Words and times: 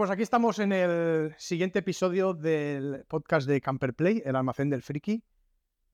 pues 0.00 0.10
aquí 0.10 0.22
estamos 0.22 0.58
en 0.60 0.72
el 0.72 1.34
siguiente 1.36 1.80
episodio 1.80 2.32
del 2.32 3.04
podcast 3.06 3.46
de 3.46 3.60
Camper 3.60 3.92
Play, 3.92 4.22
el 4.24 4.34
almacén 4.34 4.70
del 4.70 4.80
friki. 4.80 5.22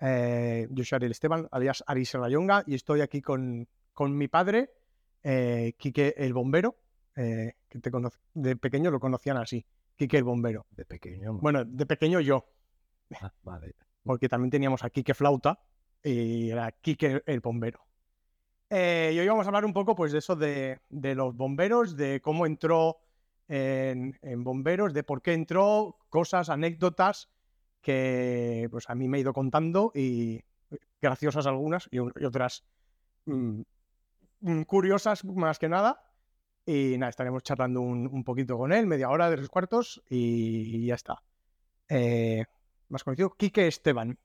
Eh, 0.01 0.69
yo 0.71 0.85
soy 0.85 0.95
Ariel 0.95 1.11
Esteban, 1.11 1.49
alias 1.51 1.83
Aris 1.89 2.13
Rayonga, 2.13 2.63
y 2.69 2.77
estoy 2.77 3.01
aquí 3.01 3.21
con, 3.21 3.67
con 3.93 4.17
mi 4.17 4.29
padre, 4.29 4.71
eh, 5.25 5.75
Quique 5.77 6.15
el 6.19 6.33
Bombero, 6.35 6.77
eh, 7.17 7.55
que 7.69 7.81
te 7.81 7.91
conoce- 7.91 8.21
de 8.33 8.55
pequeño 8.55 8.93
lo 8.93 9.01
conocían 9.01 9.39
así, 9.39 9.67
Quique 9.97 10.19
el 10.19 10.23
Bombero. 10.23 10.67
De 10.71 10.85
pequeño. 10.85 11.33
¿no? 11.33 11.39
Bueno, 11.41 11.65
de 11.65 11.85
pequeño 11.87 12.21
yo, 12.21 12.47
Ah, 13.21 13.33
vale. 13.43 13.75
porque 14.05 14.29
también 14.29 14.53
teníamos 14.53 14.85
a 14.85 14.91
Quique 14.91 15.15
Flauta 15.15 15.59
y 16.05 16.49
era 16.51 16.71
Quique 16.71 17.25
el 17.27 17.41
Bombero. 17.41 17.81
Eh, 18.71 19.11
y 19.15 19.19
hoy 19.19 19.27
vamos 19.27 19.47
a 19.47 19.49
hablar 19.49 19.65
un 19.65 19.73
poco 19.73 19.97
pues, 19.97 20.13
de 20.13 20.19
eso 20.19 20.37
de, 20.37 20.79
de 20.91 21.17
los 21.17 21.35
bomberos, 21.35 21.97
de 21.97 22.21
cómo 22.21 22.47
entró 22.47 22.99
en, 23.49 24.19
en 24.23 24.45
bomberos, 24.45 24.93
de 24.93 25.03
por 25.03 25.23
qué 25.23 25.33
entró, 25.33 25.99
cosas, 26.09 26.49
anécdotas 26.49 27.29
que 27.81 28.69
pues, 28.71 28.91
a 28.91 28.95
mí 28.95 29.07
me 29.07 29.19
he 29.19 29.21
ido 29.21 29.33
contando 29.33 29.93
y 29.95 30.43
graciosas 31.01 31.47
algunas 31.47 31.89
y, 31.93 32.01
otras 32.01 32.65
mm, 33.27 33.61
mm, 34.41 34.63
curiosas 34.63 35.25
más 35.25 35.59
que 35.59 35.69
nada. 35.69 36.03
Y 36.65 36.97
nada, 36.99 37.11
estaremos 37.11 37.45
charlando 37.45 37.81
un, 37.81 38.09
un 38.09 38.25
poquito 38.25 38.59
con 38.59 38.73
él, 38.73 38.87
media 38.87 39.09
hora 39.09 39.31
de 39.31 39.37
tres 39.37 39.49
cuartos 39.49 40.03
y, 40.11 40.79
y 40.79 40.87
ya 40.87 40.97
está. 40.97 41.23
Eh, 41.89 42.45
más 42.89 43.05
conocido, 43.05 43.31
Quique 43.31 43.69
Esteban. 43.69 44.19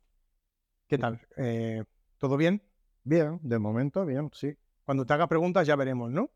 ¿Qué 0.87 0.97
tal? 0.97 1.21
Eh, 1.37 1.83
¿Todo 2.17 2.37
bien? 2.37 2.63
Bien, 3.03 3.39
de 3.43 3.59
momento 3.59 4.05
bien, 4.05 4.29
sí. 4.33 4.57
Cuando 4.83 5.05
te 5.05 5.13
haga 5.13 5.27
preguntas 5.27 5.67
ya 5.67 5.75
veremos, 5.75 6.11
¿no? 6.11 6.31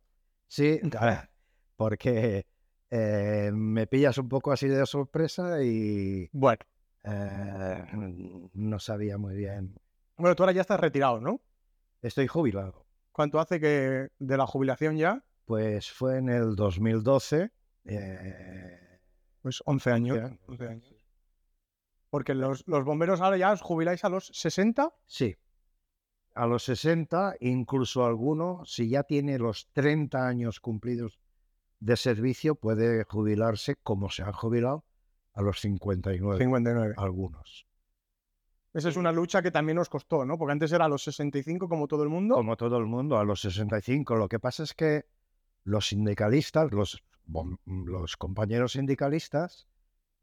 Sí, 0.47 0.79
porque 1.75 2.45
eh, 2.91 3.51
me 3.53 3.87
pillas 3.87 4.17
un 4.17 4.29
poco 4.29 4.51
así 4.51 4.67
de 4.67 4.85
sorpresa 4.85 5.61
y 5.63 6.29
Bueno, 6.31 6.59
eh, 7.03 7.83
no 8.53 8.79
sabía 8.79 9.17
muy 9.17 9.35
bien. 9.35 9.75
bueno, 10.17 10.35
tú 10.35 10.43
ahora 10.43 10.53
ya 10.53 10.61
estás 10.61 10.79
retirado, 10.79 11.19
¿no? 11.19 11.41
Estoy 12.01 12.27
jubilado. 12.27 12.85
¿Cuánto 13.11 13.39
hace 13.39 13.59
que 13.59 14.09
de 14.19 14.37
la 14.37 14.45
jubilación 14.45 14.97
ya? 14.97 15.23
Pues 15.45 15.91
fue 15.91 16.17
en 16.17 16.29
el 16.29 16.55
2012. 16.55 17.51
eh, 17.85 18.99
Pues 19.41 19.61
11 19.65 19.91
años. 19.91 20.17
ya, 20.17 20.37
11 20.47 20.67
años. 20.67 20.95
Porque 22.09 22.33
los, 22.33 22.63
los 22.67 22.83
bomberos 22.85 23.21
ahora 23.21 23.37
ya 23.37 23.51
os 23.51 23.61
jubiláis 23.61 24.03
a 24.05 24.09
los 24.09 24.27
60. 24.27 24.93
Sí. 25.05 25.35
A 26.33 26.47
los 26.47 26.63
60, 26.63 27.35
incluso 27.39 28.05
alguno, 28.05 28.63
si 28.65 28.89
ya 28.89 29.03
tiene 29.03 29.37
los 29.39 29.69
30 29.71 30.27
años 30.27 30.59
cumplidos 30.59 31.19
de 31.79 31.97
servicio, 31.97 32.55
puede 32.55 33.03
jubilarse 33.03 33.75
como 33.75 34.09
se 34.09 34.23
han 34.23 34.33
jubilado 34.33 34.85
a 35.33 35.41
los 35.41 35.59
59. 35.59 36.37
59. 36.37 36.93
Algunos. 36.97 37.67
Esa 38.73 38.89
es 38.89 38.97
una 38.97 39.11
lucha 39.11 39.41
que 39.41 39.51
también 39.51 39.77
os 39.77 39.87
costó, 39.87 40.25
¿no? 40.25 40.37
Porque 40.37 40.51
antes 40.51 40.71
era 40.71 40.85
a 40.85 40.89
los 40.89 41.03
65 41.03 41.69
como 41.69 41.87
todo 41.87 42.03
el 42.03 42.09
mundo. 42.09 42.35
Como 42.35 42.57
todo 42.57 42.77
el 42.77 42.85
mundo, 42.85 43.17
a 43.17 43.23
los 43.23 43.39
65. 43.41 44.15
Lo 44.15 44.27
que 44.27 44.39
pasa 44.39 44.63
es 44.63 44.73
que 44.73 45.05
los 45.63 45.87
sindicalistas, 45.87 46.71
los, 46.71 47.01
los 47.65 48.17
compañeros 48.17 48.73
sindicalistas, 48.73 49.67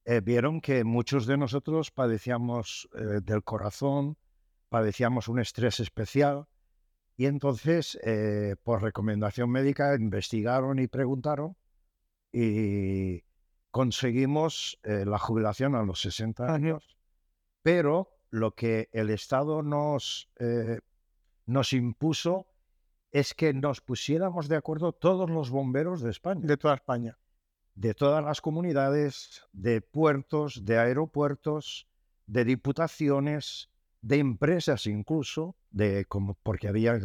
eh, 0.04 0.20
vieron 0.20 0.60
que 0.60 0.84
muchos 0.84 1.26
de 1.26 1.38
nosotros 1.38 1.90
padecíamos 1.90 2.88
eh, 2.94 3.20
del 3.22 3.42
corazón, 3.42 4.18
padecíamos 4.68 5.28
un 5.28 5.40
estrés 5.40 5.80
especial, 5.80 6.46
y 7.16 7.26
entonces, 7.26 7.98
eh, 8.04 8.56
por 8.62 8.82
recomendación 8.82 9.50
médica, 9.50 9.94
investigaron 9.94 10.78
y 10.78 10.88
preguntaron, 10.88 11.56
y 12.32 13.22
conseguimos 13.70 14.78
eh, 14.84 15.04
la 15.06 15.18
jubilación 15.18 15.74
a 15.74 15.82
los 15.82 16.00
60 16.00 16.52
años. 16.52 16.96
Pero 17.62 18.10
lo 18.30 18.54
que 18.54 18.88
el 18.92 19.10
Estado 19.10 19.62
nos, 19.62 20.30
eh, 20.38 20.80
nos 21.46 21.72
impuso 21.72 22.46
es 23.10 23.34
que 23.34 23.52
nos 23.52 23.80
pusiéramos 23.80 24.48
de 24.48 24.56
acuerdo 24.56 24.92
todos 24.92 25.30
los 25.30 25.50
bomberos 25.50 26.02
de 26.02 26.10
España, 26.10 26.40
De 26.46 26.56
toda 26.56 26.74
España. 26.74 27.18
de 27.74 27.94
todas 27.94 28.24
las 28.24 28.40
comunidades, 28.42 29.46
de 29.52 29.80
puertos, 29.80 30.64
de 30.64 30.78
aeropuertos, 30.78 31.88
de 32.26 32.44
diputaciones, 32.44 33.70
de 34.02 34.18
empresas 34.18 34.86
incluso, 34.86 35.56
de 35.70 36.04
como, 36.04 36.34
porque 36.42 36.68
había 36.68 36.98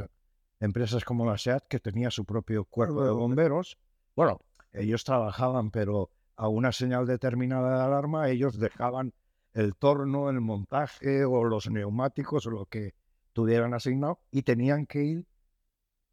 empresas 0.60 1.06
como 1.06 1.26
la 1.26 1.38
SEAT 1.38 1.68
que 1.68 1.80
tenía 1.80 2.12
su 2.12 2.26
propio 2.26 2.66
cuerpo 2.66 3.06
de 3.06 3.12
bomberos. 3.12 3.78
Bueno, 4.16 4.42
ellos 4.74 5.04
trabajaban, 5.04 5.72
pero 5.72 6.12
a 6.36 6.48
una 6.48 6.72
señal 6.72 7.06
determinada 7.08 7.78
de 7.78 7.84
alarma 7.86 8.30
ellos 8.30 8.60
dejaban 8.60 9.14
el 9.54 9.76
torno, 9.76 10.30
el 10.30 10.42
montaje 10.42 11.26
o 11.26 11.44
los 11.44 11.70
neumáticos 11.70 12.46
o 12.46 12.52
lo 12.52 12.66
que 12.66 12.94
tuvieran 13.34 13.74
asignado 13.74 14.20
y 14.32 14.44
tenían 14.44 14.86
que 14.86 15.04
ir 15.04 15.28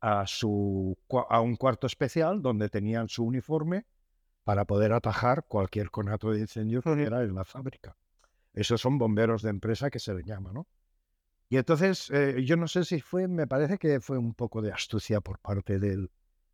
a, 0.00 0.26
su, 0.26 0.96
a 1.30 1.40
un 1.40 1.56
cuarto 1.56 1.86
especial 1.86 2.42
donde 2.42 2.68
tenían 2.68 3.08
su 3.08 3.24
uniforme 3.24 3.86
para 4.44 4.66
poder 4.66 4.92
atajar 4.92 5.46
cualquier 5.48 5.90
conato 5.90 6.30
de 6.30 6.40
incendio 6.40 6.82
que 6.82 6.90
hubiera 6.90 7.22
en 7.22 7.34
la 7.34 7.44
fábrica. 7.44 7.96
Esos 8.54 8.80
son 8.80 8.98
bomberos 8.98 9.42
de 9.42 9.50
empresa 9.50 9.90
que 9.90 9.98
se 9.98 10.14
le 10.14 10.22
llama, 10.24 10.52
¿no? 10.52 10.66
Y 11.48 11.58
entonces, 11.58 12.10
eh, 12.10 12.42
yo 12.44 12.56
no 12.56 12.66
sé 12.68 12.84
si 12.84 13.00
fue, 13.00 13.28
me 13.28 13.46
parece 13.46 13.78
que 13.78 14.00
fue 14.00 14.18
un 14.18 14.34
poco 14.34 14.62
de 14.62 14.72
astucia 14.72 15.20
por 15.20 15.38
parte 15.38 15.78
del, 15.78 16.10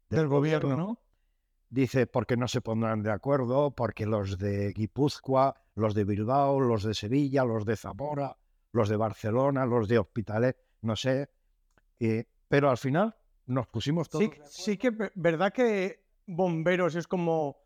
Del 0.08 0.26
gobierno, 0.28 0.76
¿no? 0.76 0.98
Dice, 1.68 2.06
porque 2.08 2.36
no 2.36 2.48
se 2.48 2.60
pondrán 2.60 3.02
de 3.02 3.12
acuerdo, 3.12 3.70
porque 3.70 4.04
los 4.04 4.38
de 4.38 4.72
Guipúzcoa, 4.72 5.54
los 5.76 5.94
de 5.94 6.04
Bilbao, 6.04 6.58
los 6.58 6.82
de 6.82 6.94
Sevilla, 6.94 7.44
los 7.44 7.64
de 7.64 7.76
Zamora, 7.76 8.36
los 8.72 8.88
de 8.88 8.96
Barcelona, 8.96 9.66
los 9.66 9.86
de 9.86 9.98
Hospitalet, 10.00 10.56
no 10.82 10.96
sé. 10.96 11.30
eh, 12.00 12.24
pero 12.48 12.70
al 12.70 12.78
final 12.78 13.14
nos 13.46 13.68
pusimos 13.68 14.08
todos. 14.08 14.24
Sí, 14.24 14.30
de 14.40 14.46
sí 14.48 14.76
que 14.76 14.90
ve- 14.90 15.12
verdad 15.14 15.52
que 15.52 16.04
bomberos 16.26 16.96
es 16.96 17.06
como 17.06 17.58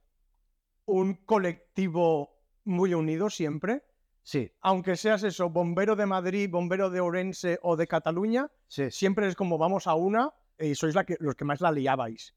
un 0.86 1.14
colectivo 1.24 2.42
muy 2.64 2.92
unido 2.94 3.30
siempre. 3.30 3.84
Sí, 4.26 4.50
Aunque 4.62 4.96
seas 4.96 5.22
eso, 5.22 5.50
bombero 5.50 5.96
de 5.96 6.06
Madrid, 6.06 6.48
bombero 6.50 6.88
de 6.88 7.00
Orense 7.00 7.58
o 7.62 7.76
de 7.76 7.86
Cataluña, 7.86 8.50
sí. 8.68 8.90
siempre 8.90 9.28
es 9.28 9.36
como 9.36 9.58
vamos 9.58 9.86
a 9.86 9.94
una 9.94 10.32
y 10.58 10.74
sois 10.74 10.94
la 10.94 11.04
que, 11.04 11.16
los 11.20 11.34
que 11.34 11.44
más 11.44 11.60
la 11.60 11.70
liabais. 11.70 12.34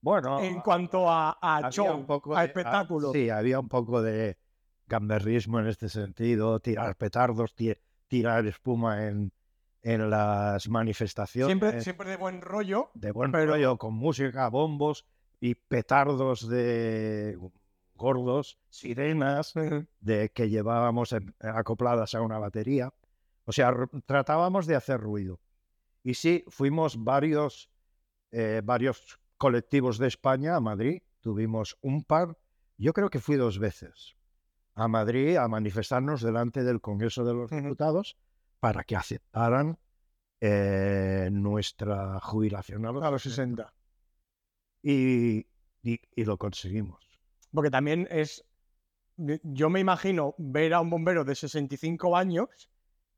Bueno, 0.00 0.40
en 0.42 0.60
cuanto 0.60 1.08
a, 1.08 1.38
a 1.40 1.70
show, 1.70 1.94
un 1.96 2.04
poco 2.04 2.36
a 2.36 2.40
de- 2.40 2.46
espectáculo. 2.48 3.12
Sí, 3.12 3.30
había 3.30 3.60
un 3.60 3.68
poco 3.68 4.02
de 4.02 4.36
gamberrismo 4.88 5.60
en 5.60 5.68
este 5.68 5.88
sentido, 5.88 6.58
tirar 6.60 6.96
petardos, 6.96 7.54
ti- 7.54 7.72
tirar 8.08 8.44
espuma 8.46 9.06
en, 9.06 9.32
en 9.82 10.10
las 10.10 10.68
manifestaciones. 10.68 11.46
siempre, 11.46 11.80
siempre 11.80 12.10
de 12.10 12.16
buen 12.16 12.40
rollo. 12.42 12.90
de 12.94 13.12
buen 13.12 13.30
Pero- 13.30 13.52
rollo, 13.52 13.78
con 13.78 13.94
música, 13.94 14.48
bombos 14.48 15.06
y 15.40 15.54
petardos 15.54 16.48
de 16.48 17.38
gordos, 18.04 18.58
sirenas 18.68 19.54
de 20.00 20.30
que 20.34 20.48
llevábamos 20.50 21.12
en- 21.12 21.34
acopladas 21.40 22.14
a 22.14 22.20
una 22.20 22.38
batería. 22.38 22.92
O 23.44 23.52
sea, 23.52 23.74
tratábamos 24.06 24.66
de 24.66 24.74
hacer 24.76 25.00
ruido. 25.00 25.40
Y 26.02 26.14
sí, 26.14 26.44
fuimos 26.48 27.02
varios, 27.02 27.70
eh, 28.30 28.60
varios 28.62 29.18
colectivos 29.38 29.96
de 29.98 30.08
España 30.08 30.54
a 30.56 30.60
Madrid. 30.60 31.02
Tuvimos 31.20 31.76
un 31.80 32.04
par, 32.04 32.36
yo 32.76 32.92
creo 32.92 33.08
que 33.08 33.20
fui 33.20 33.36
dos 33.36 33.58
veces 33.58 34.16
a 34.74 34.86
Madrid 34.88 35.36
a 35.36 35.48
manifestarnos 35.48 36.20
delante 36.20 36.62
del 36.64 36.80
Congreso 36.80 37.24
de 37.24 37.32
los. 37.34 37.50
Diputados 37.50 38.16
para 38.60 38.84
que 38.84 38.96
aceptaran 38.96 39.78
eh, 40.40 41.28
nuestra 41.32 42.20
jubilación 42.20 42.84
a 42.86 42.92
los, 42.92 43.02
A 43.02 43.10
los 43.10 43.22
60. 43.22 43.72
Y, 44.82 45.46
y- 45.82 46.00
y 46.14 46.24
lo 46.24 46.36
conseguimos. 46.36 47.02
Porque 47.54 47.70
también 47.70 48.06
es. 48.10 48.44
Yo 49.16 49.70
me 49.70 49.78
imagino 49.80 50.34
ver 50.38 50.74
a 50.74 50.80
un 50.80 50.90
bombero 50.90 51.24
de 51.24 51.36
65 51.36 52.16
años 52.16 52.68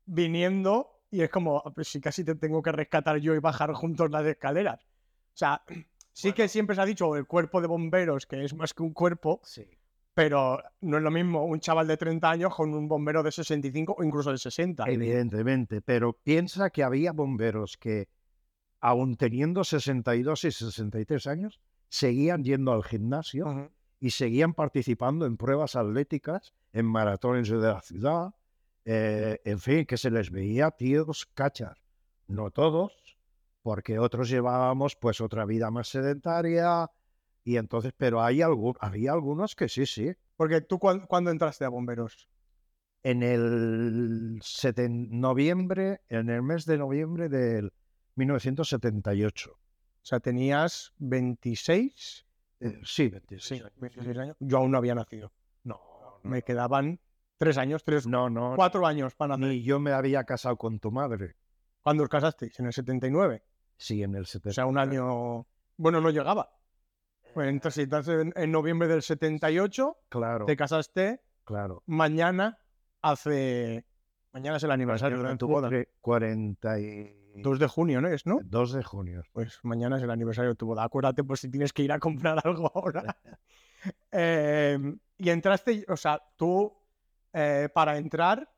viniendo 0.05 1.01
y 1.09 1.21
es 1.21 1.29
como, 1.29 1.57
"Ah, 1.65 1.71
pues 1.73 1.87
si 1.87 1.99
casi 1.99 2.23
te 2.23 2.35
tengo 2.35 2.61
que 2.61 2.71
rescatar 2.71 3.17
yo 3.17 3.33
y 3.33 3.39
bajar 3.39 3.73
juntos 3.73 4.11
las 4.11 4.25
escaleras. 4.25 4.79
O 4.83 5.37
sea, 5.37 5.63
sí 6.13 6.33
que 6.33 6.47
siempre 6.47 6.75
se 6.75 6.81
ha 6.81 6.85
dicho 6.85 7.15
el 7.15 7.25
cuerpo 7.25 7.61
de 7.61 7.67
bomberos, 7.67 8.27
que 8.27 8.43
es 8.43 8.53
más 8.53 8.73
que 8.73 8.83
un 8.83 8.93
cuerpo, 8.93 9.39
Sí. 9.43 9.65
pero 10.13 10.61
no 10.81 10.97
es 10.97 11.03
lo 11.03 11.09
mismo 11.11 11.43
un 11.45 11.59
chaval 11.59 11.87
de 11.87 11.97
30 11.97 12.29
años 12.29 12.53
con 12.55 12.73
un 12.73 12.87
bombero 12.87 13.23
de 13.23 13.31
65 13.31 13.95
o 13.97 14.03
incluso 14.03 14.31
de 14.31 14.37
60. 14.37 14.85
Evidentemente, 14.87 15.81
pero 15.81 16.13
piensa 16.13 16.69
que 16.69 16.83
había 16.83 17.11
bomberos 17.11 17.75
que, 17.77 18.07
aun 18.81 19.15
teniendo 19.15 19.63
62 19.63 20.43
y 20.43 20.51
63 20.51 21.25
años, 21.27 21.59
seguían 21.89 22.43
yendo 22.43 22.71
al 22.71 22.83
gimnasio. 22.83 23.71
Y 23.99 24.11
seguían 24.11 24.53
participando 24.53 25.25
en 25.25 25.37
pruebas 25.37 25.75
atléticas, 25.75 26.53
en 26.73 26.85
maratones 26.85 27.49
de 27.49 27.57
la 27.57 27.81
ciudad, 27.81 28.35
eh, 28.85 29.39
en 29.45 29.59
fin, 29.59 29.85
que 29.85 29.97
se 29.97 30.11
les 30.11 30.31
veía 30.31 30.71
tíos 30.71 31.25
cachas. 31.33 31.77
No 32.27 32.51
todos, 32.51 33.17
porque 33.61 33.99
otros 33.99 34.29
llevábamos 34.29 34.95
pues 34.95 35.21
otra 35.21 35.45
vida 35.45 35.71
más 35.71 35.89
sedentaria 35.89 36.89
Y 37.43 37.57
entonces, 37.57 37.93
pero 37.97 38.21
hay 38.21 38.41
algún, 38.41 38.75
había 38.81 39.13
algunos 39.13 39.55
que 39.55 39.69
sí, 39.69 39.85
sí. 39.85 40.13
Porque 40.35 40.61
tú, 40.61 40.79
¿cuán- 40.79 41.07
¿cuándo 41.07 41.31
entraste 41.31 41.65
a 41.65 41.69
bomberos? 41.69 42.29
En 43.03 43.23
el 43.23 44.39
seten- 44.43 45.09
noviembre, 45.11 46.01
en 46.09 46.29
el 46.29 46.43
mes 46.43 46.65
de 46.65 46.77
noviembre 46.77 47.29
del 47.29 47.71
1978. 48.15 49.53
O 49.53 49.59
sea, 50.03 50.19
tenías 50.19 50.93
26. 50.99 52.26
Eh, 52.59 52.79
sí, 52.83 53.07
26 53.09 53.43
Sí, 53.43 53.55
años. 53.63 53.71
26 53.77 54.17
años. 54.17 54.37
Yo 54.39 54.57
aún 54.57 54.71
no 54.71 54.77
había 54.77 54.95
nacido. 54.95 55.31
No, 55.63 55.79
no, 56.23 56.29
Me 56.29 56.41
quedaban 56.41 56.99
tres 57.37 57.57
años, 57.57 57.83
tres, 57.83 58.07
no, 58.07 58.29
no, 58.29 58.53
cuatro 58.55 58.85
años 58.87 59.15
para 59.15 59.37
nacer. 59.37 59.53
Ni 59.55 59.63
yo 59.63 59.79
me 59.79 59.91
había 59.91 60.23
casado 60.23 60.57
con 60.57 60.79
tu 60.79 60.91
madre. 60.91 61.35
¿Cuándo 61.83 62.03
os 62.03 62.09
casasteis? 62.09 62.59
En 62.59 62.65
el 62.65 62.73
79. 62.73 63.43
Sí, 63.77 64.01
en 64.03 64.15
el 64.15 64.23
O 64.23 64.25
79. 64.25 64.53
sea, 64.53 64.65
un 64.65 64.77
año. 64.77 65.45
Bueno, 65.77 66.01
no 66.01 66.09
llegaba. 66.09 66.49
Pues 67.33 67.49
entonces, 67.49 67.83
estás 67.83 68.07
en, 68.07 68.33
en 68.35 68.51
noviembre 68.51 68.87
del 68.87 69.03
78, 69.03 69.97
Claro, 70.09 70.45
te 70.45 70.57
casaste 70.57 71.21
claro. 71.43 71.83
mañana 71.85 72.57
hace. 73.01 73.85
Mañana 74.33 74.57
es 74.57 74.63
el 74.63 74.71
aniversario 74.71 75.21
de 75.21 75.37
tu 75.37 75.47
boda. 75.47 75.67
Cumple 75.67 75.89
42 76.01 76.79
2 77.41 77.59
de 77.59 77.67
junio, 77.67 78.01
¿no 78.01 78.07
es? 78.07 78.25
¿no? 78.25 78.39
de 78.41 78.83
junio. 78.83 79.23
Pues 79.31 79.59
mañana 79.63 79.97
es 79.97 80.03
el 80.03 80.11
aniversario 80.11 80.51
de 80.51 80.55
tu 80.55 80.65
boda. 80.67 80.83
Acuérdate 80.83 81.23
por 81.23 81.37
si 81.37 81.49
tienes 81.49 81.73
que 81.73 81.83
ir 81.83 81.91
a 81.91 81.99
comprar 81.99 82.39
algo 82.45 82.71
ahora. 82.73 83.17
Eh, 84.11 84.77
y 85.19 85.29
entraste, 85.29 85.85
o 85.87 85.95
sea, 85.95 86.19
tú 86.35 86.73
eh, 87.31 87.69
para 87.73 87.97
entrar 87.97 88.51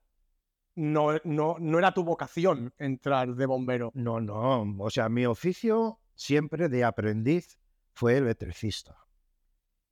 no, 0.75 1.09
no, 1.25 1.57
no 1.59 1.77
era 1.77 1.93
tu 1.93 2.03
vocación 2.03 2.73
entrar 2.77 3.35
de 3.35 3.45
bombero. 3.45 3.91
No, 3.93 4.21
no. 4.21 4.61
O 4.79 4.89
sea, 4.89 5.09
mi 5.09 5.25
oficio 5.25 5.99
siempre 6.15 6.69
de 6.69 6.85
aprendiz 6.85 7.59
fue 7.93 8.17
electricista. 8.17 8.95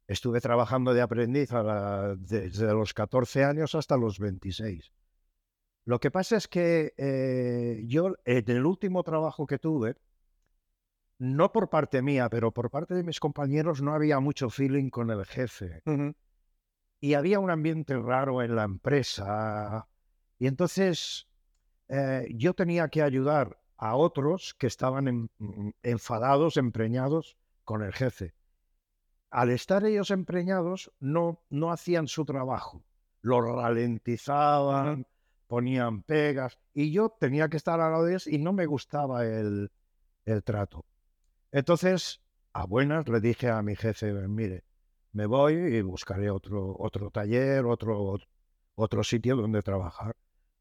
Estuve 0.07 0.39
trabajando 0.39 0.93
de 0.93 1.01
aprendiz 1.01 1.51
a 1.51 1.61
la- 1.61 2.15
desde 2.17 2.73
los 2.73 2.93
14 2.93 3.43
años 3.43 3.75
hasta 3.75 3.97
los 3.97 4.17
26. 4.19 4.93
Lo 5.87 6.01
que 6.01 6.11
pasa 6.11 6.35
es 6.35 6.49
que 6.49 6.93
eh, 6.97 7.81
yo, 7.85 8.13
en 8.25 8.51
el 8.51 8.65
último 8.65 9.03
trabajo 9.03 9.47
que 9.47 9.57
tuve, 9.57 9.95
no 11.17 11.53
por 11.53 11.69
parte 11.69 12.01
mía, 12.01 12.27
pero 12.29 12.51
por 12.51 12.69
parte 12.69 12.93
de 12.93 13.03
mis 13.03 13.21
compañeros, 13.21 13.81
no 13.81 13.93
había 13.93 14.19
mucho 14.19 14.49
feeling 14.49 14.89
con 14.89 15.09
el 15.11 15.25
jefe. 15.25 15.81
Y 16.99 17.13
había 17.13 17.39
un 17.39 17.49
ambiente 17.51 17.97
raro 17.97 18.41
en 18.43 18.57
la 18.57 18.63
empresa. 18.63 19.87
Y 20.37 20.47
entonces 20.47 21.29
eh, 21.87 22.27
yo 22.35 22.53
tenía 22.53 22.89
que 22.89 23.01
ayudar 23.01 23.57
a 23.77 23.95
otros 23.95 24.55
que 24.55 24.67
estaban 24.67 25.07
en- 25.07 25.31
mm, 25.37 25.69
enfadados, 25.83 26.57
empreñados 26.57 27.37
con 27.63 27.81
el 27.81 27.93
jefe. 27.93 28.33
Al 29.29 29.51
estar 29.51 29.85
ellos 29.85 30.11
empreñados, 30.11 30.91
no, 30.99 31.45
no 31.49 31.71
hacían 31.71 32.07
su 32.09 32.25
trabajo. 32.25 32.83
Lo 33.21 33.39
ralentizaban, 33.41 35.07
ponían 35.47 36.03
pegas, 36.03 36.59
y 36.73 36.91
yo 36.91 37.09
tenía 37.19 37.49
que 37.49 37.57
estar 37.57 37.79
a 37.79 37.89
la 37.89 37.99
vez 37.99 38.27
y 38.27 38.37
no 38.37 38.53
me 38.53 38.65
gustaba 38.65 39.25
el, 39.25 39.71
el 40.25 40.43
trato. 40.43 40.85
Entonces, 41.51 42.21
a 42.53 42.65
buenas 42.65 43.07
le 43.07 43.19
dije 43.21 43.49
a 43.49 43.61
mi 43.61 43.75
jefe, 43.75 44.11
mire, 44.27 44.63
me 45.13 45.25
voy 45.25 45.53
y 45.53 45.81
buscaré 45.81 46.29
otro, 46.29 46.75
otro 46.77 47.09
taller, 47.09 47.65
otro, 47.65 48.17
otro 48.75 49.03
sitio 49.03 49.35
donde 49.35 49.61
trabajar. 49.61 50.15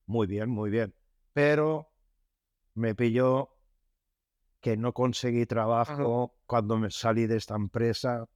Muy 0.07 0.27
bien, 0.27 0.49
muy 0.49 0.71
bien. 0.71 0.95
Pero 1.33 1.91
me 2.75 2.95
pilló 2.95 3.51
que 4.61 4.77
no 4.77 4.93
conseguí 4.93 5.47
trabajo 5.47 6.35
cuando 6.47 6.77
me 6.79 6.91
salí 6.91 7.27
de 7.27 7.37
esta 7.37 7.55
empresa. 7.55 8.27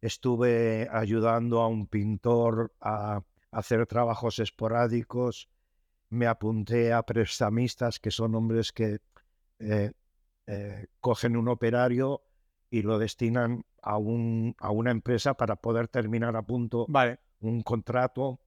Estuve 0.00 0.88
ayudando 0.90 1.60
a 1.60 1.68
un 1.68 1.86
pintor 1.86 2.72
a 2.80 3.22
hacer 3.50 3.86
trabajos 3.86 4.38
esporádicos. 4.38 5.48
Me 6.10 6.26
apunté 6.26 6.92
a 6.92 7.02
prestamistas, 7.02 8.00
que 8.00 8.10
son 8.10 8.34
hombres 8.34 8.72
que 8.72 8.98
eh, 9.60 9.92
eh, 10.46 10.86
cogen 11.00 11.36
un 11.36 11.48
operario 11.48 12.22
y 12.68 12.82
lo 12.82 12.98
destinan 12.98 13.64
a, 13.82 13.96
un, 13.96 14.54
a 14.58 14.70
una 14.70 14.90
empresa 14.90 15.34
para 15.34 15.56
poder 15.56 15.86
terminar 15.88 16.34
a 16.36 16.42
punto 16.42 16.86
Vale. 16.88 17.18
un 17.40 17.62
contrato. 17.62 18.40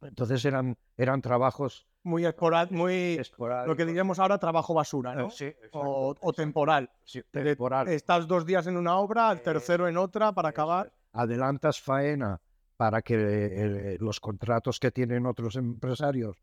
Entonces 0.00 0.44
eran, 0.46 0.76
eran 0.96 1.20
trabajos 1.20 1.86
Muy 2.04 2.24
esporád- 2.24 2.70
muy. 2.70 3.14
esporádicos. 3.18 3.68
Lo 3.68 3.76
que 3.76 3.84
diríamos 3.86 4.18
ahora 4.18 4.38
trabajo 4.38 4.72
basura, 4.74 5.14
¿no? 5.14 5.28
Eh, 5.28 5.30
sí, 5.30 5.44
exacto, 5.44 5.78
o, 5.80 6.06
o 6.08 6.12
exacto. 6.12 6.32
temporal. 6.32 6.90
Sí, 7.04 7.22
temporal. 7.30 7.88
Estás 7.88 8.26
dos 8.26 8.46
días 8.46 8.66
en 8.66 8.76
una 8.78 8.96
obra, 8.96 9.32
Eh, 9.32 9.36
tercero 9.36 9.88
en 9.88 9.96
otra 9.98 10.32
para 10.32 10.48
acabar. 10.50 10.92
Adelantas 11.12 11.80
faena 11.80 12.40
para 12.78 13.02
que 13.02 13.14
eh, 13.16 13.96
los 14.00 14.20
contratos 14.20 14.80
que 14.80 14.90
tienen 14.90 15.26
otros 15.26 15.56
empresarios 15.56 16.36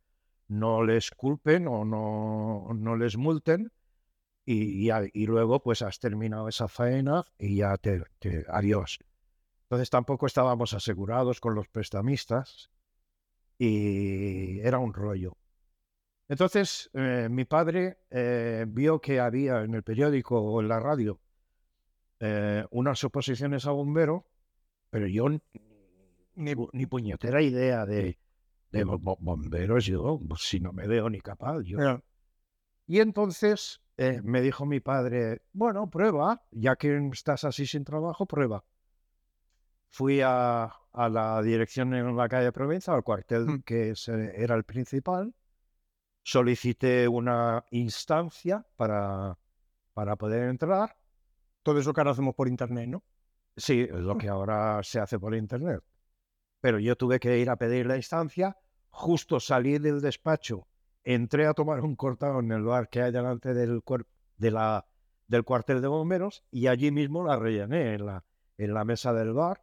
no 0.51 0.83
les 0.83 1.12
culpen 1.12 1.68
o 1.68 1.86
no, 1.86 2.68
no 2.75 2.95
les 2.98 3.15
multen 3.18 3.71
y, 4.45 4.89
y 4.92 5.25
luego 5.27 5.62
pues 5.63 5.81
has 5.81 6.00
terminado 6.00 6.48
esa 6.50 6.68
faena 6.68 7.24
y 7.39 7.57
ya 7.57 7.77
te, 7.77 8.03
te- 8.19 8.45
adiós. 8.50 9.00
Entonces 9.63 9.89
tampoco 9.89 10.25
estábamos 10.27 10.74
asegurados 10.74 11.39
con 11.39 11.56
los 11.56 11.68
prestamistas 11.69 12.69
y 13.57 14.59
era 14.62 14.80
un 14.80 14.94
rollo. 14.94 15.38
Entonces 16.27 16.89
eh, 16.94 17.27
mi 17.30 17.45
padre 17.45 18.00
eh, 18.09 18.65
vio 18.68 19.00
que 19.01 19.19
había 19.19 19.62
en 19.63 19.75
el 19.75 19.83
periódico 19.83 20.39
o 20.42 20.62
en 20.62 20.68
la 20.68 20.80
radio 20.80 21.19
eh, 22.19 22.65
unas 22.71 23.03
oposiciones 23.03 23.65
a 23.65 23.71
bombero, 23.71 24.27
pero 24.89 25.07
yo 25.07 25.27
Ni- 26.36 26.56
ni 26.74 26.86
puñetera 26.86 27.42
idea 27.42 27.86
de, 27.86 28.18
de 28.71 28.83
bo- 28.83 29.18
bomberos, 29.19 29.85
yo 29.85 30.19
pues, 30.27 30.41
si 30.41 30.59
no 30.59 30.71
me 30.73 30.88
veo 30.88 31.09
ni 31.09 31.19
capaz. 31.21 31.62
Yo. 31.63 31.77
Y 32.88 33.00
entonces 33.00 33.81
eh, 33.97 34.21
me 34.23 34.41
dijo 34.41 34.65
mi 34.65 34.79
padre, 34.79 35.41
bueno, 35.53 35.89
prueba, 35.89 36.44
ya 36.51 36.75
que 36.75 36.97
estás 37.12 37.44
así 37.44 37.65
sin 37.65 37.83
trabajo, 37.83 38.25
prueba. 38.25 38.63
Fui 39.89 40.21
a, 40.21 40.63
a 40.94 41.09
la 41.09 41.41
dirección 41.41 41.94
en 41.94 42.15
la 42.15 42.29
calle 42.29 42.51
Provenza, 42.51 42.94
al 42.94 43.03
cuartel 43.03 43.45
Mm. 43.45 43.62
que 43.63 43.94
era 44.35 44.56
el 44.56 44.63
principal, 44.63 45.33
solicité 46.24 47.07
una 47.07 47.65
instancia 47.72 48.65
para, 48.77 49.38
para 49.93 50.15
poder 50.15 50.50
entrar. 50.50 50.96
Todo 51.63 51.79
eso 51.79 51.93
que 51.93 52.00
ahora 52.01 52.12
hacemos 52.12 52.36
por 52.36 52.48
internet, 52.48 52.88
¿no? 52.88 53.03
Sí, 53.57 53.81
es 53.81 53.91
lo 54.00 54.17
que 54.17 54.29
ahora 54.29 54.81
se 54.84 55.00
hace 55.00 55.19
por 55.19 55.36
internet. 55.36 55.84
Pero 56.62 56.80
yo 56.80 56.96
tuve 56.96 57.20
que 57.20 57.38
ir 57.39 57.50
a 57.50 57.58
pedir 57.58 57.88
la 57.88 57.98
instancia, 57.98 58.58
justo 58.89 59.39
salí 59.39 59.80
del 59.80 60.00
despacho, 60.00 60.68
entré 61.03 61.48
a 61.48 61.53
tomar 61.53 61.82
un 61.82 61.96
cortado 61.96 62.39
en 62.39 62.51
el 62.51 62.63
bar 62.63 62.89
que 62.89 63.01
hay 63.01 63.12
delante 63.12 63.53
del, 63.53 63.82
de 64.38 64.51
la, 64.51 64.86
del 65.27 65.44
cuartel 65.44 65.82
de 65.82 65.88
bomberos 65.88 66.44
y 66.51 66.68
allí 66.68 66.91
mismo 66.91 67.25
la 67.25 67.38
rellené 67.38 67.96
en 67.96 68.06
la, 68.06 68.24
en 68.58 68.74
la 68.74 68.86
mesa 68.86 69.13
del 69.13 69.34
bar 69.34 69.62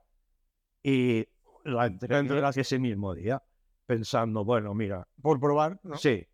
y 0.82 1.26
la 1.64 1.86
entregué 1.86 2.60
ese 2.60 2.78
mismo 2.78 3.14
día, 3.14 3.42
pensando, 3.86 4.44
bueno, 4.44 4.74
mira, 4.74 5.06
Por 5.20 5.38
probar, 5.38 5.78
¿no? 5.82 5.96
Sí. 5.96 6.26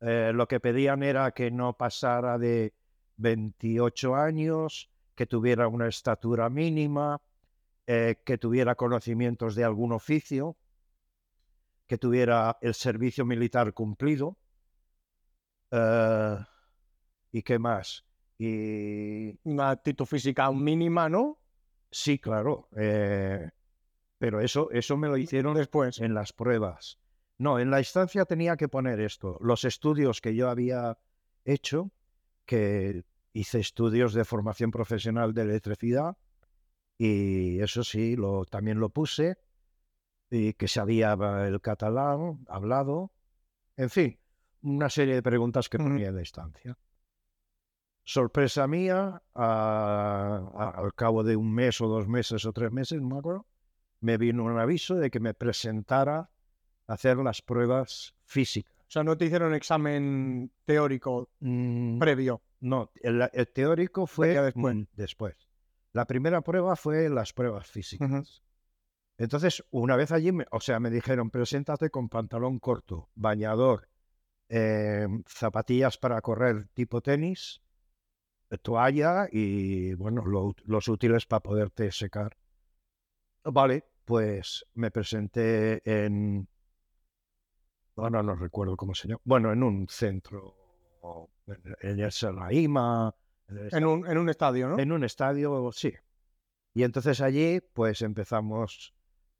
Eh, 0.00 0.32
lo 0.32 0.46
que 0.46 0.60
pedían 0.60 1.02
era 1.02 1.32
que 1.32 1.50
no 1.50 1.76
pasara 1.76 2.38
de 2.38 2.74
28 3.16 4.14
años, 4.14 4.90
que 5.14 5.26
tuviera 5.26 5.66
una 5.66 5.88
estatura 5.88 6.48
mínima, 6.48 7.20
eh, 7.90 8.16
que 8.22 8.36
tuviera 8.36 8.74
conocimientos 8.74 9.54
de 9.54 9.64
algún 9.64 9.92
oficio, 9.92 10.58
que 11.86 11.96
tuviera 11.96 12.58
el 12.60 12.74
servicio 12.74 13.24
militar 13.24 13.72
cumplido. 13.72 14.36
eh, 15.70 16.36
¿Y 17.32 17.42
qué 17.42 17.58
más? 17.58 18.04
Y 18.38 19.38
Una 19.44 19.70
actitud 19.70 20.04
física 20.04 20.52
mínima, 20.52 21.08
¿no? 21.08 21.38
sí, 21.90 22.18
claro. 22.18 22.68
eh, 22.76 23.48
pero 24.18 24.40
eso, 24.40 24.70
eso 24.70 24.98
me 24.98 25.08
lo 25.08 25.16
hicieron 25.16 25.54
Después. 25.54 25.98
en 26.00 26.12
las 26.12 26.34
pruebas. 26.34 26.98
No, 27.38 27.58
en 27.58 27.70
la 27.70 27.78
instancia 27.78 28.26
tenía 28.26 28.58
que 28.58 28.68
poner 28.68 29.00
esto, 29.00 29.38
los 29.40 29.64
estudios 29.64 30.20
que 30.20 30.34
yo 30.34 30.50
había 30.50 30.98
hecho, 31.46 31.90
que 32.44 33.04
hice 33.32 33.60
estudios 33.60 34.12
de 34.12 34.26
formación 34.26 34.70
profesional 34.70 35.32
de 35.32 35.42
electricidad, 35.42 36.16
y 36.98 37.60
eso 37.60 37.84
sí, 37.84 38.16
lo, 38.16 38.44
también 38.44 38.80
lo 38.80 38.88
puse, 38.90 39.38
y 40.30 40.52
que 40.54 40.68
sabía 40.68 41.12
el 41.46 41.60
catalán, 41.60 42.44
hablado, 42.48 43.12
en 43.76 43.88
fin, 43.88 44.18
una 44.62 44.90
serie 44.90 45.14
de 45.14 45.22
preguntas 45.22 45.68
que 45.68 45.78
ponía 45.78 46.08
en 46.08 46.14
la 46.16 46.20
instancia. 46.20 46.76
Sorpresa 48.04 48.66
mía, 48.66 49.22
a- 49.34 50.50
a- 50.54 50.70
al 50.80 50.94
cabo 50.94 51.22
de 51.22 51.36
un 51.36 51.52
mes 51.52 51.80
o 51.80 51.88
dos 51.88 52.08
meses 52.08 52.44
o 52.46 52.52
tres 52.52 52.72
meses, 52.72 53.00
no 53.02 53.08
me 53.08 53.18
acuerdo, 53.18 53.46
me 54.00 54.16
vino 54.16 54.44
un 54.44 54.58
aviso 54.58 54.94
de 54.94 55.10
que 55.10 55.20
me 55.20 55.34
presentara 55.34 56.30
a 56.86 56.92
hacer 56.92 57.18
las 57.18 57.42
pruebas 57.42 58.14
físicas. 58.24 58.74
O 58.80 58.90
sea, 58.90 59.04
no 59.04 59.16
te 59.18 59.26
hicieron 59.26 59.54
examen 59.54 60.50
teórico 60.64 61.28
Mm, 61.40 61.98
previo. 61.98 62.40
no, 62.60 62.90
el, 63.02 63.28
el 63.32 63.48
teórico 63.48 64.06
fue 64.06 64.28
después. 64.40 64.74
mm, 64.76 64.82
después. 64.94 65.47
La 65.92 66.06
primera 66.06 66.40
prueba 66.42 66.76
fue 66.76 67.08
las 67.08 67.32
pruebas 67.32 67.70
físicas. 67.70 68.42
Entonces, 69.16 69.64
una 69.70 69.96
vez 69.96 70.12
allí, 70.12 70.30
o 70.50 70.60
sea, 70.60 70.78
me 70.78 70.90
dijeron, 70.90 71.30
preséntate 71.30 71.90
con 71.90 72.08
pantalón 72.08 72.60
corto, 72.60 73.08
bañador, 73.14 73.88
em, 74.48 75.24
zapatillas 75.26 75.98
para 75.98 76.20
correr 76.20 76.68
tipo 76.74 77.00
tenis, 77.00 77.60
toalla 78.62 79.28
y, 79.30 79.94
bueno, 79.94 80.24
los 80.64 80.88
útiles 80.88 81.26
para 81.26 81.40
poderte 81.40 81.90
secar. 81.90 82.36
Vale, 83.44 83.84
pues 84.04 84.64
me 84.74 84.90
presenté 84.90 85.82
en, 85.84 86.48
bueno, 87.96 88.22
no 88.22 88.34
recuerdo 88.36 88.76
cómo 88.76 88.94
se 88.94 89.08
llama, 89.08 89.20
bueno, 89.24 89.52
en 89.52 89.62
un 89.62 89.88
centro, 89.88 90.54
en, 91.46 91.76
en 91.80 92.00
el 92.00 92.12
Salaima. 92.12 93.14
En, 93.48 93.84
un, 93.84 94.06
en 94.06 94.18
un 94.18 94.28
estadio, 94.28 94.68
¿no? 94.68 94.78
En 94.78 94.92
un 94.92 95.04
estadio, 95.04 95.70
sí. 95.72 95.92
Y 96.74 96.82
entonces 96.82 97.20
allí, 97.20 97.60
pues 97.72 98.02
empezamos, 98.02 98.94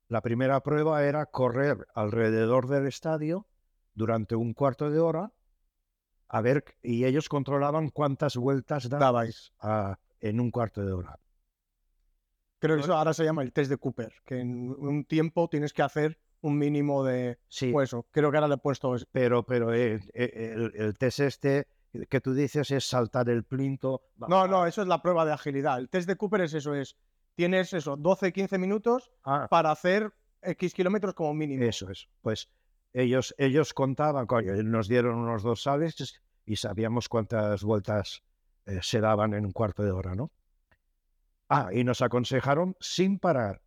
la 0.09 0.23
primera 0.23 0.63
prueba 0.63 1.05
era 1.05 1.27
correr 1.27 1.87
alrededor 1.95 2.69
del 2.69 2.87
estadio 2.87 3.47
durante 3.95 4.35
un 4.35 4.55
cuarto 4.55 4.91
de 4.91 5.01
hora, 5.01 5.33
a 6.29 6.41
ver, 6.41 6.65
y 6.83 7.05
ellos 7.05 7.29
controlaban 7.29 7.91
cuántas 7.91 8.37
vueltas 8.37 8.89
dabais 8.89 9.53
en 10.21 10.41
un 10.41 10.51
cuarto 10.51 10.85
de 10.85 10.93
hora. 10.93 11.19
Creo 12.59 12.77
que 12.77 12.83
eso 12.83 12.95
ahora 12.95 13.15
se 13.15 13.25
llama 13.25 13.43
el 13.43 13.53
test 13.53 13.71
de 13.71 13.77
Cooper, 13.77 14.13
que 14.25 14.41
en 14.41 14.71
un 14.71 15.05
tiempo 15.05 15.49
tienes 15.49 15.73
que 15.73 15.83
hacer 15.83 16.19
un 16.41 16.59
mínimo 16.59 17.05
de... 17.05 17.39
Sí. 17.49 17.73
Pues 17.73 17.91
eso, 17.91 18.07
creo 18.11 18.31
que 18.31 18.37
ahora 18.37 18.49
le 18.49 18.55
he 18.55 18.59
puesto... 18.59 18.95
Pero, 19.13 19.45
pero 19.45 19.73
eh, 19.73 20.01
eh, 20.15 20.71
el, 20.75 20.99
test 20.99 21.21
este 21.21 21.69
que 22.09 22.21
tú 22.21 22.35
dices 22.35 22.71
es 22.71 22.85
saltar 22.85 23.29
el 23.29 23.45
plinto. 23.45 24.03
No, 24.17 24.47
no, 24.47 24.67
eso 24.67 24.83
es 24.83 24.89
la 24.89 25.03
prueba 25.03 25.25
de 25.25 25.33
agilidad. 25.33 25.79
El 25.79 25.89
test 25.89 26.09
de 26.09 26.17
Cooper 26.17 26.43
es 26.43 26.55
eso, 26.55 26.75
es... 26.75 26.97
Tienes 27.35 27.73
eso, 27.73 27.97
12, 27.97 28.33
15 28.33 28.59
minutos 28.59 29.13
ah. 29.25 29.47
para 29.49 29.71
hacer 29.71 30.13
X 30.43 30.75
kilómetros 30.75 31.15
como 31.15 31.35
mínimo. 31.35 31.63
Eso 31.63 31.89
es. 31.89 32.09
Pues 32.21 32.51
ellos, 32.93 33.33
ellos 33.39 33.75
contaban, 33.75 34.27
coño, 34.27 34.55
nos 34.65 34.89
dieron 34.89 35.17
unos 35.17 35.45
dos 35.45 35.63
sales 35.63 36.21
y 36.45 36.57
sabíamos 36.57 37.09
cuántas 37.09 37.63
vueltas 37.63 38.25
eh, 38.67 38.81
se 38.83 39.01
daban 39.01 39.35
en 39.35 39.47
un 39.47 39.53
cuarto 39.53 39.85
de 39.85 39.93
hora, 39.93 40.15
¿no? 40.15 40.33
Ah, 41.49 41.71
y 41.73 41.85
nos 41.85 42.03
aconsejaron 42.03 42.77
sin 42.81 43.19
parar. 43.19 43.63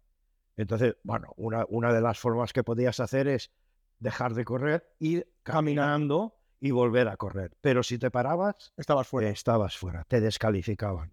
Entonces, 0.58 0.98
bueno, 1.04 1.34
una, 1.38 1.66
una 1.70 1.94
de 1.94 2.02
las 2.02 2.20
formas 2.20 2.54
que 2.54 2.64
podías 2.64 3.00
hacer 3.00 3.28
es 3.28 3.52
dejar 4.00 4.34
de 4.34 4.44
correr, 4.44 4.88
ir 5.00 5.32
caminando 5.44 6.41
y 6.62 6.72
volver 6.72 7.10
a 7.10 7.18
correr. 7.18 7.58
Pero 7.60 7.84
si 7.84 7.98
te 7.98 8.12
parabas, 8.12 8.72
estabas 8.78 9.08
fuera. 9.08 9.30
estabas 9.30 9.76
fuera, 9.78 10.06
te 10.08 10.22
descalificaban. 10.22 11.12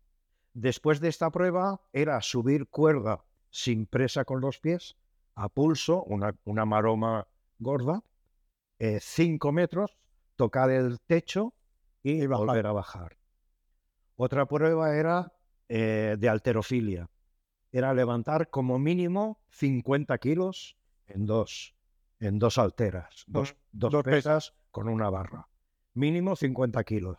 Después 0.53 1.01
de 1.01 1.09
esta 1.09 1.31
prueba 1.31 1.81
era 1.93 2.21
subir 2.21 2.69
cuerda 2.69 3.25
sin 3.51 3.87
presa 3.87 4.25
con 4.25 4.41
los 4.41 4.61
pies, 4.61 4.97
a 5.35 5.49
pulso, 5.49 6.05
una, 6.05 6.37
una 6.45 6.67
maroma 6.67 7.27
gorda, 7.59 8.05
eh, 8.79 8.99
cinco 9.01 9.51
metros, 9.51 9.97
tocar 10.37 10.71
el 10.71 11.01
techo 11.01 11.55
y, 12.03 12.27
volver 12.27 12.67
a 12.67 12.73
bajar. 12.73 13.17
Otra 14.17 14.47
prueba 14.47 14.95
era 14.95 15.33
eh, 15.69 16.17
de 16.19 16.29
alterofilia. 16.29 17.09
Era 17.73 17.95
levantar 17.95 18.51
como 18.51 18.79
mínimo 18.79 19.41
50 19.51 20.19
kilos 20.19 20.77
en 21.07 21.27
dos, 21.27 21.75
en 22.21 22.39
dos 22.39 22.59
alteras, 22.59 23.25
dos, 23.27 23.57
dos, 23.73 24.03
pesas 24.03 24.55
con 24.79 24.89
una 24.89 25.11
barra. 25.11 25.49
Mínimo 25.95 26.37
50 26.37 26.85
kilos. 26.85 27.19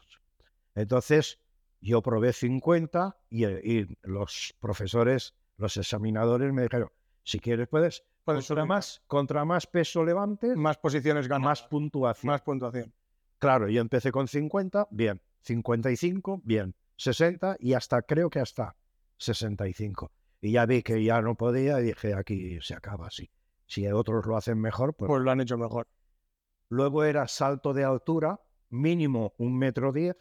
Entonces, 0.75 1.42
yo 1.82 2.01
probé 2.01 2.32
50 2.32 3.18
y, 3.30 3.46
y, 3.46 3.98
los 4.04 4.56
profesores, 4.62 5.36
los 5.58 5.75
examinadores 5.75 6.54
me 6.54 6.62
dijeron, 6.62 6.89
si 7.22 7.42
quieres 7.42 7.68
puedes, 7.68 8.06
contra 8.24 8.63
más, 8.63 9.01
contra 9.08 9.44
más 9.44 9.68
peso 9.68 10.06
levantes, 10.06 10.56
más 10.56 10.78
posiciones 10.78 11.28
ganas. 11.28 11.46
Más 11.46 11.63
puntuación. 11.63 12.32
Más 12.32 12.42
puntuación. 12.44 12.94
Claro, 13.39 13.68
yo 13.68 13.82
empecé 13.82 14.13
con 14.13 14.30
50, 14.30 14.88
bien. 14.92 15.22
55, 15.42 16.42
bien. 16.46 16.74
60 16.96 17.58
y 17.60 17.74
hasta 17.74 18.04
creo 18.04 18.30
que 18.30 18.39
hasta 18.39 18.78
65. 19.18 20.13
Y 20.39 20.54
ya 20.54 20.66
vi 20.66 20.82
que 20.82 21.04
ya 21.04 21.22
no 21.22 21.36
podía 21.36 21.82
y 21.82 21.88
dije, 21.88 22.13
aquí 22.13 22.62
se 22.62 22.74
acaba 22.74 23.08
así. 23.08 23.30
Si 23.66 23.86
otros 23.88 24.25
lo 24.25 24.38
hacen 24.38 24.62
mejor, 24.62 24.94
pues... 24.94 25.10
pues 25.10 25.22
lo 25.22 25.30
han 25.30 25.42
hecho 25.42 25.58
mejor. 25.58 25.89
Luego 26.70 27.04
era 27.04 27.28
salto 27.28 27.74
de 27.74 27.84
altura, 27.84 28.40
mínimo 28.70 29.34
un 29.38 29.58
metro 29.58 29.92
diez, 29.92 30.18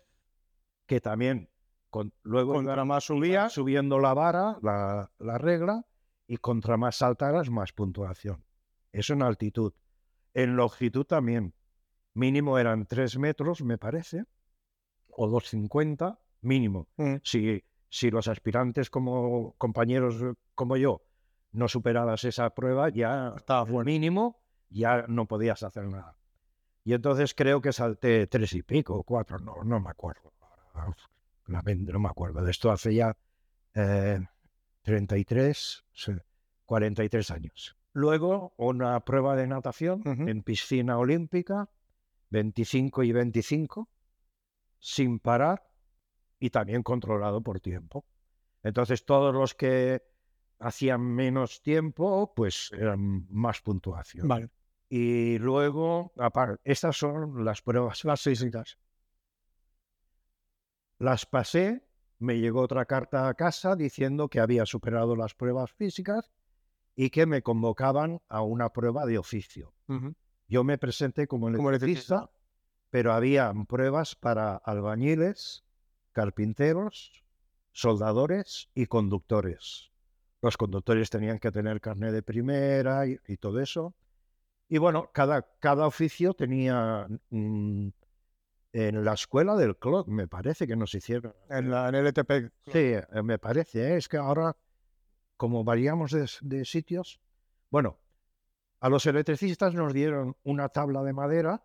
que 0.87 1.01
también 1.01 1.51
con, 1.91 2.13
luego 2.23 2.55
contra 2.55 2.85
más 2.85 3.05
subía, 3.05 3.49
subiendo 3.49 3.99
la 3.99 4.15
vara, 4.15 4.59
la, 4.63 5.11
la, 5.19 5.39
regla, 5.39 5.87
y 6.27 6.39
contra 6.39 6.77
más 6.77 6.97
saltaras, 6.97 7.51
más 7.51 7.73
puntuación. 7.73 8.45
Eso 8.93 9.13
en 9.13 9.23
altitud. 9.23 9.73
En 10.35 10.57
longitud 10.57 11.05
también. 11.05 11.55
Mínimo 12.15 12.59
eran 12.59 12.87
tres 12.87 13.19
metros, 13.19 13.63
me 13.63 13.79
parece, 13.79 14.25
o 15.09 15.29
250, 15.29 16.19
mínimo. 16.43 16.89
Mm. 16.97 17.17
Si, 17.23 17.63
si 17.89 18.11
los 18.11 18.29
aspirantes 18.29 18.91
como 18.91 19.55
compañeros 19.57 20.23
como 20.55 20.77
yo 20.77 21.03
no 21.53 21.69
superabas 21.69 22.25
esa 22.25 22.51
prueba, 22.51 22.91
ya 22.91 23.35
estaba 23.37 23.65
mínimo, 23.85 24.43
ya 24.69 25.07
no 25.09 25.27
podías 25.27 25.63
hacer 25.63 25.87
nada. 25.87 26.18
Y 26.89 26.95
entonces 26.95 27.35
creo 27.35 27.61
que 27.61 27.71
salté 27.71 28.27
tres 28.29 28.55
y 28.55 28.63
pico, 28.63 29.03
cuatro, 29.03 29.39
no, 29.39 29.63
no 29.63 29.79
me 29.79 29.91
acuerdo. 29.91 30.33
No 31.47 32.01
me 32.01 32.09
acuerdo. 32.09 32.43
De 32.43 32.51
esto 32.51 32.71
hace 32.71 32.95
ya 32.95 33.15
eh, 33.75 34.19
33, 34.85 35.85
43 36.65 37.31
años. 37.31 37.77
Luego 37.93 38.55
una 38.57 38.99
prueba 39.01 39.37
de 39.37 39.47
natación 39.47 40.03
en 40.07 40.43
piscina 40.43 40.97
olímpica, 40.97 41.69
25 42.31 43.03
y 43.03 43.13
25, 43.13 43.91
sin 44.79 45.19
parar 45.19 45.69
y 46.41 46.49
también 46.49 46.83
controlado 46.83 47.43
por 47.43 47.61
tiempo. 47.61 48.07
Entonces 48.63 49.05
todos 49.05 49.35
los 49.35 49.55
que 49.55 50.01
hacían 50.59 51.03
menos 51.03 51.61
tiempo, 51.61 52.33
pues 52.35 52.71
eran 52.73 53.27
más 53.29 53.61
puntuación. 53.61 54.27
Vale. 54.27 54.49
Y 54.89 55.39
luego, 55.39 56.13
aparte, 56.17 56.61
estas 56.65 56.97
son 56.97 57.45
las 57.45 57.63
pruebas. 57.63 58.05
Las 58.05 58.23
físicas. 58.23 58.79
Las 60.99 61.27
pasé, 61.27 61.87
me 62.19 62.39
llegó 62.39 62.63
otra 62.63 62.87
carta 62.87 63.29
a 63.29 63.35
casa 63.35 63.77
diciendo 63.77 64.29
que 64.29 64.41
había 64.41 64.67
superado 64.67 65.15
las 65.15 65.35
pruebas 65.35 65.71
físicas 65.73 66.33
y 66.97 67.11
que 67.11 67.27
me 67.27 67.43
convocaban 67.43 68.21
a 68.29 68.43
una 68.43 68.73
prueba 68.73 69.07
de 69.07 69.19
oficio. 69.19 69.73
Yo 70.49 70.65
me 70.65 70.79
presenté 70.79 71.29
como 71.29 71.49
electricista, 71.49 72.31
pero 72.91 73.13
había 73.13 73.53
pruebas 73.69 74.17
para 74.17 74.57
albañiles, 74.57 75.65
carpinteros, 76.13 77.23
soldadores 77.71 78.71
y 78.75 78.87
conductores. 78.87 79.93
Los 80.43 80.57
conductores 80.57 81.11
tenían 81.11 81.39
que 81.39 81.53
tener 81.53 81.81
carnet 81.81 82.13
de 82.13 82.23
primera 82.23 83.07
y, 83.07 83.37
todo 83.37 83.61
eso. 83.61 83.95
Y 84.69 84.79
bueno, 84.79 85.11
cada, 85.13 85.49
cada 85.61 85.87
oficio 85.87 86.35
tenía 86.35 87.07
mm, 87.31 87.89
en 88.73 89.05
la 89.05 89.15
escuela 89.15 89.57
del 89.57 89.77
club, 89.79 90.07
me 90.09 90.29
parece 90.29 90.67
que 90.67 90.77
nos 90.77 90.95
hicieron. 90.95 91.35
En, 91.49 91.71
la, 91.71 91.89
en 91.89 91.95
el 91.95 92.07
ETP. 92.07 92.53
Sí, 92.67 92.79
eh, 92.79 93.05
me 93.25 93.39
parece. 93.39 93.93
¿eh? 93.93 93.97
Es 93.97 94.09
que 94.09 94.19
ahora, 94.19 94.57
como 95.37 95.65
variamos 95.65 96.13
de, 96.13 96.29
de 96.43 96.65
sitios, 96.65 97.21
bueno, 97.71 97.99
a 98.81 98.89
los 98.89 99.07
electricistas 99.07 99.75
nos 99.75 99.93
dieron 99.93 100.37
una 100.45 100.69
tabla 100.69 101.03
de 101.03 101.13
madera. 101.13 101.65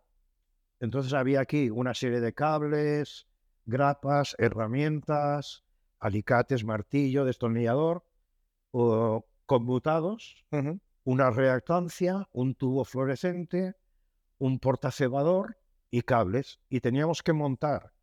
Entonces 0.79 1.13
había 1.13 1.41
aquí 1.41 1.69
una 1.69 1.93
serie 1.93 2.19
de 2.19 2.33
cables, 2.33 3.27
grapas, 3.65 4.35
herramientas, 4.39 5.63
alicates, 5.99 6.63
martillo, 6.63 7.25
destornillador, 7.25 8.05
o 8.71 9.25
conmutados, 9.45 10.43
una 11.03 11.29
reactancia, 11.29 12.27
un 12.31 12.55
tubo 12.55 12.85
fluorescente, 12.85 13.75
un 14.37 14.59
portacebador 14.59 15.57
y 15.89 16.01
cables. 16.01 16.59
Y 16.69 16.79
teníamos 16.79 17.23
que 17.23 17.33
montar 17.33 17.93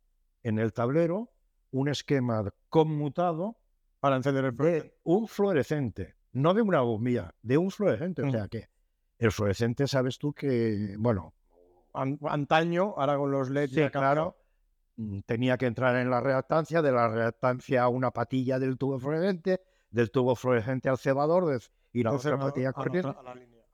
en 0.43 0.59
el 0.59 0.73
tablero 0.73 1.31
un 1.71 1.89
esquema 1.89 2.53
conmutado 2.69 3.57
para 3.99 4.15
encender 4.15 4.45
el 4.45 4.55
de 4.55 4.97
un 5.03 5.27
fluorescente, 5.27 6.15
no 6.33 6.53
de 6.53 6.61
una 6.61 6.81
bombilla, 6.81 7.33
de 7.41 7.57
un 7.57 7.71
fluorescente. 7.71 8.23
O 8.23 8.31
sea 8.31 8.47
que 8.47 8.69
el 9.19 9.31
fluorescente, 9.31 9.87
sabes 9.87 10.17
tú 10.17 10.33
que, 10.33 10.95
bueno, 10.97 11.33
antaño, 11.93 12.95
ahora 12.97 13.17
con 13.17 13.31
los 13.31 13.49
LEDs, 13.49 13.91
claro, 13.91 14.41
Mm, 15.01 15.21
tenía 15.25 15.57
que 15.57 15.65
entrar 15.65 15.95
en 15.95 16.09
la 16.09 16.21
reactancia, 16.21 16.81
de 16.81 16.91
la 16.91 17.07
reactancia 17.07 17.83
a 17.83 17.87
una 17.87 18.11
patilla 18.11 18.59
del 18.59 18.77
tubo 18.77 18.99
fluorescente, 18.99 19.61
del 19.89 20.11
tubo 20.11 20.35
fluorescente 20.35 20.89
al 20.89 20.97
cebador 20.97 21.45
y 21.93 22.03
la 22.03 22.13
otra 22.13 22.37
patilla 22.37 22.73
corriente, 22.73 23.13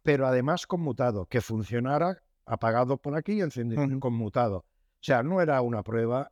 pero 0.04 0.26
además 0.28 0.66
conmutado, 0.68 1.26
que 1.26 1.42
funcionara 1.42 2.22
apagado 2.46 2.98
por 2.98 3.16
aquí 3.16 3.34
y 3.34 3.42
encendido, 3.42 4.00
conmutado. 4.00 4.58
O 4.60 4.66
sea, 5.02 5.22
no 5.24 5.42
era 5.42 5.62
una 5.62 5.84
prueba 5.84 6.32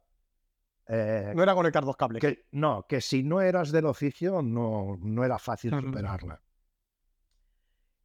eh, 0.87 1.31
No 1.35 1.43
era 1.43 1.53
conectar 1.55 1.83
dos 1.83 1.95
cables. 1.97 2.21
que, 2.21 2.45
no, 2.51 2.85
que 2.87 3.01
si 3.01 3.23
no 3.23 3.41
eras 3.41 3.71
del 3.71 3.85
oficio 3.85 4.41
no, 4.41 4.97
no 5.01 5.23
era 5.23 5.37
fácil 5.39 5.71
superarla. 5.81 6.41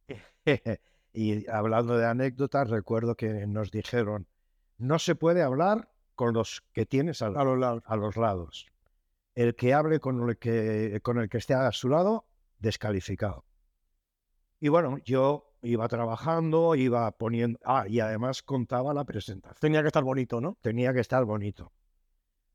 y 1.13 1.49
hablando 1.49 1.97
de 1.97 2.05
anécdotas, 2.05 2.69
recuerdo 2.69 3.15
que 3.15 3.45
nos 3.47 3.71
dijeron, 3.71 4.27
no 4.77 4.99
se 4.99 5.15
puede 5.15 5.41
hablar 5.43 5.89
con 6.15 6.33
los 6.33 6.63
que 6.73 6.85
tienes 6.85 7.21
al- 7.21 7.37
A 7.37 7.43
los 7.43 7.57
lados. 7.59 7.83
a 7.85 7.95
los 7.95 8.17
lados. 8.17 8.67
El 9.35 9.55
que 9.55 9.73
hable 9.73 9.99
con 9.99 10.27
el 10.29 10.37
que, 10.37 10.99
con 11.03 11.17
el 11.19 11.29
que 11.29 11.37
esté 11.37 11.53
a 11.53 11.71
su 11.71 11.87
lado, 11.89 12.25
descalificado. 12.59 13.45
Y 14.61 14.69
bueno, 14.69 14.99
yo 14.99 15.51
iba 15.63 15.87
trabajando, 15.87 16.75
iba 16.75 17.09
poniendo... 17.11 17.59
Ah, 17.65 17.85
y 17.89 17.99
además 17.99 18.43
contaba 18.43 18.93
la 18.93 19.03
presentación 19.05 19.59
Tenía 19.59 19.81
que 19.81 19.87
estar 19.87 20.03
bonito, 20.03 20.39
¿no? 20.39 20.55
tenía 20.61 20.93
que 20.93 20.99
estar 20.99 21.25
bonito. 21.25 21.73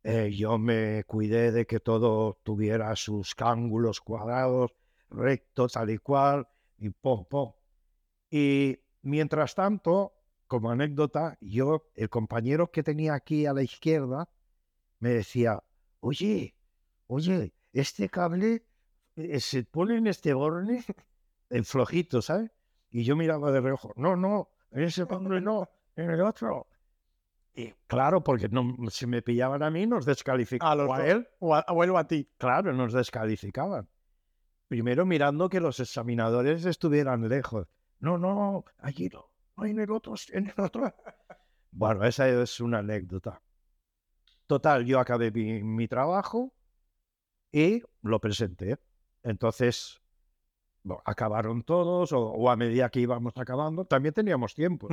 Eh, 0.05 0.31
yo 0.33 0.57
me 0.57 1.03
cuidé 1.03 1.51
de 1.51 1.67
que 1.67 1.81
todo 1.81 2.39
tuviera 2.45 2.95
sus 2.95 3.35
ángulos 3.39 4.01
cuadrados, 4.01 4.73
rectos, 5.11 5.73
tal 5.73 5.91
y 5.91 5.99
cual, 5.99 6.47
y 6.79 6.91
pom, 6.91 7.25
pom. 7.25 7.53
Y 8.31 8.79
mientras 9.03 9.57
tanto, 9.57 10.13
como 10.47 10.71
anécdota, 10.71 11.37
yo, 11.41 11.89
el 11.97 12.09
compañero 12.09 12.71
que 12.71 12.85
tenía 12.85 13.15
aquí 13.15 13.47
a 13.47 13.53
la 13.53 13.65
izquierda, 13.65 14.31
me 15.01 15.09
decía, 15.09 15.61
oye, 15.99 16.55
oye, 17.09 17.53
este 17.73 18.09
cable 18.09 18.65
eh, 19.17 19.41
se 19.41 19.65
pone 19.65 19.97
en 19.97 20.07
este 20.07 20.35
borne 20.35 20.85
en 21.51 21.65
flojito, 21.65 22.23
¿sabes? 22.23 22.51
Y 22.91 23.05
yo 23.05 23.17
miraba 23.17 23.51
de 23.53 23.61
reojo, 23.61 23.93
no, 23.97 24.17
no, 24.17 24.51
en 24.71 24.85
ese 24.85 25.07
cable 25.07 25.41
no, 25.41 25.69
en 25.97 26.11
el 26.11 26.21
otro. 26.23 26.69
Y 27.55 27.73
claro, 27.87 28.23
porque 28.23 28.49
no, 28.49 28.77
si 28.91 29.07
me 29.07 29.23
pillaban 29.23 29.63
a 29.63 29.71
mí, 29.71 29.87
nos 29.87 30.05
descalificaban. 30.05 30.73
A 30.79 30.83
los 30.83 30.91
O 30.91 30.95
a 30.95 31.07
él, 31.07 31.29
O 31.39 31.55
a, 31.55 31.65
o 31.69 31.99
a 31.99 32.07
ti. 32.07 32.29
claro, 32.37 32.73
nos 32.73 32.93
descalificaban. 32.93 33.89
Primero 34.69 35.07
mirando 35.07 35.49
que 35.49 35.61
los 35.61 35.81
examinadores 35.81 36.65
estuvieran 36.65 37.29
lejos. 37.29 37.67
No, 38.01 38.19
no, 38.19 38.65
allí 38.79 39.09
no, 39.09 39.31
no 39.57 39.65
en 39.65 39.79
el 39.79 39.91
otro, 39.91 40.15
en 40.33 40.53
el 40.55 40.61
otro. 40.65 40.93
Bueno, 41.79 42.05
esa 42.07 42.27
es 42.27 42.59
una 42.61 42.79
anécdota. 42.79 43.43
Total, 44.47 44.87
yo 44.87 44.99
acabé 44.99 45.31
mi, 45.31 45.63
mi 45.63 45.87
trabajo 45.87 46.55
y 47.53 47.83
lo 48.01 48.19
presenté. 48.19 48.79
Entonces, 49.23 50.01
bueno, 50.87 51.03
acabaron 51.05 51.65
todos, 51.65 52.13
o, 52.13 52.21
o 52.31 52.49
a 52.49 52.55
medida 52.55 52.89
que 52.91 53.01
íbamos 53.01 53.33
acabando, 53.37 53.87
también 53.87 54.15
teníamos 54.15 54.55
tiempo. 54.55 54.89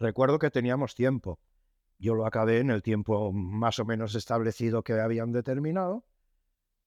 Recuerdo 0.00 0.40
que 0.40 0.50
teníamos 0.50 0.96
tiempo. 0.96 1.38
Yo 2.00 2.16
lo 2.16 2.26
acabé 2.26 2.58
en 2.58 2.70
el 2.70 2.82
tiempo 2.82 3.32
más 3.32 3.78
o 3.78 3.84
menos 3.84 4.16
establecido 4.16 4.82
que 4.82 4.94
habían 4.94 5.30
determinado 5.30 6.04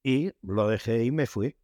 y 0.03 0.33
lo 0.41 0.67
dejé 0.67 1.05
y 1.05 1.11
me 1.11 1.25
fui. 1.25 1.55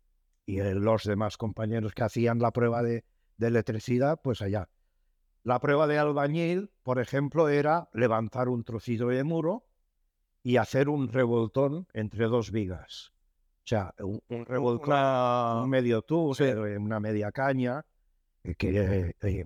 Y 0.46 0.60
eh, 0.60 0.74
los 0.74 1.04
demás 1.04 1.36
compañeros 1.36 1.94
que 1.94 2.04
hacían 2.04 2.40
la 2.40 2.52
prueba 2.52 2.82
de, 2.82 3.04
de 3.36 3.48
electricidad, 3.48 4.22
pues 4.24 4.42
allá. 4.42 4.70
La 5.44 5.60
prueba 5.60 5.86
de 5.88 5.98
albañil, 5.98 6.72
por 6.82 6.98
ejemplo, 7.00 7.50
era 7.50 7.90
levantar 7.92 8.48
un 8.48 8.64
trocito 8.64 9.10
de 9.10 9.26
muro 9.26 9.66
y 10.42 10.56
hacer 10.56 10.88
un 10.88 11.10
revoltón 11.10 11.88
entre 11.92 12.28
dos 12.28 12.52
vigas. 12.52 13.13
O 13.64 13.68
sea, 13.68 13.94
un, 14.00 14.22
un 14.30 14.46
un 14.50 15.70
medio 15.70 16.02
tubo, 16.02 16.36
sí. 16.36 16.44
eh, 16.44 16.78
una 16.78 17.00
media 17.00 17.32
caña, 17.32 17.86
eh, 18.44 18.56
que, 18.56 19.14
eh, 19.22 19.46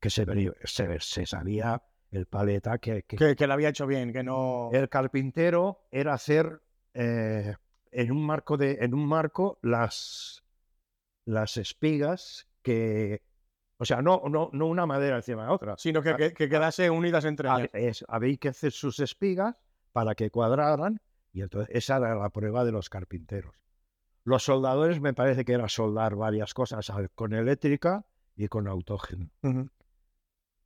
que 0.00 0.10
se, 0.10 0.24
se, 0.64 1.00
se 1.00 1.26
sabía 1.26 1.82
el 2.10 2.24
paleta 2.26 2.78
que, 2.78 3.02
que- 3.02 3.16
que, 3.16 3.36
que 3.36 3.46
lo 3.46 3.52
había 3.52 3.68
hecho 3.68 3.86
bien, 3.86 4.12
que 4.12 4.22
no. 4.22 4.70
el 4.72 4.88
carpintero 4.88 5.80
era 5.90 6.14
hacer 6.14 6.62
eh, 6.94 7.54
en 7.92 8.10
un 8.10 8.24
marco 8.24 8.56
de 8.56 8.78
en 8.80 8.94
un 8.94 9.06
marco 9.06 9.58
las 9.62 10.42
las 11.26 11.58
espigas 11.58 12.48
que 12.62 13.22
o 13.76 13.84
sea 13.84 14.00
no 14.00 14.22
no 14.30 14.48
no 14.52 14.66
una 14.66 14.86
madera 14.86 15.16
encima 15.16 15.44
de 15.44 15.50
otra 15.50 15.74
Sino 15.76 16.02
que, 16.02 16.16
que, 16.16 16.32
que 16.32 16.48
quedase 16.48 16.88
unidas 16.88 17.26
entre 17.26 17.48
ellas. 17.74 18.04
había 18.08 18.36
que 18.38 18.48
hacer 18.48 18.72
sus 18.72 18.98
espigas 19.00 19.54
para 19.92 20.14
que 20.14 20.30
cuadraran 20.30 21.00
y 21.38 21.42
entonces 21.42 21.72
esa 21.74 21.98
era 21.98 22.16
la 22.16 22.30
prueba 22.30 22.64
de 22.64 22.72
los 22.72 22.90
carpinteros. 22.90 23.54
Los 24.24 24.42
soldadores 24.42 25.00
me 25.00 25.14
parece 25.14 25.44
que 25.44 25.52
era 25.52 25.68
soldar 25.68 26.16
varias 26.16 26.52
cosas 26.52 26.90
con 27.14 27.32
eléctrica 27.32 28.04
y 28.34 28.48
con 28.48 28.66
autógeno. 28.66 29.30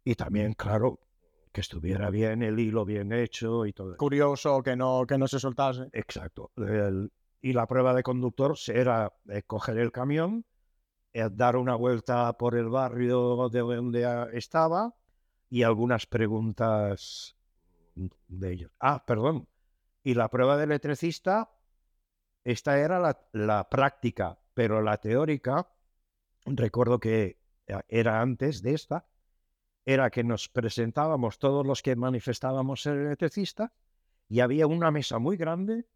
Y 0.02 0.14
también, 0.14 0.54
claro, 0.54 0.98
que 1.52 1.60
estuviera 1.60 2.08
bien 2.08 2.42
el 2.42 2.58
hilo 2.58 2.86
bien 2.86 3.12
hecho 3.12 3.66
y 3.66 3.74
todo. 3.74 3.98
Curioso 3.98 4.62
que 4.62 4.74
no, 4.74 5.04
que 5.06 5.18
no 5.18 5.28
se 5.28 5.38
soltase. 5.38 5.88
Exacto. 5.92 6.50
El- 6.56 7.12
y 7.42 7.52
la 7.52 7.66
prueba 7.66 7.92
de 7.92 8.02
conductor 8.02 8.56
era 8.68 9.12
eh, 9.28 9.42
coger 9.42 9.76
el 9.76 9.92
camión, 9.92 10.46
eh, 11.12 11.28
dar 11.30 11.56
una 11.56 11.74
vuelta 11.74 12.32
por 12.38 12.54
el 12.54 12.70
barrio 12.70 13.48
de 13.50 13.60
donde 13.60 14.28
estaba 14.32 14.94
y 15.50 15.64
algunas 15.64 16.06
preguntas 16.06 17.36
de 18.28 18.52
ellos. 18.52 18.72
Ah, 18.80 19.04
perdón. 19.04 19.46
Y 20.02 20.14
la 20.14 20.28
prueba 20.28 20.56
de 20.56 20.64
electricista, 20.64 21.50
esta 22.44 22.78
era 22.78 22.98
la, 22.98 23.20
la 23.32 23.68
práctica, 23.68 24.38
pero 24.54 24.82
la 24.82 24.98
teórica, 24.98 25.68
recuerdo 26.44 26.98
que 26.98 27.38
eh, 27.66 27.80
era 27.88 28.20
antes 28.20 28.62
de 28.62 28.74
esta, 28.74 29.06
era 29.84 30.10
que 30.10 30.24
nos 30.24 30.48
presentábamos 30.48 31.38
todos 31.38 31.66
los 31.66 31.82
que 31.82 31.96
manifestábamos 31.96 32.82
ser 32.82 32.98
electricistas 32.98 33.70
y 34.28 34.40
había 34.40 34.66
una 34.66 34.90
mesa 34.90 35.18
muy 35.18 35.36
grande 35.36 35.86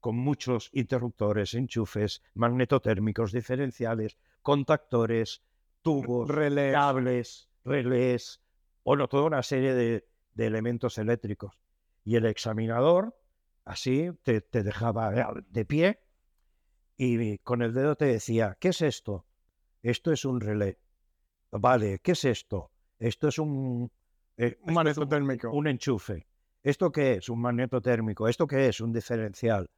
con 0.00 0.16
muchos 0.16 0.70
interruptores, 0.72 1.54
enchufes, 1.54 2.22
magnetotérmicos, 2.34 3.30
diferenciales, 3.32 4.18
contactores, 4.42 5.42
tubos, 5.82 6.28
Relés. 6.28 6.72
cables, 6.72 7.48
relés, 7.64 8.40
bueno, 8.84 9.08
toda 9.08 9.24
una 9.24 9.42
serie 9.42 9.74
de, 9.74 10.08
de 10.34 10.46
elementos 10.46 10.98
eléctricos. 10.98 11.56
Y 12.04 12.16
el 12.16 12.26
examinador, 12.26 13.16
así, 13.64 14.10
te, 14.22 14.40
te 14.40 14.62
dejaba 14.62 15.14
eh, 15.14 15.24
de 15.48 15.64
pie 15.64 16.00
y 16.96 17.38
con 17.38 17.62
el 17.62 17.72
dedo 17.74 17.96
te 17.96 18.06
decía, 18.06 18.56
¿qué 18.60 18.68
es 18.68 18.82
esto? 18.82 19.26
Esto 19.82 20.12
es 20.12 20.24
un 20.24 20.40
relé. 20.40 20.78
Vale, 21.50 21.98
¿qué 22.00 22.12
es 22.12 22.24
esto? 22.24 22.70
Esto 22.98 23.28
es 23.28 23.38
un... 23.38 23.90
eh, 24.36 24.58
Un 24.62 24.74
magneto 24.74 25.02
un- 25.02 25.08
térmico. 25.08 25.50
un 25.50 25.66
enchufe. 25.66 26.26
¿Esto 26.62 26.92
qué 26.92 27.14
es? 27.14 27.28
Un 27.28 27.40
magneto 27.40 27.80
térmico. 27.80 28.28
¿Esto 28.28 28.46
qué 28.46 28.68
es? 28.68 28.80
Un 28.80 28.92
diferencial. 28.92 29.68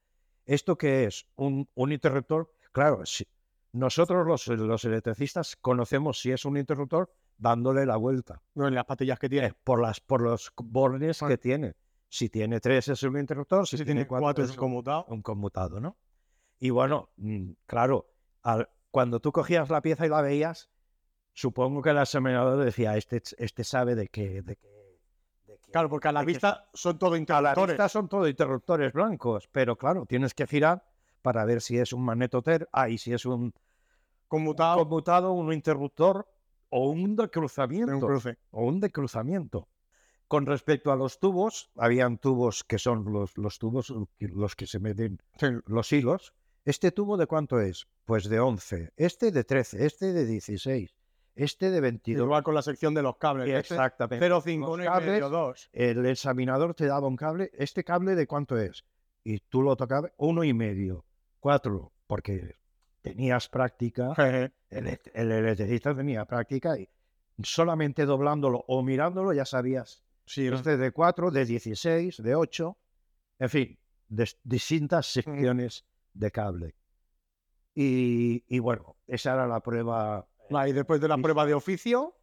¿Esto 0.44 0.77
qué 0.77 1.05
es? 1.05 1.27
Un, 1.37 1.66
un 1.75 1.92
interruptor. 1.92 2.53
Claro, 2.73 3.07
si- 3.07 3.27
nosotros 3.73 4.27
los, 4.27 4.47
los 4.49 4.85
electricistas 4.85 5.57
conocemos 5.57 6.20
si 6.20 6.31
es 6.31 6.44
un 6.44 6.57
interruptor 6.59 7.12
dándole 7.38 7.85
la 7.87 7.97
vuelta 7.97 8.40
No, 8.55 8.68
en 8.68 8.75
las 8.75 8.85
patillas 8.85 9.18
que 9.18 9.29
tiene. 9.29 9.49
eh, 9.49 9.53
por, 9.64 9.81
las, 9.81 10.01
por 10.01 10.20
los 10.20 10.53
bordes 10.62 11.23
Ah. 11.23 11.29
que 11.29 11.38
tiene. 11.38 11.75
Si 12.14 12.29
tiene 12.29 12.61
tres 12.61 12.87
es 12.87 13.03
un 13.03 13.18
interruptor, 13.18 13.66
si, 13.66 13.77
Si 13.77 13.85
tiene 13.85 14.07
cuatro 14.07 14.44
es 14.44 14.50
un- 14.50 14.57
conmutado. 14.57 15.05
un 15.09 15.20
conmutado, 15.20 15.81
¿no? 15.81 15.96
Y 16.61 16.70
bueno, 16.70 17.11
mm, 17.16 17.50
claro, 17.66 18.07
al- 18.42 18.68
cuando 18.92 19.18
tú 19.18 19.33
cogías 19.33 19.68
la 19.68 19.83
pieza 19.83 20.07
y 20.07 20.09
la 20.11 20.22
veías, 20.22 20.70
supongo 21.33 21.83
que 21.83 21.90
el 21.90 21.98
examinador 21.98 22.64
decía, 22.64 22.96
este, 22.96 23.20
este 23.38 23.64
sabe 23.64 23.96
de 23.96 24.07
qué... 24.07 24.42
De 24.42 24.55
qué, 24.55 24.68
de 25.48 25.59
Claro, 25.72 25.88
porque 25.88 26.07
a 26.07 26.12
la 26.12 26.20
de 26.20 26.27
vista 26.27 26.68
son 26.72 27.00
todo 27.00 27.11
a 27.11 27.12
la 27.14 27.18
interruptores. 27.18 27.66
vista 27.72 27.88
son 27.88 28.09
todo 28.09 28.29
interruptores 28.29 28.92
blancos, 28.92 29.48
pero 29.50 29.77
claro, 29.77 30.07
tienes 30.07 30.35
que 30.35 30.46
girar 30.46 30.85
para 31.20 31.44
ver 31.44 31.61
si 31.61 31.79
es 31.79 31.92
un 31.92 32.05
magnetoter, 32.05 32.68
ah, 32.70 32.88
y 32.88 32.96
si 32.98 33.12
es 33.12 33.27
un 33.27 33.53
Conmutado 34.29 34.79
conmutado, 34.79 35.33
un 35.33 35.53
interruptor 35.53 36.29
o 36.68 36.90
un 36.90 37.16
de 37.16 37.24
decruzamiento. 37.24 37.92
un 37.92 38.00
cruce. 38.00 38.38
O 38.53 38.66
un 38.66 38.79
decruzamiento. 38.79 39.66
Con 40.29 40.47
respecto 40.47 40.91
a 40.91 40.97
los 40.97 41.19
tubos, 41.21 41.71
habían 41.77 42.19
tubos 42.19 42.65
que 42.65 42.79
son 42.79 43.13
los, 43.13 43.37
los 43.37 43.59
tubos 43.59 43.93
que- 44.19 44.29
los 44.29 44.57
que 44.57 44.67
se 44.67 44.81
meten 44.81 45.21
los 45.67 45.93
hilos. 45.93 46.35
¿Este 46.65 46.91
tubo 46.93 47.17
de 47.17 47.27
cuánto 47.27 47.61
es? 47.61 47.87
Pues 48.07 48.29
de 48.29 48.41
11, 48.41 48.93
este 48.97 49.31
de 49.31 49.45
13, 49.45 49.85
este 49.85 50.13
de 50.13 50.25
16, 50.27 50.95
este 51.35 51.71
de 51.71 51.81
22. 51.81 52.25
Igual 52.25 52.43
con 52.43 52.55
la 52.55 52.63
sección 52.63 52.95
de 52.95 53.03
los 53.03 53.17
cables. 53.19 53.49
Exactamente. 53.55 54.25
0,5, 54.27 54.61
Los 54.61 54.79
1,5, 54.79 54.85
cables, 54.85 55.21
2. 55.31 55.71
el 55.73 56.07
examinador 56.07 56.75
te 56.75 56.87
daba 56.87 57.07
un 57.07 57.17
cable. 57.17 57.51
¿Este 57.53 57.85
cable 57.85 58.15
de 58.15 58.27
cuánto 58.27 58.57
es? 58.59 58.85
Y 59.25 59.41
tú 59.41 59.63
lo 59.63 59.77
tocabas 59.77 60.13
uno 60.17 60.43
y 60.45 60.53
medio, 60.55 61.05
cuatro, 61.41 61.93
porque 62.07 62.57
tenías 63.03 63.49
práctica. 63.49 64.15
El 64.71 65.33
electricista 65.33 65.95
tenía 65.95 66.25
práctica 66.25 66.79
y 66.79 66.89
solamente 67.43 68.07
doblándolo 68.07 68.65
o 68.69 68.83
mirándolo 68.83 69.33
ya 69.33 69.45
sabías. 69.45 70.03
Sí, 70.27 70.47
Este 70.47 70.77
de 70.77 70.91
4, 70.91 71.31
de 71.31 71.45
16, 71.45 72.23
de 72.23 72.35
8, 72.35 72.79
en 73.39 73.51
fin, 73.51 73.79
de 74.09 74.29
distintas 74.43 75.07
secciones 75.07 75.85
de 76.13 76.31
cable. 76.31 76.75
Y, 77.75 78.45
y 78.49 78.59
bueno, 78.59 78.97
esa 79.07 79.35
era 79.35 79.47
la 79.47 79.61
prueba. 79.61 80.27
Va, 80.55 80.69
y 80.69 80.73
después 80.73 81.01
de 81.01 81.09
la 81.09 81.19
prueba 81.19 81.47
de 81.47 81.55
oficio, 81.55 82.17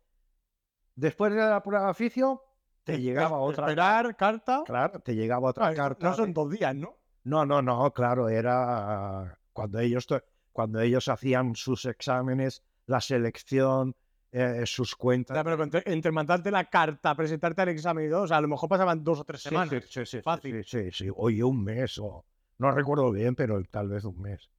Después 0.96 1.34
de 1.34 1.40
la 1.40 1.64
prueba 1.64 1.86
de 1.86 1.92
oficio, 1.92 2.44
te 2.84 3.00
llegaba 3.00 3.40
otra 3.40 3.66
Esperar, 3.66 4.16
carta. 4.18 4.62
Claro, 4.66 5.00
te 5.00 5.16
llegaba 5.16 5.50
otra 5.50 5.68
Ah, 5.68 5.74
carta. 5.74 6.10
No 6.10 6.16
son 6.16 6.34
dos 6.34 6.52
días, 6.52 6.76
¿no? 6.76 6.98
No, 7.24 7.46
no, 7.46 7.62
no, 7.62 7.92
claro, 7.94 8.28
era 8.30 9.40
cuando 9.54 9.80
ellos, 9.80 10.06
cuando 10.52 10.80
ellos 10.82 11.08
hacían 11.08 11.56
sus 11.56 11.86
exámenes, 11.86 12.62
la 12.88 13.00
selección, 13.00 13.96
eh, 14.32 14.64
sus 14.66 14.94
O 14.94 14.98
cuentas. 14.98 15.44
pero 15.44 15.62
entre, 15.64 15.84
entre 15.86 16.12
mandarte 16.12 16.52
la 16.52 16.66
carta, 16.66 17.14
presentarte 17.16 17.62
al 17.62 17.70
examen 17.70 18.08
y 18.08 18.10
todo, 18.10 18.24
o 18.24 18.28
sea, 18.28 18.38
a 18.38 18.42
lo 18.42 18.48
mejor 18.48 18.70
pasaban 18.70 19.04
dos 19.04 19.20
o 19.20 19.24
tres 19.26 19.42
semanas. 19.42 19.70
sí, 19.70 19.82
sí, 19.90 20.06
sí, 20.06 20.22
Fácil. 20.22 20.64
Sí, 20.64 20.84
sí, 20.84 21.06
sí. 21.06 21.10
Oye, 21.16 21.44
un 21.44 21.64
mes 21.64 21.98
o 22.00 22.26
no 22.58 22.72
recuerdo 22.72 23.12
bien, 23.12 23.36
pero 23.36 23.62
tal 23.70 23.90
vez 23.90 24.04
un 24.06 24.22
mes. 24.22 24.50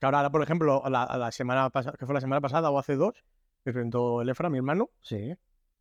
Que 0.00 0.06
ahora, 0.06 0.28
por 0.30 0.42
ejemplo, 0.42 0.82
la, 0.88 1.06
la 1.16 1.30
semana 1.30 1.70
pasada, 1.70 1.96
que 1.96 2.06
fue 2.06 2.14
la 2.14 2.20
semana 2.20 2.40
pasada 2.40 2.70
o 2.70 2.78
hace 2.78 2.96
dos, 2.96 3.14
que 3.64 3.72
presentó 3.72 4.22
el 4.22 4.28
Efra, 4.30 4.50
mi 4.50 4.58
hermano, 4.58 4.90
Sí. 5.00 5.36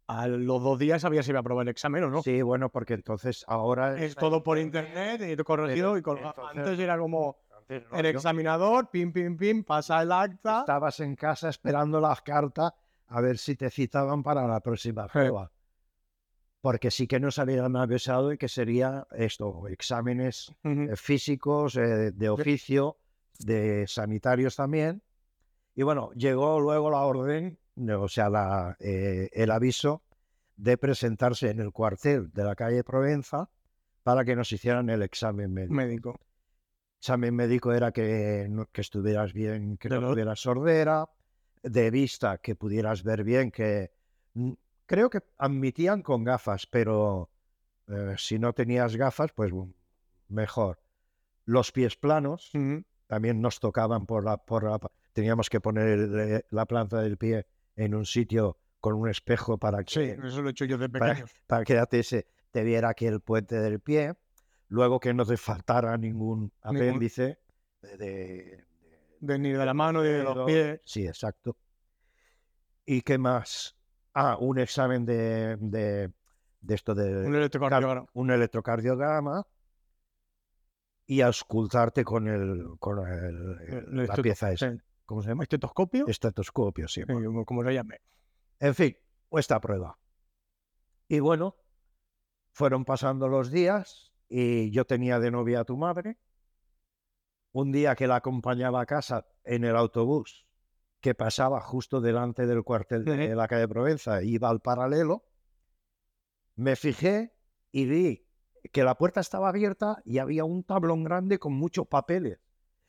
a 0.07 0.27
los 0.27 0.61
dos 0.61 0.77
días 0.77 1.01
sabía 1.01 1.23
si 1.23 1.31
iba 1.31 1.39
a 1.39 1.41
aprobar 1.41 1.63
el 1.63 1.69
examen 1.69 2.03
o 2.03 2.09
no. 2.11 2.21
Sí, 2.21 2.41
bueno, 2.43 2.69
porque 2.69 2.93
entonces 2.93 3.43
ahora 3.47 3.97
Es 3.99 4.15
todo 4.15 4.43
por 4.43 4.59
internet, 4.59 5.21
y 5.27 5.35
corregido 5.43 5.97
y 5.97 6.01
colgado. 6.03 6.35
entonces- 6.37 6.57
Antes 6.67 6.79
era 6.79 6.99
como 6.99 7.37
Entonces, 7.67 7.89
no, 7.91 7.97
el 7.97 8.05
examinador, 8.07 8.89
pim, 8.91 9.11
pim, 9.13 9.37
pim, 9.37 9.63
pasa 9.63 10.01
el 10.03 10.11
acta. 10.11 10.59
estabas 10.59 10.99
en 10.99 11.15
casa 11.15 11.49
esperando 11.49 11.99
las 11.99 12.21
cartas 12.21 12.73
a 13.11 13.21
ver 13.21 13.37
si 13.37 13.55
te 13.55 13.69
citaban 13.69 14.23
para 14.23 14.47
la 14.47 14.61
próxima 14.61 15.07
prueba. 15.07 15.51
Porque 16.61 16.91
sí 16.91 17.07
que 17.07 17.19
nos 17.19 17.39
habían 17.39 17.75
avisado 17.75 18.29
de 18.29 18.37
que 18.37 18.47
sería 18.47 19.05
esto, 19.11 19.67
exámenes 19.67 20.53
eh, 20.63 20.95
físicos, 20.95 21.75
eh, 21.75 22.11
de 22.11 22.29
oficio, 22.29 22.97
de 23.39 23.85
sanitarios 23.87 24.55
también. 24.55 25.01
Y 25.75 25.83
bueno, 25.83 26.11
llegó 26.13 26.59
luego 26.59 26.89
la 26.89 26.99
orden, 26.99 27.59
o 27.89 28.07
sea, 28.07 28.29
la, 28.29 28.77
eh, 28.79 29.29
el 29.33 29.51
aviso 29.51 30.03
de 30.55 30.77
presentarse 30.77 31.49
en 31.49 31.59
el 31.59 31.71
cuartel 31.71 32.31
de 32.31 32.43
la 32.43 32.55
calle 32.55 32.83
Provenza 32.83 33.49
para 34.03 34.23
que 34.23 34.35
nos 34.35 34.51
hicieran 34.51 34.89
el 34.89 35.01
examen 35.01 35.53
médico. 35.53 35.73
Médico. 35.73 36.19
examen 36.99 37.35
médico 37.35 37.73
era 37.73 37.91
que, 37.91 38.47
que 38.71 38.81
estuvieras 38.81 39.33
bien, 39.33 39.77
que 39.77 39.89
De 39.89 39.99
no 39.99 40.11
tuvieras 40.11 40.39
sordera, 40.39 41.09
de 41.63 41.91
vista, 41.91 42.37
que 42.39 42.55
pudieras 42.55 43.03
ver 43.03 43.23
bien, 43.23 43.51
que 43.51 43.91
creo 44.85 45.09
que 45.09 45.19
admitían 45.37 46.01
con 46.01 46.23
gafas, 46.23 46.65
pero 46.67 47.29
eh, 47.87 48.15
si 48.17 48.39
no 48.39 48.53
tenías 48.53 48.95
gafas, 48.95 49.31
pues 49.33 49.51
mejor. 50.27 50.79
Los 51.45 51.71
pies 51.71 51.95
planos 51.97 52.51
también 53.07 53.41
nos 53.41 53.59
tocaban 53.59 54.05
por 54.05 54.23
la, 54.23 54.37
por 54.37 54.63
la, 54.63 54.79
teníamos 55.13 55.49
que 55.49 55.59
poner 55.59 55.99
eh, 56.19 56.45
la 56.51 56.65
planta 56.65 57.01
del 57.01 57.17
pie 57.17 57.45
en 57.75 57.95
un 57.95 58.05
sitio 58.05 58.57
con 58.79 58.93
un 58.93 59.09
espejo 59.09 59.57
para 59.57 59.83
que, 59.83 59.91
Sí, 59.93 60.21
eso 60.27 60.41
lo 60.41 60.49
he 60.49 60.51
hecho 60.51 60.65
yo 60.65 60.77
de 60.77 60.89
pequeño. 60.89 61.25
para 61.47 61.63
que 61.65 61.75
te, 61.89 62.03
se- 62.03 62.27
te 62.51 62.63
viera 62.63 62.89
aquí 62.89 63.05
el 63.05 63.19
puente 63.21 63.59
del 63.59 63.79
pie, 63.79 64.13
luego 64.69 64.99
que 64.99 65.13
no 65.13 65.25
te 65.25 65.37
faltara 65.37 65.97
ningún 65.97 66.51
apéndice 66.61 67.39
de- 67.81 68.63
De, 69.21 69.37
ni 69.39 69.51
de 69.51 69.65
la 69.65 69.73
mano 69.73 70.01
ni 70.01 70.09
de 70.09 70.23
los 70.23 70.45
pies. 70.45 70.81
Sí, 70.83 71.05
exacto. 71.07 71.55
¿Y 72.85 73.01
qué 73.03 73.17
más? 73.17 73.75
Ah, 74.13 74.35
un 74.39 74.59
examen 74.59 75.05
de, 75.05 75.55
de, 75.57 76.11
de 76.59 76.75
esto 76.75 76.93
de 76.95 77.25
Un 77.27 77.35
electrocardiograma. 77.35 78.07
un 78.13 78.31
electrocardiograma 78.31 79.45
y 81.05 81.21
auscultarte 81.21 82.03
con 82.03 82.27
el 82.27 82.65
con 82.79 82.99
el- 83.07 83.85
El 83.93 84.07
la 84.07 84.15
pieza 84.15 84.51
esa. 84.51 84.75
¿Cómo 85.05 85.21
se 85.21 85.29
llama? 85.29 85.43
Estetoscopio. 85.43 86.07
Estetoscopio, 86.07 86.87
sí. 86.87 87.01
Sí, 87.01 87.07
como- 87.07 87.45
como 87.45 87.63
se 87.63 87.73
llame. 87.73 87.99
En 88.59 88.73
fin, 88.75 88.97
esta 89.31 89.59
prueba. 89.61 89.97
Y 91.07 91.19
bueno, 91.19 91.55
fueron 92.53 92.85
pasando 92.85 93.27
los 93.27 93.51
días 93.51 94.13
y 94.29 94.71
yo 94.71 94.85
tenía 94.85 95.19
de 95.19 95.31
novia 95.31 95.61
a 95.61 95.65
tu 95.65 95.77
madre. 95.77 96.17
Un 97.53 97.71
día 97.71 97.95
que 97.95 98.07
la 98.07 98.17
acompañaba 98.17 98.81
a 98.81 98.85
casa 98.85 99.27
en 99.43 99.63
el 99.63 99.75
autobús 99.75 100.47
que 101.01 101.15
pasaba 101.15 101.59
justo 101.61 101.99
delante 101.99 102.45
del 102.45 102.63
cuartel 102.63 103.03
de 103.03 103.35
la 103.35 103.47
calle 103.47 103.67
Provenza, 103.67 104.21
iba 104.21 104.49
al 104.49 104.61
paralelo, 104.61 105.25
me 106.55 106.75
fijé 106.75 107.33
y 107.71 107.85
vi 107.85 108.27
que 108.71 108.83
la 108.83 108.95
puerta 108.95 109.19
estaba 109.19 109.49
abierta 109.49 110.01
y 110.05 110.19
había 110.19 110.45
un 110.45 110.63
tablón 110.63 111.03
grande 111.03 111.39
con 111.39 111.53
muchos 111.53 111.87
papeles. 111.87 112.39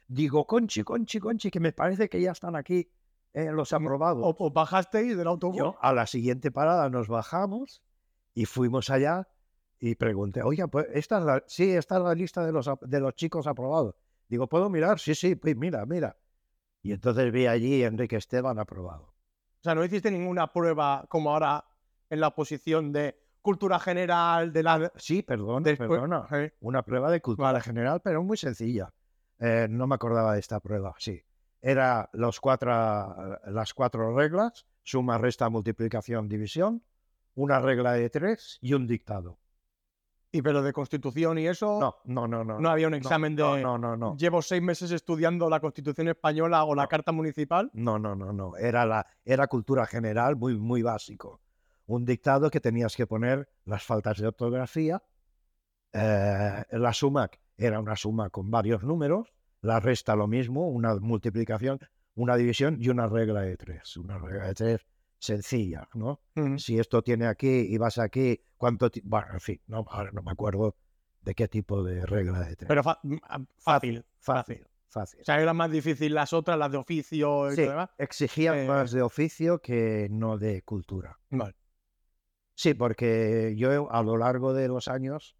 Digo, 0.08 0.46
Conchi, 0.46 0.84
Conchi, 0.84 1.18
Conchi, 1.20 1.50
que 1.50 1.58
me 1.58 1.72
parece 1.72 2.10
que 2.10 2.20
ya 2.20 2.32
están 2.32 2.54
aquí 2.54 2.90
eh, 3.32 3.50
los 3.50 3.72
aprobados. 3.72 4.22
O, 4.22 4.36
o 4.38 4.50
bajasteis 4.50 5.16
del 5.16 5.26
autobús. 5.26 5.56
Yo, 5.56 5.76
a 5.80 5.94
la 5.94 6.06
siguiente 6.06 6.50
parada 6.50 6.90
nos 6.90 7.08
bajamos 7.08 7.82
y 8.34 8.44
fuimos 8.44 8.90
allá 8.90 9.28
y 9.78 9.94
pregunté, 9.94 10.42
oye, 10.42 10.68
pues 10.68 10.86
esta 10.92 11.18
es 11.18 11.24
la, 11.24 11.44
sí, 11.46 11.72
esta 11.72 11.96
es 11.96 12.02
la 12.02 12.14
lista 12.14 12.44
de 12.44 12.52
los, 12.52 12.70
de 12.82 13.00
los 13.00 13.14
chicos 13.14 13.46
aprobados. 13.46 13.94
Digo, 14.32 14.46
¿puedo 14.46 14.70
mirar? 14.70 14.98
Sí, 14.98 15.14
sí, 15.14 15.34
pues 15.34 15.54
mira, 15.58 15.84
mira. 15.84 16.16
Y 16.82 16.92
entonces 16.92 17.30
vi 17.30 17.46
allí 17.46 17.84
Enrique 17.84 18.16
Esteban 18.16 18.58
aprobado. 18.58 19.08
O 19.08 19.62
sea, 19.62 19.74
no 19.74 19.84
hiciste 19.84 20.10
ninguna 20.10 20.50
prueba 20.50 21.04
como 21.10 21.32
ahora 21.32 21.62
en 22.08 22.18
la 22.18 22.34
posición 22.34 22.92
de 22.94 23.14
cultura 23.42 23.78
general, 23.78 24.50
de 24.50 24.62
la... 24.62 24.90
Sí, 24.96 25.20
perdona, 25.22 25.64
Después- 25.68 25.90
perdona. 25.90 26.26
Una 26.60 26.82
prueba 26.82 27.10
de 27.10 27.20
cultura 27.20 27.48
Vale. 27.52 27.60
general, 27.60 28.00
pero 28.02 28.22
muy 28.22 28.38
sencilla. 28.38 28.90
Eh, 29.38 29.66
no 29.68 29.86
me 29.86 29.96
acordaba 29.96 30.32
de 30.32 30.40
esta 30.40 30.60
prueba, 30.60 30.94
sí. 30.96 31.22
Era 31.60 32.08
los 32.14 32.40
cuatro, 32.40 32.70
las 33.48 33.74
cuatro 33.74 34.16
reglas, 34.16 34.64
suma, 34.82 35.18
resta, 35.18 35.50
multiplicación, 35.50 36.26
división, 36.26 36.82
una 37.34 37.60
regla 37.60 37.92
de 37.92 38.08
tres 38.08 38.56
y 38.62 38.72
un 38.72 38.86
dictado. 38.86 39.40
Y 40.34 40.40
pero 40.40 40.62
de 40.62 40.72
constitución 40.72 41.38
y 41.38 41.46
eso, 41.46 41.78
No, 41.78 41.96
no, 42.04 42.26
no, 42.26 42.42
no. 42.42 42.58
no 42.58 42.70
había 42.70 42.88
un 42.88 42.94
examen 42.94 43.36
no, 43.36 43.54
de... 43.54 43.62
No, 43.62 43.76
no, 43.76 43.98
no. 43.98 44.16
Llevo 44.16 44.40
seis 44.40 44.62
meses 44.62 44.90
estudiando 44.90 45.50
la 45.50 45.60
constitución 45.60 46.08
española 46.08 46.64
o 46.64 46.74
la 46.74 46.86
carta 46.86 47.12
municipal. 47.12 47.70
No, 47.74 47.98
no, 47.98 48.16
no, 48.16 48.32
no. 48.32 48.56
Era, 48.56 48.86
la, 48.86 49.06
era 49.26 49.46
cultura 49.46 49.86
general 49.86 50.36
muy, 50.36 50.56
muy 50.56 50.80
básico. 50.80 51.42
Un 51.84 52.06
dictado 52.06 52.50
que 52.50 52.60
tenías 52.60 52.96
que 52.96 53.06
poner 53.06 53.46
las 53.66 53.84
faltas 53.84 54.18
de 54.18 54.28
ortografía. 54.28 55.02
eh, 55.92 56.64
la 56.70 56.92
suma 56.94 57.30
era 57.58 57.78
una 57.78 57.94
suma 57.96 58.30
con 58.30 58.50
varios 58.50 58.82
números. 58.82 59.34
La 59.60 59.80
resta 59.80 60.16
lo 60.16 60.28
mismo, 60.28 60.66
una 60.70 60.94
multiplicación, 60.96 61.78
una 62.14 62.36
división 62.36 62.78
y 62.80 62.88
una 62.88 63.06
regla 63.06 63.42
de 63.42 63.58
tres. 63.58 63.98
Una 63.98 64.16
regla 64.16 64.46
de 64.46 64.54
tres 64.54 64.86
sencilla, 65.22 65.88
¿no? 65.94 66.20
Si 66.56 66.78
esto 66.78 67.00
tiene 67.02 67.26
aquí 67.26 67.48
y 67.48 67.78
vas 67.78 67.98
aquí, 67.98 68.40
¿cuánto? 68.56 68.90
ti- 68.90 69.02
Bueno, 69.04 69.28
en 69.34 69.40
fin, 69.40 69.60
no, 69.68 69.84
ahora 69.88 70.10
no 70.12 70.22
me 70.22 70.32
acuerdo 70.32 70.76
de 71.20 71.34
qué 71.34 71.46
tipo 71.46 71.84
de 71.84 72.04
regla 72.04 72.40
de 72.40 72.56
tres. 72.56 72.66
Pero 72.68 72.82
fa- 72.82 72.98
mm, 73.04 73.16
ah, 73.22 73.38
fácil. 73.56 74.04
fácil, 74.18 74.66
fácil. 74.88 75.20
O 75.20 75.24
sea, 75.24 75.40
era 75.40 75.54
más 75.54 75.70
difícil 75.70 76.12
las 76.14 76.32
otras, 76.32 76.58
las 76.58 76.72
de 76.72 76.78
oficio 76.78 77.52
y 77.52 77.54
Sí, 77.54 77.62
todo 77.62 77.70
demás. 77.70 77.90
exigían 77.98 78.56
Eh, 78.58 78.66
más 78.66 78.90
de 78.90 79.02
oficio 79.02 79.60
que 79.60 80.08
no 80.10 80.38
de 80.38 80.62
cultura. 80.62 81.16
Vale. 81.30 81.54
Sí, 82.54 82.74
porque 82.74 83.54
yo 83.56 83.90
a 83.92 84.02
lo 84.02 84.16
largo 84.16 84.52
de 84.52 84.66
los 84.66 84.88
años 84.88 85.36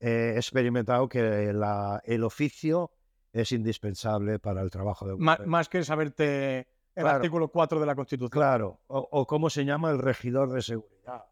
he 0.00 0.34
experimentado 0.36 1.08
que 1.08 1.52
la- 1.54 2.02
el 2.04 2.24
oficio 2.24 2.92
es 3.32 3.52
indispensable 3.52 4.38
para 4.38 4.60
el 4.60 4.70
trabajo 4.70 5.06
de 5.06 5.12
bombero. 5.14 5.44
más 5.46 5.68
que 5.70 5.82
saberte 5.82 6.68
el 6.98 7.04
Claro. 7.04 7.16
artículo 7.16 7.48
4 7.48 7.78
de 7.80 7.86
la 7.86 7.94
Constitución, 7.94 8.30
Claro, 8.30 8.80
o, 8.88 9.08
o 9.12 9.26
cómo 9.26 9.48
se 9.50 9.64
llama 9.64 9.90
el 9.90 9.98
regidor 9.98 10.50
de 10.52 10.62
seguridad. 10.62 11.24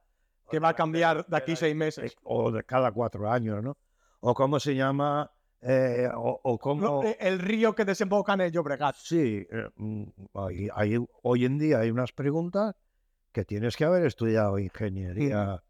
que 0.48 0.61
va 0.61 0.68
a 0.68 0.74
cambiar 0.74 1.26
de 1.26 1.37
aquí 1.37 1.57
seis 1.57 1.74
meses. 1.74 2.16
O 2.22 2.52
de 2.52 2.62
cada 2.62 2.92
cuatro 2.92 3.29
años, 3.31 3.62
¿no? 3.64 3.76
O 4.20 4.33
cómo 4.33 4.61
se 4.61 4.76
llama, 4.76 5.29
eh, 5.61 6.09
o, 6.14 6.40
o 6.44 6.59
cómo... 6.59 7.02
Eh, 7.02 7.16
el 7.18 7.40
río 7.40 7.74
que 7.74 7.85
desemboca 7.85 8.35
en 8.35 8.42
el 8.42 8.52
Llobregat. 8.52 8.94
Sí, 8.94 9.44
eh, 9.50 9.68
mm, 9.74 10.05
hay- 10.35 10.68
hay- 10.72 11.05
hoy 11.22 11.44
en 11.44 11.59
día 11.59 11.81
hay 11.81 11.90
unas 11.90 12.12
preguntas 12.12 12.76
que 13.33 13.44
tienes 13.44 13.76
que 13.76 13.85
haber 13.85 14.07
estudiado 14.07 14.57
ingeniería 14.61 15.62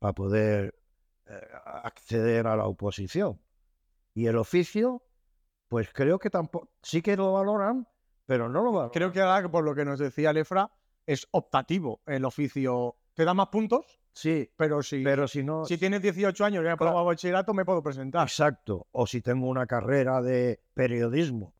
para 0.00 0.12
poder 0.12 0.74
eh, 1.26 1.40
acceder 1.64 2.46
a 2.48 2.56
la 2.56 2.66
oposición. 2.66 3.40
Y 4.14 4.26
el 4.26 4.36
oficio, 4.36 5.02
pues 5.68 5.90
creo 5.92 6.18
que 6.18 6.28
tampoco, 6.28 6.70
sí 6.82 7.00
que 7.02 7.16
lo 7.16 7.32
valoran, 7.32 7.86
pero 8.26 8.48
no 8.48 8.62
lo 8.62 8.72
valoran. 8.72 8.90
Creo 8.90 9.12
que 9.12 9.20
ahora, 9.20 9.50
por 9.50 9.64
lo 9.64 9.74
que 9.74 9.84
nos 9.84 9.98
decía 9.98 10.32
Lefra, 10.32 10.70
es 11.06 11.26
optativo 11.30 12.00
el 12.06 12.24
oficio. 12.24 12.96
Te 13.14 13.24
da 13.24 13.34
más 13.34 13.48
puntos, 13.48 14.00
Sí, 14.14 14.48
pero 14.56 14.80
si, 14.80 15.02
pero 15.02 15.26
si 15.26 15.42
no... 15.42 15.64
si 15.64 15.76
tienes 15.76 16.00
18 16.00 16.44
años 16.44 16.64
y 16.64 16.68
has 16.68 16.74
aprobado 16.74 17.04
bachillerato, 17.04 17.52
me 17.52 17.64
puedo 17.64 17.82
presentar. 17.82 18.22
Exacto. 18.22 18.86
O 18.92 19.08
si 19.08 19.20
tengo 19.20 19.48
una 19.48 19.66
carrera 19.66 20.22
de 20.22 20.60
periodismo. 20.72 21.52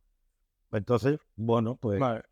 Entonces, 0.70 1.18
bueno, 1.34 1.76
pues... 1.76 1.98
Vale. 1.98 2.22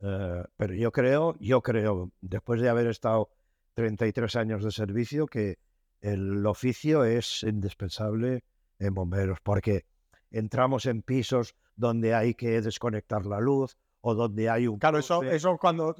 Eh, 0.00 0.44
pero 0.56 0.74
yo 0.74 0.92
creo, 0.92 1.36
yo 1.40 1.60
creo, 1.60 2.10
después 2.22 2.60
de 2.60 2.70
haber 2.70 2.86
estado 2.86 3.30
33 3.74 4.36
años 4.36 4.64
de 4.64 4.70
servicio, 4.70 5.26
que 5.26 5.58
el 6.00 6.44
oficio 6.46 7.04
es 7.04 7.42
indispensable 7.42 8.44
en 8.78 8.94
bomberos, 8.94 9.40
porque 9.42 9.84
entramos 10.30 10.86
en 10.86 11.02
pisos 11.02 11.54
donde 11.76 12.14
hay 12.14 12.34
que 12.34 12.60
desconectar 12.60 13.26
la 13.26 13.40
luz 13.40 13.76
o 14.00 14.14
donde 14.14 14.48
hay 14.50 14.66
un... 14.66 14.78
Claro, 14.78 14.98
eso, 14.98 15.22
eso 15.22 15.56
cuando 15.58 15.94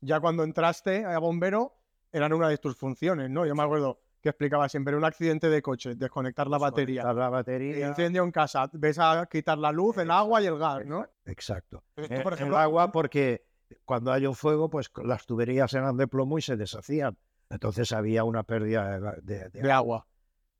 ya 0.00 0.20
cuando 0.20 0.44
entraste 0.44 1.04
a 1.04 1.18
bombero 1.18 1.74
eran 2.12 2.32
una 2.32 2.48
de 2.48 2.58
tus 2.58 2.76
funciones, 2.76 3.28
¿no? 3.30 3.44
Yo 3.46 3.54
me 3.54 3.62
acuerdo 3.62 4.00
que 4.20 4.30
explicaba 4.30 4.68
siempre 4.68 4.96
un 4.96 5.04
accidente 5.04 5.48
de 5.48 5.62
coche, 5.62 5.94
desconectar 5.94 6.48
la 6.48 6.58
batería, 6.58 7.02
Desconectar 7.02 7.16
la 7.16 7.28
batería. 7.30 7.88
incendio 7.88 8.24
en 8.24 8.30
casa, 8.32 8.68
ves 8.72 8.98
a 8.98 9.26
quitar 9.30 9.58
la 9.58 9.70
luz, 9.70 9.96
el 9.98 10.10
agua 10.10 10.40
y 10.42 10.46
el 10.46 10.58
gas, 10.58 10.84
¿no? 10.86 11.06
Exacto. 11.24 11.82
Entonces, 11.96 12.16
tú, 12.16 12.20
Eh, 12.20 12.22
por 12.22 12.32
el 12.32 12.38
ejemplo, 12.38 12.58
agua 12.58 12.90
porque 12.90 13.44
cuando 13.84 14.12
hay 14.12 14.26
un 14.26 14.34
fuego, 14.34 14.70
pues 14.70 14.90
las 15.04 15.26
tuberías 15.26 15.72
eran 15.74 15.96
de 15.96 16.08
plomo 16.08 16.38
y 16.38 16.42
se 16.42 16.56
deshacían. 16.56 17.16
Entonces 17.50 17.92
había 17.92 18.24
una 18.24 18.42
pérdida 18.42 18.98
de, 18.98 19.20
de- 19.22 19.48
de- 19.50 19.60
de 19.62 19.72
agua. 19.72 20.06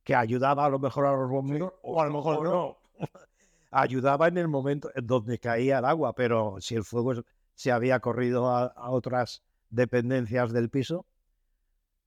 que 0.05 0.15
ayudaba 0.15 0.65
a 0.65 0.69
lo 0.71 0.79
mejor 0.79 1.05
a 1.07 1.13
los 1.13 1.29
bomberos 1.29 1.73
o 1.83 2.01
a 2.01 2.07
lo 2.07 2.13
mejor 2.15 2.43
no. 2.45 2.78
ayudaba 3.71 4.29
en 4.29 4.39
el 4.39 4.49
momento 4.49 4.91
en 4.95 5.07
donde 5.07 5.39
caía 5.39 5.79
el 5.79 5.85
agua, 5.85 6.15
pero 6.15 6.57
si 6.61 6.75
el 6.75 6.85
fuego 6.85 7.15
se 7.55 7.73
había 7.73 8.01
corrido 8.01 8.49
a, 8.49 8.67
a 8.67 8.91
otras 8.91 9.43
dependencias 9.71 10.53
del 10.53 10.71
piso. 10.71 11.07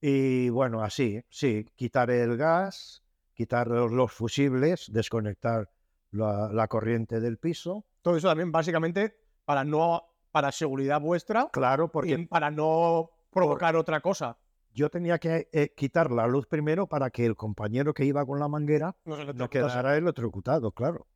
Y 0.00 0.48
bueno, 0.48 0.82
así, 0.82 1.22
sí, 1.28 1.64
quitar 1.76 2.10
el 2.10 2.36
gas, 2.36 3.02
quitar 3.34 3.68
los, 3.68 3.92
los 3.92 4.12
fusibles, 4.12 4.90
desconectar 4.92 5.70
la, 6.10 6.50
la 6.52 6.68
corriente 6.68 7.20
del 7.20 7.38
piso. 7.38 7.84
Todo 8.02 8.16
eso 8.16 8.28
también 8.28 8.50
básicamente 8.50 9.16
para 9.44 9.64
no 9.64 10.08
para 10.32 10.50
seguridad 10.50 11.00
vuestra 11.00 11.50
Claro, 11.52 11.90
y 12.04 12.26
para 12.26 12.50
no 12.50 13.10
provocar 13.30 13.76
otra 13.76 14.00
cosa. 14.00 14.38
Yo 14.74 14.90
tenía 14.90 15.18
que 15.18 15.48
eh, 15.52 15.72
quitar 15.76 16.10
la 16.10 16.26
luz 16.26 16.46
primero 16.46 16.86
para 16.86 17.10
que 17.10 17.26
el 17.26 17.36
compañero 17.36 17.92
que 17.94 18.04
iba 18.04 18.24
con 18.24 18.38
la 18.38 18.48
manguera 18.48 18.96
No 19.04 19.32
no 19.32 19.50
quedara 19.50 19.96
electrocutado, 19.96 20.72
claro. 20.72 21.06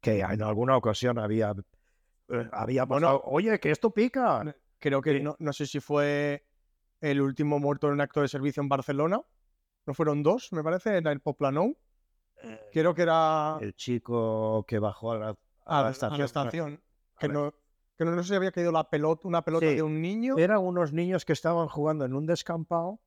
Que 0.00 0.20
en 0.20 0.42
alguna 0.42 0.76
ocasión 0.76 1.18
había, 1.18 1.54
eh, 2.28 2.48
había 2.52 2.84
Bueno, 2.84 3.20
oye, 3.24 3.58
que 3.58 3.70
esto 3.70 3.90
pica. 3.90 4.56
Creo 4.78 5.00
que 5.00 5.20
no, 5.20 5.36
no 5.38 5.52
sé 5.52 5.66
si 5.66 5.80
fue 5.80 6.44
el 7.00 7.20
último 7.20 7.58
muerto 7.58 7.86
en 7.88 7.94
un 7.94 8.00
acto 8.00 8.20
de 8.20 8.28
servicio 8.28 8.62
en 8.62 8.68
Barcelona. 8.68 9.20
¿No 9.86 9.94
fueron 9.94 10.22
dos, 10.22 10.52
me 10.52 10.62
parece? 10.62 10.98
En 10.98 11.06
el 11.06 11.20
Poplanou. 11.20 11.76
Creo 12.72 12.94
que 12.94 13.02
era 13.02 13.56
El 13.60 13.74
chico 13.74 14.64
que 14.68 14.78
bajó 14.78 15.12
a 15.12 15.18
la, 15.18 15.28
a, 15.64 15.78
a 15.78 15.82
la 15.82 15.88
a 15.88 15.90
estación. 15.90 16.18
la 16.18 16.24
estación. 16.26 16.82
Que 17.18 17.28
no, 17.28 17.54
que 17.96 18.04
no, 18.04 18.12
no 18.12 18.22
sé 18.22 18.30
si 18.30 18.34
había 18.34 18.52
caído 18.52 18.72
la 18.72 18.88
pelota, 18.88 19.26
una 19.28 19.42
pelota 19.42 19.66
Sí. 19.66 19.74
de 19.76 19.82
un 19.82 20.00
niño. 20.02 20.36
Eran 20.38 20.58
unos 20.58 20.92
niños 20.92 21.24
que 21.24 21.32
estaban 21.32 21.68
jugando 21.68 22.04
en 22.04 22.14
un 22.14 22.26
descampado 22.26 23.00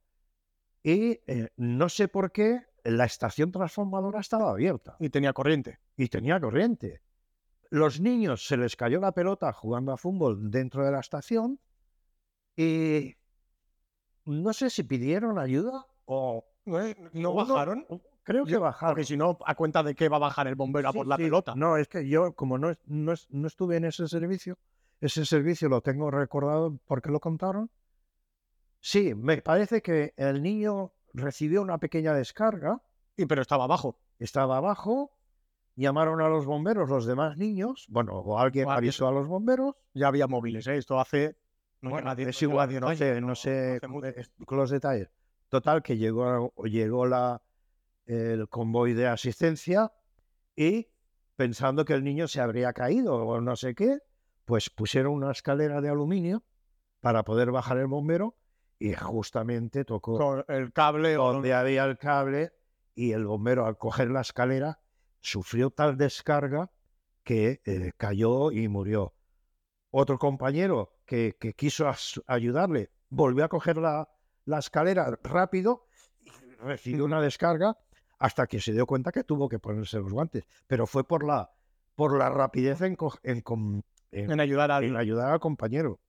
y 0.83 1.19
eh, 1.27 1.49
no 1.57 1.89
sé 1.89 2.07
por 2.07 2.31
qué 2.31 2.61
la 2.83 3.05
estación 3.05 3.51
transformadora 3.51 4.19
estaba 4.21 4.49
abierta 4.51 4.95
Y 4.99 5.09
tenía 5.09 5.33
corriente. 5.33 5.79
y 5.97 6.07
tenía 6.07 6.39
corriente. 6.39 7.01
Los 7.69 7.99
niños 8.01 8.47
se 8.47 8.57
les 8.57 8.75
cayó 8.75 8.99
la 8.99 9.11
pelota 9.11 9.53
jugando 9.53 9.91
a 9.91 9.97
fútbol 9.97 10.49
dentro 10.49 10.83
de 10.83 10.91
la 10.91 10.99
estación 11.01 11.59
y 12.57 13.15
no 14.25 14.53
sé 14.53 14.69
si 14.69 14.83
pidieron 14.83 15.37
ayuda 15.39 15.85
o 16.05 16.45
¿No, 16.65 17.33
bajaron? 17.33 17.85
creo 18.23 18.45
que 18.45 18.51
Yo- 18.51 18.61
bajaron. 18.61 18.93
Porque 18.93 19.05
si 19.05 19.17
no, 19.17 19.37
a 19.45 19.55
cuenta 19.55 19.81
de 19.83 19.95
que 19.95 20.07
va 20.09 20.17
a 20.17 20.19
bajar 20.19 20.47
el 20.47 20.55
bombero 20.55 20.89
a 20.89 20.91
Sí, 20.91 20.97
por 20.97 21.07
la 21.07 21.15
sí. 21.17 21.23
pelota. 21.23 21.53
No, 21.55 21.77
es 21.77 21.87
que 21.87 22.07
yo, 22.07 22.33
como 22.33 22.57
no, 22.57 22.73
no, 22.85 23.13
no 23.29 23.47
estuve 23.47 23.77
en 23.77 23.85
ese 23.85 24.07
servicio, 24.07 24.57
ese 25.01 25.25
servicio 25.25 25.69
lo 25.69 25.81
tengo 25.81 26.11
recordado 26.11 26.77
porque 26.85 27.09
lo 27.09 27.19
contaron. 27.19 27.69
Sí, 28.81 29.13
me 29.13 29.41
parece 29.41 29.81
que 29.81 30.13
el 30.15 30.41
niño 30.41 30.93
recibió 31.13 31.61
una 31.61 31.77
pequeña 31.77 32.13
descarga, 32.13 32.81
Y, 33.17 33.25
pero 33.25 33.41
estaba 33.41 33.65
abajo. 33.65 33.97
estaba 34.19 34.57
abajo, 34.57 35.11
llamaron 35.75 36.21
a 36.21 36.29
los 36.29 36.45
bomberos 36.45 36.89
los 36.89 37.05
demás 37.05 37.37
niños, 37.37 37.85
bueno, 37.89 38.13
o 38.13 38.39
alguien 38.39 38.67
O 38.67 38.71
avisó 38.71 39.07
a 39.07 39.11
los 39.11 39.27
bomberos. 39.27 39.75
Ya 39.93 40.07
había 40.07 40.27
móviles, 40.27 40.67
¿eh? 40.67 40.77
Esto 40.77 40.99
hace. 40.99 41.35
No 41.81 41.91
Bueno, 41.91 42.13
diez- 42.15 42.29
es 42.29 42.41
no 42.41 42.49
igual, 42.49 42.79
no 42.79 42.87
años, 42.87 42.99
sé, 42.99 43.21
no 43.21 43.35
sé 43.35 43.79
con 44.45 44.57
los 44.57 44.69
detalles. 44.69 45.09
Total, 45.49 45.81
que 45.81 45.97
llegó, 45.97 46.53
llegó 46.63 47.05
la, 47.05 47.41
el 48.05 48.47
convoy 48.49 48.93
de 48.93 49.07
asistencia 49.07 49.91
y 50.55 50.87
pensando 51.35 51.85
que 51.85 51.93
el 51.93 52.03
niño 52.03 52.27
se 52.27 52.41
habría 52.41 52.73
caído 52.73 53.15
o 53.15 53.41
no 53.41 53.55
sé 53.55 53.73
qué, 53.75 53.99
pues 54.49 54.71
pusieron 54.71 55.13
una 55.13 55.31
escalera 55.31 55.79
de 55.79 55.89
aluminio 55.89 56.41
para 57.01 57.21
poder 57.23 57.51
bajar 57.51 57.77
el 57.77 57.85
bombero 57.85 58.35
y 58.79 58.93
justamente 58.93 59.85
tocó 59.85 60.17
Con 60.17 60.43
el 60.47 60.73
cable 60.73 61.13
donde 61.13 61.53
había 61.53 61.85
el 61.85 61.99
cable 61.99 62.51
y 62.95 63.11
el 63.11 63.27
bombero 63.27 63.67
al 63.67 63.77
coger 63.77 64.09
la 64.09 64.21
escalera 64.21 64.79
sufrió 65.21 65.69
tal 65.69 65.97
descarga 65.97 66.71
que 67.23 67.61
eh, 67.63 67.91
cayó 67.95 68.51
y 68.51 68.67
murió. 68.69 69.13
Otro 69.91 70.17
compañero 70.17 70.97
que, 71.05 71.37
que 71.39 71.53
quiso 71.53 71.85
ayudarle 72.25 72.89
volvió 73.09 73.45
a 73.45 73.49
coger 73.49 73.77
la, 73.77 74.09
la 74.45 74.57
escalera 74.57 75.15
rápido 75.21 75.85
y 76.25 76.31
recibió 76.55 77.05
una 77.05 77.21
descarga 77.21 77.77
hasta 78.17 78.47
que 78.47 78.59
se 78.59 78.71
dio 78.73 78.87
cuenta 78.87 79.11
que 79.11 79.23
tuvo 79.23 79.47
que 79.47 79.59
ponerse 79.59 79.99
los 79.99 80.11
guantes. 80.11 80.43
Pero 80.65 80.87
fue 80.87 81.07
por 81.07 81.23
la, 81.23 81.51
por 81.93 82.17
la 82.17 82.31
rapidez 82.31 82.81
en, 82.81 82.95
co- 82.95 83.19
en 83.21 83.41
com- 83.41 83.83
en- 84.11 84.31
en 84.31 84.39
ayudar 84.39 84.71
a 84.71 84.79
en 84.83 84.95
ayudar 84.95 85.31
al 85.31 85.39
compañero. 85.39 85.99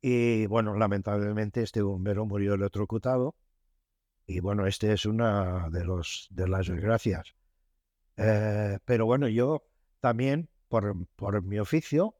Y 0.00 0.46
bueno, 0.46 0.74
lamentablemente 0.74 1.62
este 1.62 1.82
bombero 1.82 2.24
murió 2.24 2.54
electrocutado. 2.54 3.34
Y 4.26 4.40
bueno, 4.40 4.66
este 4.66 4.92
es 4.92 5.06
una 5.06 5.68
de, 5.70 5.84
los, 5.84 6.28
de 6.30 6.48
las 6.48 6.66
desgracias. 6.68 7.34
Eh, 8.16 8.78
pero 8.84 9.06
bueno, 9.06 9.26
yo 9.28 9.62
también, 10.00 10.48
por, 10.68 10.94
por 11.16 11.42
mi 11.42 11.58
oficio, 11.58 12.14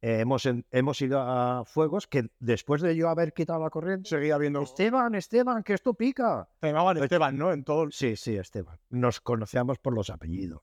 eh, 0.00 0.20
hemos, 0.20 0.48
hemos 0.70 1.02
ido 1.02 1.20
a 1.20 1.64
fuegos 1.64 2.06
que 2.06 2.30
después 2.38 2.80
de 2.80 2.94
yo 2.96 3.08
haber 3.08 3.32
quitado 3.32 3.60
la 3.60 3.70
corriente, 3.70 4.08
Seguía 4.08 4.38
viendo. 4.38 4.62
Esteban, 4.62 5.14
Esteban, 5.14 5.62
que 5.62 5.74
esto 5.74 5.94
pica. 5.94 6.48
Se 6.60 6.68
llamaban 6.68 6.98
Esteban, 6.98 7.36
¿no? 7.36 7.52
En 7.52 7.64
todo. 7.64 7.90
Sí, 7.90 8.16
sí, 8.16 8.36
Esteban. 8.36 8.78
Nos 8.90 9.20
conocíamos 9.20 9.78
por 9.78 9.94
los 9.94 10.10
apellidos. 10.10 10.62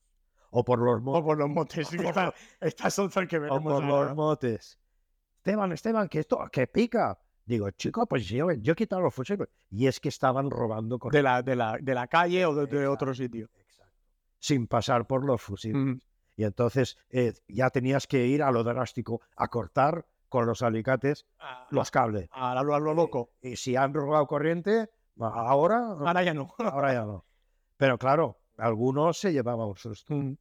O 0.50 0.64
por 0.64 0.78
los 0.80 1.00
mo- 1.02 1.12
O 1.12 1.24
por 1.24 1.38
los 1.38 1.48
motes. 1.48 1.88
Estas 2.60 2.94
son 2.94 3.08
que 3.28 3.36
o 3.36 3.40
veremos 3.40 3.62
por 3.72 3.84
ahora. 3.84 4.08
los 4.08 4.16
motes. 4.16 4.78
Esteban, 5.36 5.72
Esteban, 5.72 6.08
que 6.08 6.18
esto, 6.20 6.38
que 6.52 6.66
pica. 6.66 7.18
Digo, 7.46 7.70
chico, 7.72 8.06
pues 8.06 8.26
yo, 8.28 8.50
yo 8.52 8.72
he 8.74 8.76
quitado 8.76 9.00
los 9.02 9.14
fusiles. 9.14 9.48
Y 9.70 9.86
es 9.86 9.98
que 10.00 10.08
estaban 10.08 10.50
robando 10.50 10.98
de, 11.10 11.22
la, 11.22 11.42
de, 11.42 11.56
la, 11.56 11.78
de 11.80 11.94
la 11.94 12.06
calle 12.06 12.44
o 12.46 12.54
de, 12.54 12.66
de 12.66 12.86
otro 12.86 13.14
sitio. 13.14 13.48
sin 14.38 14.66
pasar 14.66 15.06
por 15.06 15.24
los 15.24 15.40
fusiles. 15.40 15.76
Mm. 15.76 15.98
Y 16.36 16.44
entonces 16.44 16.96
eh, 17.10 17.32
ya 17.48 17.70
tenías 17.70 18.06
que 18.06 18.26
ir 18.26 18.42
a 18.42 18.50
lo 18.50 18.62
drástico, 18.64 19.20
a 19.36 19.48
cortar 19.48 20.06
con 20.28 20.46
los 20.46 20.62
alicates 20.62 21.26
los 21.70 21.90
cables. 21.90 22.28
a, 22.32 22.52
a 22.52 22.62
lo, 22.62 22.74
a 22.74 22.78
lo 22.80 22.94
loco. 22.94 23.30
Y 23.42 23.56
si 23.56 23.76
han 23.76 23.92
robado 23.94 24.26
corriente, 24.26 24.88
ahora, 25.18 25.78
Ahora 25.98 26.22
ya 26.22 26.34
no. 26.34 26.54
ahora 26.58 26.92
ya 26.92 27.04
no. 27.04 27.24
Pero 27.76 27.98
claro, 27.98 28.39
algunos 28.60 29.18
se 29.18 29.32
llevaban 29.32 29.68
un 29.68 29.76
susto. 29.76 30.14
Mm. 30.14 30.36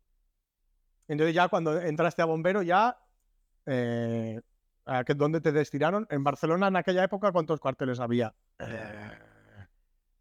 Entonces 1.08 1.34
ya 1.34 1.48
cuando 1.48 1.80
entraste 1.82 2.22
a 2.22 2.26
bombero 2.26 2.62
ya... 2.62 2.98
Eh, 3.66 4.40
¿a 4.86 5.04
qué- 5.04 5.14
¿Dónde 5.16 5.42
te 5.42 5.52
destinaron? 5.52 6.08
En 6.10 6.24
Barcelona 6.24 6.68
en 6.68 6.76
aquella 6.76 7.04
época, 7.04 7.32
¿cuántos 7.32 7.60
cuarteles 7.60 8.00
había? 8.00 8.34
Eh, 8.60 9.20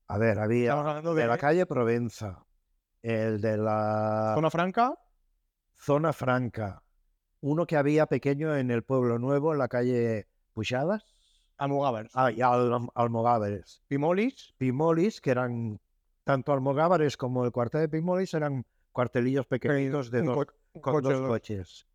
a 0.06 0.18
ver, 0.18 0.38
había 0.38 0.72
hablando 0.72 1.14
de 1.14 1.22
de 1.22 1.28
la 1.28 1.38
calle 1.38 1.66
Provenza, 1.66 2.44
el 3.02 3.40
de 3.40 3.56
la 3.58 4.32
zona 4.34 4.50
franca, 4.50 4.98
zona 5.76 6.12
franca, 6.12 6.82
uno 7.40 7.66
que 7.66 7.76
había 7.76 8.06
pequeño 8.06 8.56
en 8.56 8.70
el 8.70 8.82
Pueblo 8.82 9.18
Nuevo, 9.18 9.52
en 9.52 9.58
la 9.58 9.68
calle 9.68 10.28
Pujadas, 10.52 11.04
Almogávares, 11.58 12.10
ah, 12.14 12.30
y 12.30 12.40
Al- 12.40 12.88
Almogávares. 12.94 13.82
Pimolis, 13.88 14.54
Pimolis, 14.56 15.20
que 15.20 15.30
eran 15.30 15.80
tanto 16.28 16.52
Almogávares 16.52 17.16
como 17.16 17.44
el 17.46 17.52
cuartel 17.52 17.80
de 17.82 17.88
Pimolis, 17.88 18.34
eran 18.34 18.64
cuartelillos 18.92 19.46
pequeñitos 19.46 20.10
de 20.10 20.20
un 20.20 20.26
dos, 20.26 20.36
co- 20.36 20.52
un 20.74 20.80
con 20.82 20.92
coche 20.94 21.08
dos 21.08 21.14
de 21.14 21.20
dos. 21.22 21.28
coches. 21.28 21.86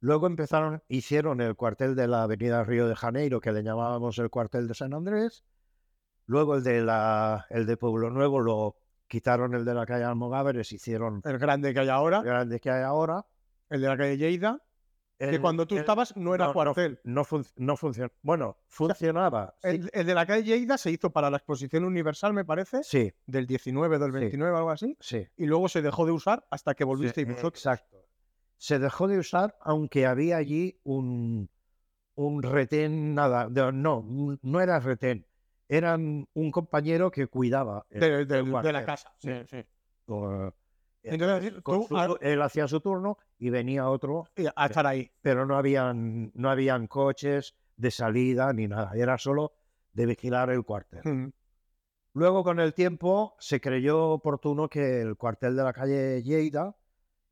Luego 0.00 0.26
empezaron, 0.26 0.82
hicieron 0.88 1.40
el 1.40 1.56
cuartel 1.56 1.94
de 1.96 2.06
la 2.08 2.22
avenida 2.22 2.64
Río 2.64 2.88
de 2.88 2.96
Janeiro, 2.96 3.40
que 3.40 3.52
le 3.52 3.62
llamábamos 3.62 4.18
el 4.18 4.30
cuartel 4.30 4.68
de 4.68 4.74
San 4.74 4.94
Andrés. 4.94 5.44
Luego 6.26 6.54
el 6.56 6.62
de, 6.62 6.80
la, 6.82 7.46
el 7.50 7.66
de 7.66 7.76
Pueblo 7.76 8.10
Nuevo 8.10 8.40
lo 8.40 8.76
quitaron 9.08 9.54
el 9.54 9.64
de 9.64 9.74
la 9.74 9.84
calle 9.86 10.04
Almogávares, 10.04 10.72
hicieron 10.72 11.20
el 11.24 11.38
grande 11.38 11.74
que 11.74 11.80
hay 11.80 11.88
ahora, 11.88 12.18
el 12.18 12.24
grande 12.26 12.60
que 12.60 12.70
hay 12.70 12.84
ahora. 12.84 13.26
el 13.68 13.80
de 13.80 13.88
la 13.88 13.96
calle 13.96 14.16
Lleida, 14.16 14.62
que 15.28 15.34
El- 15.36 15.40
cuando 15.40 15.66
tú 15.66 15.74
el- 15.74 15.80
estabas 15.82 16.16
no 16.16 16.34
era 16.34 16.44
no, 16.46 16.50
no, 16.50 16.54
cuartel. 16.54 16.98
No, 17.04 17.24
fun- 17.24 17.44
no 17.56 17.76
funciona. 17.76 18.10
Bueno, 18.22 18.56
funcionaba. 18.68 19.54
sí, 19.62 19.68
El, 19.68 19.90
el 19.92 20.06
de 20.06 20.14
la 20.14 20.24
calle 20.26 20.42
Lleida 20.44 20.78
se 20.78 20.90
hizo 20.90 21.10
para 21.10 21.30
la 21.30 21.36
exposición 21.36 21.84
universal, 21.84 22.32
me 22.32 22.44
parece, 22.44 22.82
Sí, 22.82 23.12
del 23.26 23.46
19, 23.46 23.98
del 23.98 24.12
Sí. 24.12 24.18
29, 24.18 24.56
algo 24.56 24.70
así, 24.70 24.96
sí. 24.98 25.26
y 25.36 25.46
luego 25.46 25.68
se 25.68 25.82
dejó 25.82 26.06
de 26.06 26.12
usar 26.12 26.46
hasta 26.50 26.74
que 26.74 26.84
volvisteis 26.84 27.26
Sí, 27.26 27.32
vosotros. 27.34 27.58
Exacto. 27.66 27.98
Se 28.56 28.78
dejó 28.78 29.08
de 29.08 29.18
usar, 29.18 29.56
aunque 29.60 30.06
había 30.06 30.36
allí 30.38 30.78
un, 30.84 31.48
un 32.14 32.42
retén, 32.42 33.14
nada, 33.14 33.48
no, 33.72 34.04
no 34.42 34.60
era 34.60 34.80
retén, 34.80 35.26
eran 35.68 36.26
un 36.32 36.50
compañero 36.50 37.10
que 37.10 37.26
cuidaba. 37.26 37.86
De, 37.90 38.20
el 38.22 38.26
de- 38.26 38.42
de 38.42 38.72
la 38.72 38.84
casa. 38.84 39.12
Sí, 39.18 39.30
sí. 39.48 39.64
O, 40.06 40.52
Entonces, 41.02 41.54
tú 41.64 41.86
su- 41.88 41.96
a- 41.96 42.16
él 42.20 42.42
hacía 42.42 42.68
su 42.68 42.80
turno 42.80 43.18
y 43.38 43.50
venía 43.50 43.88
otro, 43.88 44.26
y 44.36 44.46
a 44.54 44.66
estar 44.66 44.86
ahí. 44.86 45.10
pero 45.22 45.46
no 45.46 45.56
habían, 45.56 46.30
no 46.34 46.50
habían 46.50 46.86
coches 46.86 47.54
de 47.76 47.90
salida 47.90 48.52
ni 48.52 48.68
nada, 48.68 48.92
era 48.94 49.16
solo 49.18 49.52
de 49.92 50.06
vigilar 50.06 50.50
el 50.50 50.64
cuartel. 50.64 51.32
Luego, 52.12 52.42
con 52.44 52.58
el 52.60 52.74
tiempo, 52.74 53.36
se 53.38 53.60
creyó 53.60 54.08
oportuno 54.10 54.68
que 54.68 55.00
el 55.00 55.16
cuartel 55.16 55.56
de 55.56 55.62
la 55.62 55.72
calle 55.72 56.22
Lleida 56.22 56.76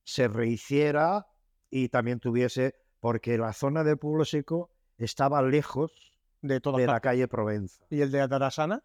se 0.04 0.28
rehiciera 0.28 1.26
y 1.68 1.88
también 1.88 2.20
tuviese, 2.20 2.76
porque 3.00 3.37
la 3.37 3.52
zona 3.52 3.85
del 3.85 3.98
Pueblo 3.98 4.24
Seco 4.24 4.70
estaba 4.96 5.42
lejos 5.42 6.14
De 6.40 6.61
toda 6.61 6.78
de 6.78 6.87
la 6.87 7.00
calle 7.00 7.28
Provenza. 7.28 7.85
Y 7.90 8.00
el 8.00 8.11
de 8.11 8.20
Atarasanas 8.20 8.83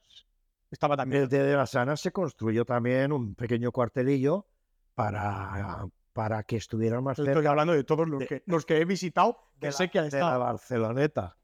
estaba 0.71 0.97
también. 0.97 1.29
Desde 1.29 1.53
la 1.55 1.67
Sana 1.67 1.95
se 1.95 2.11
construyó 2.11 2.65
también 2.65 3.11
un 3.11 3.35
pequeño 3.35 3.71
cuartelillo 3.71 4.47
para, 4.95 5.86
para 6.13 6.43
que 6.43 6.58
estuvieran 6.58 7.03
más 7.03 7.17
Estoy 7.19 7.34
cerca 7.34 7.49
hablando 7.49 7.73
de 7.73 7.84
todos 7.84 8.08
los 8.08 8.19
de- 8.19 8.27
que, 8.27 8.43
los 8.45 8.65
que 8.65 8.77
he 8.79 8.86
visitado, 8.86 9.38
que 9.60 9.67
de 9.67 9.71
sé 9.73 9.84
la, 9.86 9.89
que 9.89 9.99
ha 9.99 10.03
de 10.03 10.12
la 10.12 10.17
estado. 10.17 10.39
Barceloneta. 10.39 11.38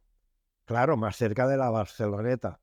Claro, 0.65 0.97
más 0.97 1.15
cerca 1.15 1.47
de 1.47 1.57
la 1.57 1.69
Barceloneta. 1.71 2.59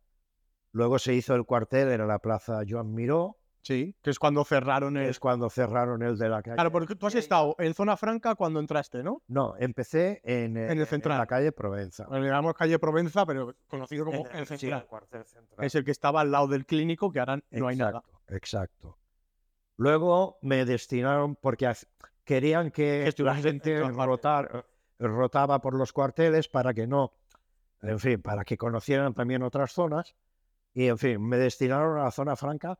Luego 0.73 0.99
se 0.99 1.15
hizo 1.15 1.35
el 1.35 1.45
cuartel 1.45 1.91
en 1.91 2.07
la 2.07 2.19
plaza 2.19 2.61
Joan 2.69 2.95
Miró, 2.95 3.39
Sí, 3.63 3.97
que 4.01 4.11
es 4.11 4.21
cuando 4.21 4.45
cerraron 4.45 4.97
el. 4.97 5.09
es 5.09 5.19
cuando 5.19 5.51
cerraron 5.51 6.01
el 6.05 6.17
de 6.17 6.29
la 6.29 6.41
calle. 6.41 6.55
Claro, 6.55 6.71
porque 6.71 6.95
tú 6.95 7.09
has 7.09 7.17
estado 7.17 7.57
en 7.59 7.75
zona 7.75 7.97
franca 7.97 8.37
cuando 8.37 8.61
entraste, 8.61 9.03
¿no? 9.03 9.23
No, 9.27 9.55
empecé 9.59 10.21
en, 10.23 10.57
En 10.57 10.71
el 10.71 10.83
eh, 10.83 10.87
central. 10.87 11.19
la 11.19 11.27
calle 11.27 11.51
Provenza. 11.51 12.07
Bueno, 12.07 12.23
le 12.23 12.31
llamamos 12.31 12.55
calle 12.55 12.79
Provenza, 12.79 13.27
pero 13.27 13.57
conocido 13.67 14.05
como 14.05 14.25
En 14.29 14.37
el 14.37 14.47
sí, 14.47 14.57
central. 14.59 14.87
cuartel 14.87 15.25
central. 15.25 15.67
Es 15.67 15.75
el 15.75 15.85
que 15.85 15.91
estaba 15.91 16.21
al 16.21 16.31
lado 16.31 16.47
del 16.47 16.65
clínico, 16.65 17.11
que 17.11 17.19
ahora 17.19 17.41
no 17.51 17.67
hay 17.67 17.77
nada. 17.77 17.99
Exacto, 18.29 18.35
Exacto. 18.37 18.99
Luego 19.77 20.39
me 20.43 20.65
destinaron 20.65 21.37
porque 21.37 21.71
querían 22.25 22.71
que 22.71 23.13
la 23.19 23.35
gente 23.37 23.83
rotar- 23.83 24.67
rotaba 24.99 25.61
por 25.61 25.75
los 25.75 25.93
cuarteles 25.93 26.49
para 26.49 26.73
que 26.73 26.87
no, 26.87 27.13
en 27.83 27.99
fin, 27.99 28.23
para 28.23 28.45
que 28.45 28.57
conocieran 28.57 29.15
también 29.15 29.43
otras 29.43 29.73
zonas. 29.73 30.15
Y 30.73 30.87
en 30.89 30.99
fin, 30.99 31.23
me 31.23 31.37
destinaron 31.37 31.99
a 31.99 32.05
la 32.05 32.11
zona 32.11 32.37
franca 32.37 32.79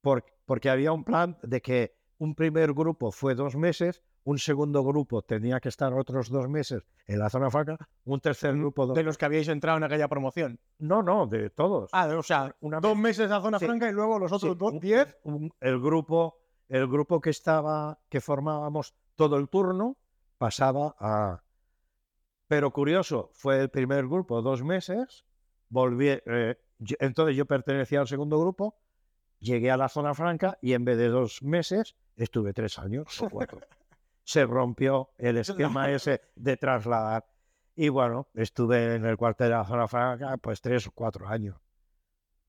por- 0.00 0.24
porque 0.46 0.70
había 0.70 0.92
un 0.92 1.04
plan 1.04 1.36
de 1.42 1.60
que 1.60 1.97
un 2.18 2.34
primer 2.34 2.72
grupo 2.72 3.10
fue 3.12 3.34
dos 3.34 3.56
meses, 3.56 4.02
un 4.24 4.38
segundo 4.38 4.82
grupo 4.84 5.22
tenía 5.22 5.60
que 5.60 5.68
estar 5.68 5.92
otros 5.94 6.28
dos 6.30 6.48
meses 6.48 6.82
en 7.06 7.18
la 7.18 7.30
zona 7.30 7.50
franca, 7.50 7.76
un 8.04 8.20
tercer 8.20 8.56
grupo 8.56 8.86
dos 8.86 8.96
De 8.96 9.02
los 9.04 9.16
que 9.16 9.24
habíais 9.24 9.48
entrado 9.48 9.78
en 9.78 9.84
aquella 9.84 10.08
promoción. 10.08 10.58
No, 10.78 11.02
no, 11.02 11.26
de 11.26 11.50
todos. 11.50 11.90
Ah, 11.92 12.08
o 12.18 12.22
sea, 12.22 12.54
Una 12.60 12.80
dos 12.80 12.96
meses 12.96 13.30
a 13.30 13.40
zona 13.40 13.58
Sí. 13.58 13.66
franca 13.66 13.88
y 13.88 13.92
luego 13.92 14.18
los 14.18 14.30
Sí, 14.30 14.36
otros 14.36 14.58
dos, 14.58 14.80
diez. 14.80 15.16
un- 15.22 15.52
el 15.60 15.80
grupo, 15.80 16.38
el 16.68 16.86
grupo 16.88 17.20
que 17.20 17.30
estaba, 17.30 17.98
que 18.08 18.20
formábamos 18.20 18.94
todo 19.16 19.36
el 19.36 19.48
turno, 19.48 19.96
pasaba 20.38 20.94
a. 20.98 21.42
Pero 22.48 22.72
curioso, 22.72 23.30
fue 23.34 23.60
el 23.60 23.68
primer 23.70 24.06
grupo 24.06 24.42
dos 24.42 24.62
meses, 24.62 25.24
volví, 25.68 26.08
eh, 26.08 26.58
yo- 26.78 26.96
entonces 27.00 27.36
yo 27.36 27.46
pertenecía 27.46 28.00
al 28.00 28.08
segundo 28.08 28.40
grupo, 28.40 28.76
llegué 29.40 29.70
a 29.70 29.76
la 29.76 29.88
zona 29.88 30.14
franca 30.14 30.58
y 30.60 30.72
en 30.72 30.84
vez 30.84 30.98
de 30.98 31.08
dos 31.08 31.42
meses 31.42 31.96
estuve 32.16 32.52
tres 32.52 32.78
años 32.78 33.20
o 33.22 33.28
cuatro. 33.30 33.60
Se 34.24 34.44
rompió 34.44 35.10
el 35.16 35.38
esquema 35.38 35.90
ese 35.90 36.20
de 36.36 36.56
trasladar. 36.56 37.26
Y 37.74 37.88
bueno, 37.88 38.26
estuve 38.34 38.96
en 38.96 39.06
el 39.06 39.16
cuartel 39.16 39.48
de 39.48 39.54
la 39.54 39.64
zona 39.64 39.88
franca 39.88 40.36
pues 40.36 40.60
tres 40.60 40.86
o 40.86 40.92
cuatro 40.92 41.26
años. 41.28 41.56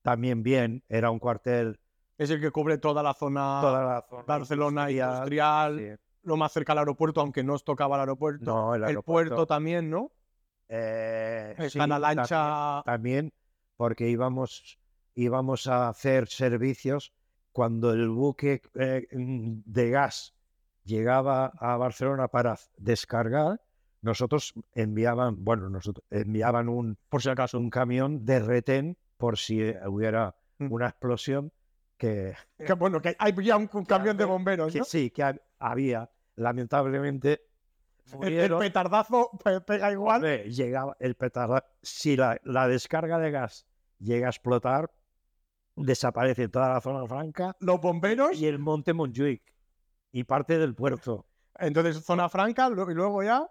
También 0.02 0.42
bien, 0.42 0.82
era 0.88 1.10
un 1.10 1.18
cuartel 1.18 1.78
Es 2.18 2.28
el 2.30 2.40
que 2.40 2.50
cubre 2.50 2.78
toda 2.78 3.02
la 3.02 3.14
zona 3.14 3.60
toda 3.62 3.82
la 3.84 4.02
zona 4.08 4.24
Barcelona 4.26 4.90
industrial, 4.90 5.78
sí. 5.78 6.04
lo 6.24 6.36
más 6.36 6.52
cerca 6.52 6.72
al 6.72 6.78
aeropuerto, 6.78 7.20
aunque 7.20 7.42
no 7.44 7.54
os 7.54 7.64
tocaba 7.64 7.96
el 7.96 8.00
aeropuerto. 8.00 8.44
No, 8.44 8.74
el, 8.74 8.82
el 8.82 8.88
aeropuerto, 8.88 9.34
puerto 9.36 9.46
también, 9.46 9.88
¿no? 9.88 10.10
eh, 10.68 11.50
Está 11.56 11.68
sí, 11.70 11.78
la 11.78 11.86
también- 11.88 12.00
lancha. 12.16 12.82
También, 12.84 13.32
porque 13.76 14.08
íbamos, 14.08 14.78
íbamos 15.14 15.66
a 15.66 15.88
hacer 15.88 16.28
servicios 16.28 17.12
cuando 17.52 17.92
el 17.92 18.08
buque 18.08 18.62
eh, 18.74 19.06
mm, 19.12 19.60
de 19.64 19.90
gas 19.90 20.34
llegaba 20.84 21.52
a 21.58 21.76
Barcelona 21.76 22.28
para 22.28 22.58
descargar. 22.78 23.60
Nosotros 24.02 24.54
enviaban, 24.74 25.44
bueno, 25.44 25.68
nosotros 25.68 26.04
enviaban 26.10 26.68
un, 26.68 26.96
por 27.08 27.22
si 27.22 27.28
acaso. 27.28 27.58
un 27.58 27.68
camión 27.70 28.24
de 28.24 28.40
retén 28.40 28.96
por 29.16 29.36
si 29.38 29.60
hubiera 29.86 30.34
Mm. 30.58 30.72
una 30.72 30.88
explosión 30.88 31.52
que, 31.96 32.34
Que, 32.66 32.72
bueno, 32.74 33.00
que 33.00 33.16
hay 33.18 33.34
ya 33.42 33.56
un, 33.56 33.68
un 33.72 33.84
camión 33.86 34.16
de 34.16 34.24
bomberos, 34.26 34.72
que 34.72 34.84
sí, 34.84 35.10
que 35.10 35.22
hab- 35.22 35.40
había. 35.58 36.10
Lamentablemente, 36.36 37.42
El, 38.20 38.56
petardazo 38.56 39.30
pe- 39.42 39.60
pega 39.62 39.90
igual. 39.92 40.16
Hombre, 40.16 40.50
llegaba 40.50 40.96
el 41.00 41.14
petardo. 41.14 41.62
Si 41.82 42.16
la, 42.16 42.38
la 42.44 42.68
descarga 42.68 43.18
de 43.18 43.30
gas 43.30 43.66
llega 43.98 44.26
a 44.26 44.30
explotar, 44.30 44.90
desaparece 45.76 46.48
toda 46.48 46.68
la 46.74 46.80
zona 46.80 47.06
franca 47.06 47.56
Los 47.60 47.80
bomberos, 47.80 48.38
y 48.38 48.46
el 48.46 48.58
monte 48.58 48.92
Montjuic 48.92 49.42
y 50.12 50.24
parte 50.24 50.58
del 50.58 50.74
puerto. 50.74 51.26
entonces 51.58 52.04
zona 52.04 52.28
franca, 52.28 52.68
y 52.68 52.94
luego 52.94 53.22
ya 53.22 53.48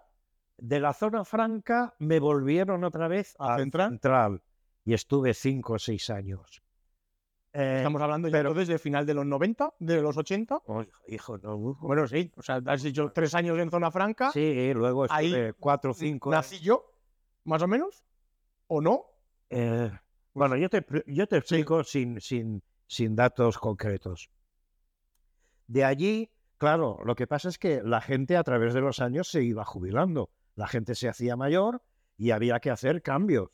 De 0.58 0.78
la 0.80 0.92
zona 0.92 1.24
franca 1.24 1.94
me 1.98 2.20
volvieron 2.20 2.84
otra 2.84 3.08
vez 3.08 3.34
¿A 3.38 3.54
al 3.54 3.60
Central? 3.60 4.42
y 4.84 4.94
estuve 4.94 5.34
cinco 5.34 5.74
o 5.74 5.78
seis 5.78 6.10
años. 6.10 6.62
Eh, 7.52 7.78
estamos 7.78 8.00
hablando 8.00 8.28
ya 8.28 8.32
pero- 8.32 8.50
entonces 8.50 8.68
de 8.68 8.78
final 8.78 9.04
de 9.06 9.14
los 9.14 9.26
90, 9.26 9.74
de 9.80 10.00
los 10.00 10.16
80. 10.16 10.62
oh, 10.66 10.84
hijo, 11.08 11.36
no. 11.38 11.56
Bueno, 11.58 12.06
sí, 12.06 12.30
o 12.36 12.42
sea, 12.42 12.60
has 12.66 12.82
dicho 12.82 13.10
tres 13.12 13.34
años 13.34 13.58
en 13.58 13.70
zona 13.70 13.90
franca. 13.90 14.30
Sí, 14.30 14.72
luego 14.72 15.06
Ahí 15.10 15.26
estuve 15.26 15.52
cuatro 15.54 15.90
o 15.90 15.94
cinco. 15.94 16.30
¿Nací 16.30 16.60
yo? 16.60 16.92
¿Más 17.44 17.60
o 17.62 17.66
menos? 17.66 18.04
¿O 18.68 18.80
no? 18.80 19.04
Eh, 19.48 19.90
bueno, 20.34 20.56
yo 20.56 20.68
te, 20.68 20.86
pr- 20.86 21.04
yo 21.06 21.26
te 21.26 21.36
explico 21.38 21.82
sin, 21.84 22.20
sin, 22.20 22.62
sin 22.86 23.16
datos 23.16 23.58
concretos. 23.58 24.30
De 25.66 25.84
allí, 25.84 26.30
claro, 26.58 26.98
lo 27.04 27.14
que 27.14 27.26
pasa 27.26 27.48
es 27.48 27.58
que 27.58 27.82
la 27.82 28.00
gente 28.00 28.36
a 28.36 28.42
través 28.44 28.74
de 28.74 28.80
los 28.80 29.00
años 29.00 29.28
se 29.30 29.42
iba 29.42 29.64
jubilando. 29.64 30.30
La 30.56 30.66
gente 30.66 30.94
se 30.94 31.08
hacía 31.08 31.36
mayor 31.36 31.82
y 32.16 32.32
había 32.32 32.60
que 32.60 32.70
hacer 32.70 33.02
cambios. 33.02 33.48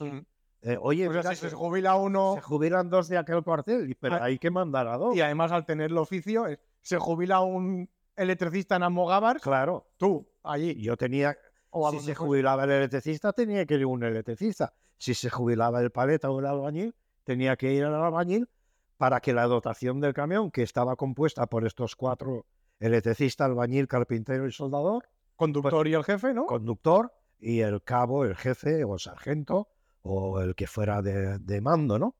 Eh, 0.62 0.76
oye, 0.80 1.06
O 1.08 1.12
sea, 1.12 1.20
mira 1.22 1.34
si 1.34 1.48
se 1.48 1.54
jubila 1.54 1.96
uno 1.96 2.34
se 2.34 2.40
jubilan 2.40 2.88
dos 2.88 3.08
de 3.08 3.18
aquel 3.18 3.42
cuartel, 3.44 3.90
y- 3.90 3.94
pero 3.94 4.16
Ah, 4.16 4.24
hay 4.24 4.38
que 4.38 4.50
mandar 4.50 4.88
a 4.88 4.96
dos. 4.96 5.14
y 5.14 5.20
además 5.20 5.52
al 5.52 5.64
tener 5.66 5.90
el 5.90 5.98
oficio, 5.98 6.48
eh, 6.48 6.58
se 6.80 6.98
jubila 6.98 7.40
un 7.40 7.88
electricista 8.16 8.76
en 8.76 8.82
Almogávars, 8.82 9.42
Claro, 9.42 9.90
tú, 9.98 10.26
allí. 10.42 10.74
yo 10.82 10.96
tenía, 10.96 11.36
O 11.70 11.90
si 11.92 12.00
se 12.00 12.14
jubilaba 12.14 12.64
el 12.64 12.70
electricista, 12.70 13.32
tenía 13.34 13.66
que 13.66 13.74
ir 13.74 13.84
un 13.86 14.02
electricista. 14.02 14.72
Si 14.98 15.14
se 15.14 15.30
jubilaba 15.30 15.80
el 15.82 15.90
paleta 15.90 16.30
o 16.30 16.40
el 16.40 16.46
albañil, 16.46 16.94
tenía 17.24 17.56
que 17.56 17.72
ir 17.72 17.84
al 17.84 17.94
albañil 17.94 18.48
para 18.96 19.20
que 19.20 19.32
la 19.34 19.44
dotación 19.46 20.00
del 20.00 20.14
camión, 20.14 20.50
que 20.50 20.62
estaba 20.62 20.96
compuesta 20.96 21.46
por 21.46 21.66
estos 21.66 21.96
cuatro 21.96 22.46
electricista, 22.80 23.44
albañil, 23.44 23.88
carpintero 23.88 24.46
y 24.46 24.52
soldador, 24.52 25.08
conductor 25.36 25.86
y 25.86 25.94
el 25.94 26.04
jefe, 26.04 26.32
¿no? 26.32 26.46
conductor 26.46 27.12
y 27.38 27.60
el 27.60 27.82
cabo, 27.82 28.24
el 28.24 28.36
jefe 28.36 28.84
o 28.84 28.98
sargento 28.98 29.68
o 30.02 30.40
el 30.40 30.54
que 30.54 30.66
fuera 30.66 31.02
de, 31.02 31.38
de 31.38 31.60
mando, 31.60 31.98
¿no? 31.98 32.14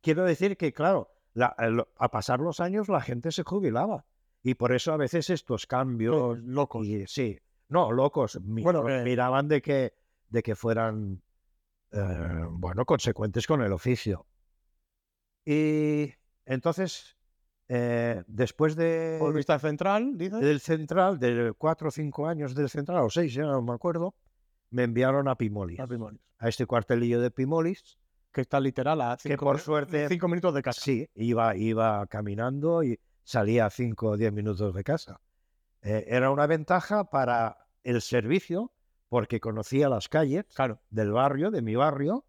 Quiero 0.00 0.24
decir 0.24 0.56
que, 0.56 0.72
claro, 0.72 1.12
la- 1.34 1.54
el- 1.58 1.84
a 1.96 2.10
pasar 2.10 2.40
los 2.40 2.58
años 2.60 2.88
la 2.88 3.00
gente 3.00 3.30
se 3.30 3.44
jubilaba 3.44 4.04
y 4.42 4.54
por 4.54 4.72
eso 4.72 4.92
a 4.92 4.96
veces 4.96 5.30
estos 5.30 5.66
cambios 5.66 6.38
Eh, 6.38 6.42
locos. 6.44 6.86
y 6.86 7.06
sí, 7.06 7.38
no, 7.68 7.92
locos. 7.92 8.38
Bueno, 8.42 8.84
que- 8.84 9.02
miraban 9.04 9.46
de 9.48 9.62
que, 9.62 9.94
de 10.32 10.42
que 10.42 10.56
fueran, 10.56 11.22
eh, 11.92 12.46
bueno, 12.50 12.84
consecuentes 12.84 13.46
con 13.46 13.62
el 13.62 13.72
oficio. 13.72 14.26
Y 15.44 16.12
entonces, 16.46 17.16
eh, 17.68 18.22
después 18.26 18.74
de, 18.74 19.18
Volviste 19.20 19.52
al 19.52 19.60
central, 19.60 20.16
dices. 20.16 20.40
del 20.40 20.60
central, 20.60 21.18
de 21.18 21.52
cuatro 21.56 21.88
o 21.88 21.90
cinco 21.90 22.26
años 22.26 22.54
del 22.54 22.70
central, 22.70 23.04
o 23.04 23.10
seis, 23.10 23.34
ya 23.34 23.42
no 23.42 23.60
me 23.60 23.74
acuerdo, 23.74 24.14
me 24.70 24.84
enviaron 24.84 25.28
a 25.28 25.36
Pimolis, 25.36 25.78
A 25.80 25.86
Pimolis, 25.86 26.20
a 26.38 26.48
este 26.48 26.64
cuartelillo 26.66 27.20
de 27.20 27.30
Pimolis, 27.30 27.98
Que 28.32 28.40
está 28.40 28.58
literal 28.58 29.00
a 29.02 29.18
que 29.18 29.28
cinco, 29.28 29.44
por 29.44 29.58
suerte, 29.60 30.08
cinco 30.08 30.28
minutos 30.28 30.54
de 30.54 30.62
casa. 30.62 30.80
sí, 30.80 31.08
iba, 31.14 31.54
iba 31.56 32.06
caminando 32.06 32.82
y 32.82 32.98
salía 33.22 33.66
a 33.66 33.70
cinco 33.70 34.08
o 34.08 34.16
diez 34.16 34.32
minutos 34.32 34.74
de 34.74 34.82
casa. 34.82 35.20
Eh, 35.82 36.04
era 36.08 36.30
una 36.30 36.46
ventaja 36.46 37.10
para 37.10 37.66
el 37.84 38.00
servicio, 38.00 38.72
porque 39.12 39.40
conocía 39.40 39.90
las 39.90 40.08
calles 40.08 40.46
Claro. 40.54 40.80
del 40.88 41.12
barrio, 41.12 41.50
de 41.50 41.60
mi 41.60 41.74
barrio, 41.74 42.24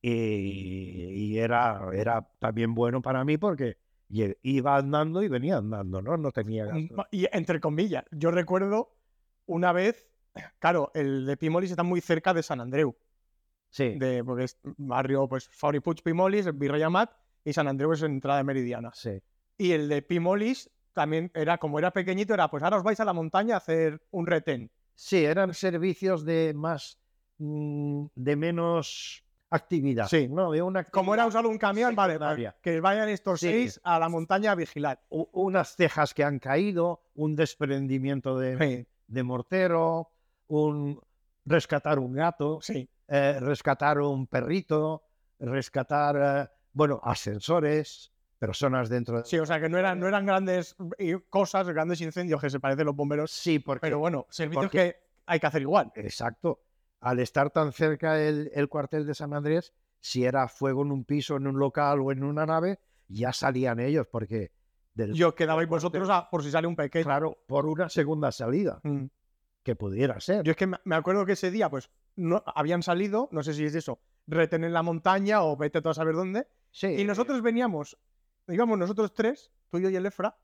y, 0.00 1.32
y 1.32 1.38
era, 1.40 1.88
era 1.92 2.28
también 2.38 2.72
bueno 2.72 3.02
para 3.02 3.24
mí 3.24 3.36
porque 3.36 3.78
iba 4.08 4.76
andando 4.76 5.24
y 5.24 5.28
venía 5.28 5.56
andando, 5.56 6.00
¿no? 6.00 6.16
No 6.16 6.30
tenía 6.30 6.66
gasto. 6.66 6.94
Mm, 6.94 7.00
Y 7.10 7.26
entre 7.32 7.58
comillas, 7.58 8.04
yo 8.12 8.30
recuerdo 8.30 8.94
una 9.46 9.72
vez, 9.72 10.08
claro, 10.60 10.92
el 10.94 11.26
de 11.26 11.36
Pimolis 11.36 11.70
está 11.72 11.82
muy 11.82 12.00
cerca 12.00 12.32
de 12.32 12.44
San 12.44 12.60
Andreu, 12.60 12.94
Sí, 13.70 13.98
de, 13.98 14.22
porque 14.22 14.44
es 14.44 14.56
barrio, 14.62 15.26
pues, 15.26 15.48
Fauri 15.48 15.80
Puig 15.80 16.00
Pimolis, 16.04 16.56
Virrey 16.56 16.82
Amat, 16.82 17.10
y 17.44 17.52
San 17.52 17.66
Andreu 17.66 17.92
es 17.92 18.04
entrada 18.04 18.38
de 18.38 18.44
Meridiana. 18.44 18.92
sí. 18.94 19.20
Y 19.58 19.72
el 19.72 19.88
de 19.88 20.00
Pimolis 20.00 20.70
también 20.92 21.32
era, 21.34 21.58
como 21.58 21.80
era 21.80 21.90
pequeñito, 21.90 22.34
era, 22.34 22.48
pues 22.48 22.62
ahora 22.62 22.76
os 22.76 22.84
vais 22.84 23.00
a 23.00 23.04
la 23.04 23.12
montaña 23.12 23.54
a 23.56 23.58
hacer 23.58 24.00
un 24.12 24.26
retén. 24.28 24.70
Sí, 24.94 25.24
eran 25.24 25.54
servicios 25.54 26.24
de 26.24 26.52
más, 26.54 26.98
mm, 27.38 28.06
de 28.14 28.36
menos 28.36 29.24
actividad. 29.50 30.08
Sí. 30.08 30.28
No, 30.28 30.50
de 30.50 30.62
una 30.62 30.84
Como 30.84 31.14
era 31.14 31.26
usar 31.26 31.46
un 31.46 31.58
camión, 31.58 31.94
vale, 31.94 32.18
vale, 32.18 32.34
secundaria. 32.36 32.56
que 32.60 32.80
vayan 32.80 33.08
estos 33.08 33.40
Sí. 33.40 33.48
seis 33.50 33.80
a 33.84 33.98
la 33.98 34.08
montaña 34.08 34.52
a 34.52 34.54
vigilar. 34.54 35.00
U- 35.10 35.28
unas 35.32 35.76
cejas 35.76 36.12
que 36.14 36.24
han 36.24 36.38
caído, 36.38 37.02
un 37.14 37.36
desprendimiento 37.36 38.38
de, 38.38 38.58
Sí, 38.58 38.86
de 39.06 39.22
mortero, 39.22 40.10
un 40.48 41.00
rescatar 41.44 41.98
un 41.98 42.12
gato, 42.14 42.58
sí. 42.62 42.88
eh, 43.08 43.38
rescatar 43.40 44.00
un 44.00 44.26
perrito, 44.26 45.04
rescatar, 45.38 46.16
eh, 46.48 46.50
bueno, 46.72 47.00
ascensores, 47.04 48.12
personas 48.38 48.88
dentro 48.88 49.18
de... 49.18 49.24
Sí, 49.24 49.38
o 49.38 49.46
sea 49.46 49.60
que 49.60 49.68
no 49.68 49.78
eran, 49.78 49.98
no 50.00 50.06
eran 50.08 50.26
grandes 50.26 50.76
eh, 50.98 51.18
cosas, 51.30 51.68
grandes 51.68 52.00
incendios 52.00 52.40
que 52.40 52.50
se 52.50 52.60
parecen 52.60 52.86
los 52.86 52.96
bomberos, 52.96 53.30
Sí, 53.30 53.58
porque... 53.58 53.80
pero 53.80 53.98
bueno, 53.98 54.26
servicios 54.30 54.66
porque- 54.66 54.78
que 54.78 54.96
hay 55.26 55.40
que 55.40 55.46
hacer 55.46 55.62
igual. 55.62 55.92
Exacto. 55.94 56.60
Al 57.00 57.18
estar 57.20 57.50
tan 57.50 57.72
cerca 57.72 58.20
el, 58.20 58.50
el 58.54 58.68
cuartel 58.68 59.06
de 59.06 59.14
San 59.14 59.32
Andrés, 59.34 59.72
si 60.00 60.24
era 60.24 60.48
fuego 60.48 60.82
en 60.82 60.90
un 60.92 61.04
piso, 61.04 61.36
en 61.36 61.46
un 61.46 61.58
local 61.58 62.00
o 62.00 62.12
en 62.12 62.22
una 62.24 62.44
nave, 62.46 62.78
ya 63.08 63.32
salían 63.32 63.80
ellos, 63.80 64.06
porque 64.10 64.52
del, 64.94 65.12
Yo 65.14 65.34
quedabais 65.34 65.68
vosotros 65.68 66.08
a- 66.10 66.28
por 66.30 66.42
si 66.42 66.50
sale 66.50 66.66
un 66.66 66.76
pequeño. 66.76 67.04
claro, 67.04 67.38
por 67.46 67.66
una 67.66 67.88
segunda 67.88 68.30
salida, 68.32 68.80
Mm. 68.82 69.06
que 69.62 69.76
pudiera 69.76 70.20
ser. 70.20 70.42
Yo 70.44 70.50
es 70.52 70.56
que 70.56 70.66
me 70.66 70.78
me 70.84 70.94
acuerdo 70.94 71.24
que 71.26 71.32
ese 71.32 71.50
día, 71.50 71.68
pues, 71.70 71.90
no 72.16 72.42
habían 72.46 72.82
salido, 72.82 73.28
no 73.32 73.42
sé 73.42 73.54
si 73.54 73.64
es 73.64 73.74
eso, 73.74 73.98
retener 74.26 74.70
la 74.70 74.82
montaña 74.82 75.42
o 75.42 75.56
vete 75.56 75.80
tú 75.82 75.88
a 75.88 75.94
saber 75.94 76.14
dónde. 76.14 76.46
Sí, 76.70 76.86
Y 76.88 77.04
nosotros 77.04 77.40
veníamos, 77.42 77.96
íbamos 78.48 78.78
nosotros 78.78 79.12
tres, 79.14 79.50
tú 79.70 79.78
y 79.78 79.82
yo 79.82 79.90
y 79.90 79.96
el 79.96 80.06
Efra, 80.06 80.36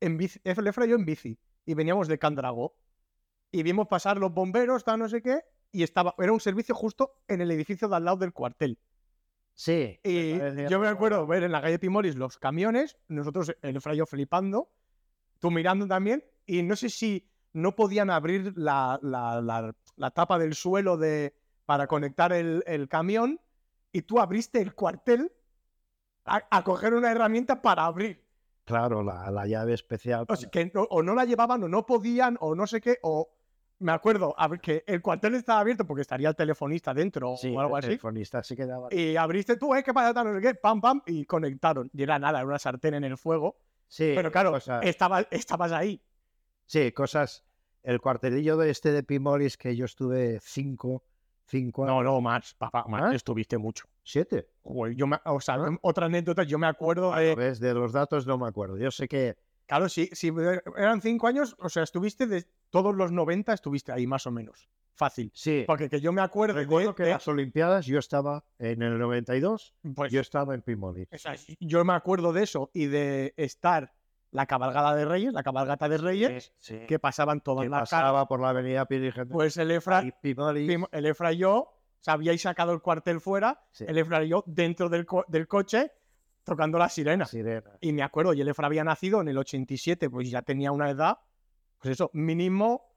en 0.00 0.16
bici, 0.16 0.40
el 0.44 0.66
Efra 0.66 0.86
y 0.86 0.90
yo 0.90 0.96
en 0.96 1.04
bici, 1.04 1.38
y 1.64 1.74
veníamos 1.74 2.08
de 2.08 2.18
Candragó. 2.18 2.76
Y 3.52 3.62
vimos 3.62 3.86
pasar 3.88 4.18
los 4.18 4.32
bomberos, 4.34 4.84
tal, 4.84 4.98
no 4.98 5.08
sé 5.08 5.22
qué, 5.22 5.40
y 5.72 5.82
estaba, 5.82 6.14
era 6.18 6.32
un 6.32 6.40
servicio 6.40 6.74
justo 6.74 7.14
en 7.28 7.40
el 7.40 7.50
edificio 7.50 7.88
de 7.88 7.96
al 7.96 8.04
lado 8.04 8.18
del 8.18 8.32
cuartel. 8.32 8.78
sí. 9.54 9.98
Y 10.02 10.34
me 10.34 10.68
yo 10.68 10.78
me 10.78 10.88
acuerdo 10.88 11.26
ver 11.26 11.42
en 11.44 11.52
la 11.52 11.62
calle 11.62 11.78
Pimolis 11.78 12.16
los 12.16 12.38
camiones, 12.38 12.96
nosotros, 13.08 13.54
el 13.62 13.76
Efra 13.76 13.94
y 13.94 13.98
yo 13.98 14.06
flipando, 14.06 14.70
tú 15.38 15.50
mirando 15.50 15.86
también, 15.86 16.24
y 16.44 16.62
no 16.62 16.76
sé 16.76 16.88
si 16.90 17.28
no 17.52 17.74
podían 17.74 18.10
abrir 18.10 18.52
la, 18.56 18.98
la- 19.02 19.40
la- 19.40 19.74
la 19.96 20.10
tapa 20.10 20.38
del 20.38 20.54
suelo 20.54 20.96
de, 20.98 21.34
para 21.64 21.86
conectar 21.86 22.32
el, 22.32 22.62
el 22.66 22.88
camión, 22.88 23.40
y 23.92 24.02
tú 24.02 24.20
abriste 24.20 24.60
el 24.60 24.74
cuartel 24.74 25.32
a, 26.26 26.42
a 26.50 26.62
coger 26.64 26.94
una 26.94 27.10
herramienta 27.10 27.60
para 27.62 27.84
abrir. 27.86 28.22
Claro, 28.64 29.02
la, 29.02 29.30
la 29.30 29.46
llave 29.46 29.74
especial. 29.74 30.24
O, 30.28 30.36
sea, 30.36 30.50
que 30.50 30.70
no, 30.74 30.82
o 30.90 31.02
no 31.02 31.14
la 31.14 31.24
llevaban, 31.24 31.62
o 31.62 31.68
no 31.68 31.86
podían, 31.86 32.36
o 32.40 32.54
no 32.54 32.66
sé 32.66 32.80
qué, 32.80 32.98
o 33.02 33.30
me 33.78 33.92
acuerdo 33.92 34.34
que 34.62 34.82
el 34.86 35.02
cuartel 35.02 35.34
estaba 35.34 35.60
abierto 35.60 35.86
porque 35.86 36.00
estaría 36.02 36.28
el 36.30 36.34
telefonista 36.34 36.92
dentro 36.94 37.36
sí, 37.36 37.54
o 37.54 37.60
algo 37.60 37.76
el 37.76 37.80
así. 37.84 37.88
telefonista 37.88 38.42
sí 38.42 38.56
quedaba. 38.56 38.88
Y 38.90 39.16
abriste 39.16 39.56
tú, 39.56 39.74
eh, 39.74 39.82
qué 39.84 39.92
pasa, 39.94 40.12
tal, 40.14 40.26
no 40.32 40.34
sé 40.34 40.40
qué, 40.46 40.54
pam, 40.54 40.80
pam, 40.80 41.02
y 41.06 41.24
conectaron. 41.26 41.90
Y 41.92 42.02
era 42.02 42.18
nada, 42.18 42.38
era 42.38 42.46
una 42.48 42.58
sartén 42.58 42.94
en 42.94 43.04
el 43.04 43.16
fuego. 43.16 43.56
Sí, 43.86 44.12
Pero 44.16 44.32
claro, 44.32 44.50
cosas- 44.52 44.82
estaba, 44.84 45.20
estabas 45.30 45.70
ahí. 45.72 46.02
sí, 46.64 46.90
cosas. 46.92 47.44
El 47.84 48.00
cuartelillo 48.00 48.56
de 48.56 48.70
este 48.70 48.90
de 48.90 49.04
Pimolis 49.04 49.56
que 49.56 49.76
yo 49.76 49.84
estuve 49.84 50.40
cinco, 50.42 51.04
cinco 51.46 51.84
años, 51.84 51.96
No, 51.96 52.02
no, 52.02 52.20
más, 52.20 52.54
papá, 52.54 52.84
más. 52.88 53.02
¿Más? 53.02 53.14
Estuviste 53.14 53.58
mucho. 53.58 53.86
siete. 54.02 54.48
Joder, 54.62 54.94
yo 54.94 55.06
me- 55.06 55.18
o 55.24 55.40
sea, 55.40 55.54
Ah. 55.56 55.78
otra 55.82 56.06
anécdota, 56.06 56.42
yo 56.44 56.58
me 56.58 56.66
acuerdo 56.66 57.12
de. 57.12 57.34
¿Ves? 57.34 57.58
De 57.60 57.74
los 57.74 57.92
datos 57.92 58.26
no 58.26 58.38
me 58.38 58.46
acuerdo. 58.48 58.76
Yo 58.78 58.90
sé 58.90 59.08
que 59.08 59.36
Claro, 59.68 59.88
sí, 59.88 60.08
si 60.12 60.30
eran 60.76 61.00
cinco 61.00 61.26
años, 61.26 61.56
o 61.58 61.68
sea, 61.68 61.82
estuviste 61.82 62.28
de 62.28 62.46
todos 62.70 62.94
los 62.94 63.10
90, 63.10 63.52
estuviste 63.52 63.90
ahí 63.90 64.06
más 64.06 64.24
o 64.28 64.30
menos. 64.30 64.68
Fácil. 64.94 65.30
sí. 65.34 65.64
Porque 65.66 65.90
que 65.90 66.00
yo 66.00 66.12
me 66.12 66.22
acuerdo 66.22 66.54
Recuerdo 66.54 66.90
de, 66.90 66.94
que 66.94 67.02
de- 67.02 67.10
las 67.10 67.26
Olimpiadas 67.28 67.84
yo 67.84 67.98
estaba 67.98 68.44
en 68.60 68.80
el 68.82 68.96
92, 68.98 69.74
pues, 69.96 70.10
yo 70.12 70.20
estaba 70.20 70.54
en 70.54 70.62
sea, 71.18 71.34
yo 71.60 71.84
me 71.84 71.92
acuerdo 71.94 72.32
de 72.32 72.44
eso 72.44 72.70
y 72.72 72.86
de 72.86 73.34
estar 73.36 73.92
la 74.36 74.44
cabalgada 74.46 74.94
de 74.94 75.04
Reyes, 75.06 75.32
la 75.32 75.42
cabalgata 75.42 75.88
de 75.88 75.96
Reyes, 75.98 76.52
Sí, 76.58 76.80
que 76.86 76.98
pasaban 76.98 77.40
todas 77.40 77.64
que 77.64 77.70
las 77.70 77.80
pasaba 77.80 78.28
por 78.28 78.38
la 78.40 78.50
avenida 78.50 78.84
Pirigente. 78.84 79.32
Pues 79.32 79.56
el 79.56 79.70
Efra, 79.70 80.00
el 80.02 81.06
Efra 81.06 81.32
y 81.32 81.38
yo, 81.38 81.54
o 81.56 81.72
sea, 82.00 82.14
habíais 82.14 82.42
sacado 82.42 82.72
el 82.72 82.82
cuartel 82.82 83.20
fuera, 83.20 83.62
sí, 83.72 83.84
el 83.88 83.96
Efra 83.96 84.22
y 84.22 84.28
yo 84.28 84.44
dentro 84.46 84.90
del, 84.90 85.06
co- 85.06 85.24
del 85.28 85.48
coche 85.48 85.90
tocando 86.44 86.78
la 86.78 86.88
sirena. 86.90 87.24
sirena. 87.24 87.70
Y 87.80 87.92
me 87.94 88.02
acuerdo, 88.02 88.34
y 88.34 88.40
el 88.42 88.48
Efra 88.48 88.66
había 88.66 88.84
nacido 88.84 89.22
en 89.22 89.28
el 89.28 89.38
87, 89.38 90.10
pues 90.10 90.30
ya 90.30 90.42
tenía 90.42 90.70
una 90.70 90.90
edad, 90.90 91.18
pues 91.80 91.92
eso, 91.92 92.10
mínimo 92.12 92.92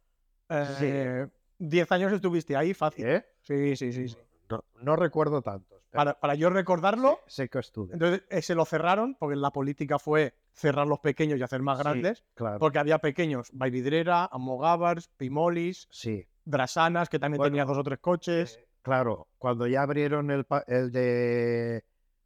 eh, 0.50 1.28
10 1.58 1.92
años 1.94 2.12
estuviste 2.12 2.56
ahí, 2.58 2.74
fácil. 2.74 3.08
¿Eh? 3.08 3.26
Sí, 3.42 3.76
sí, 3.78 3.94
sí. 3.94 4.10
sí. 4.10 4.18
No, 4.50 4.64
no 4.82 4.96
recuerdo 4.96 5.42
tantos. 5.42 5.80
Para, 5.92 6.20
para 6.20 6.36
yo 6.36 6.50
recordarlo, 6.50 7.20
sé, 7.28 7.44
sé 7.44 7.50
que 7.50 7.60
estuve. 7.60 7.94
entonces 7.94 8.24
eh, 8.30 8.42
se 8.42 8.56
lo 8.56 8.66
cerraron, 8.66 9.16
porque 9.16 9.36
la 9.36 9.52
política 9.52 9.98
fue 10.00 10.34
cerrar 10.54 10.88
los 10.88 11.00
pequeños 11.00 11.40
y 11.40 11.44
hacer 11.44 11.62
más 11.62 11.78
Sí, 11.78 11.84
grandes, 11.84 12.24
claro. 12.34 12.60
porque 12.60 12.80
había 12.80 13.00
pequeños, 13.00 13.50
Baividrera, 13.54 14.26
Amogávars, 14.32 15.08
Pimolis, 15.18 15.88
Sí, 15.92 16.26
Drasanas, 16.46 17.10
que 17.10 17.20
también 17.20 17.38
Bueno, 17.38 17.52
tenía 17.52 17.66
dos 17.66 17.78
o 17.78 17.84
tres 17.84 18.00
coches, 18.00 18.58
eh, 18.58 18.68
claro. 18.82 19.28
Cuando 19.38 19.68
ya 19.68 19.84
abrieron 19.84 20.32
el, 20.32 20.46
el 20.68 20.92
de. 20.92 21.84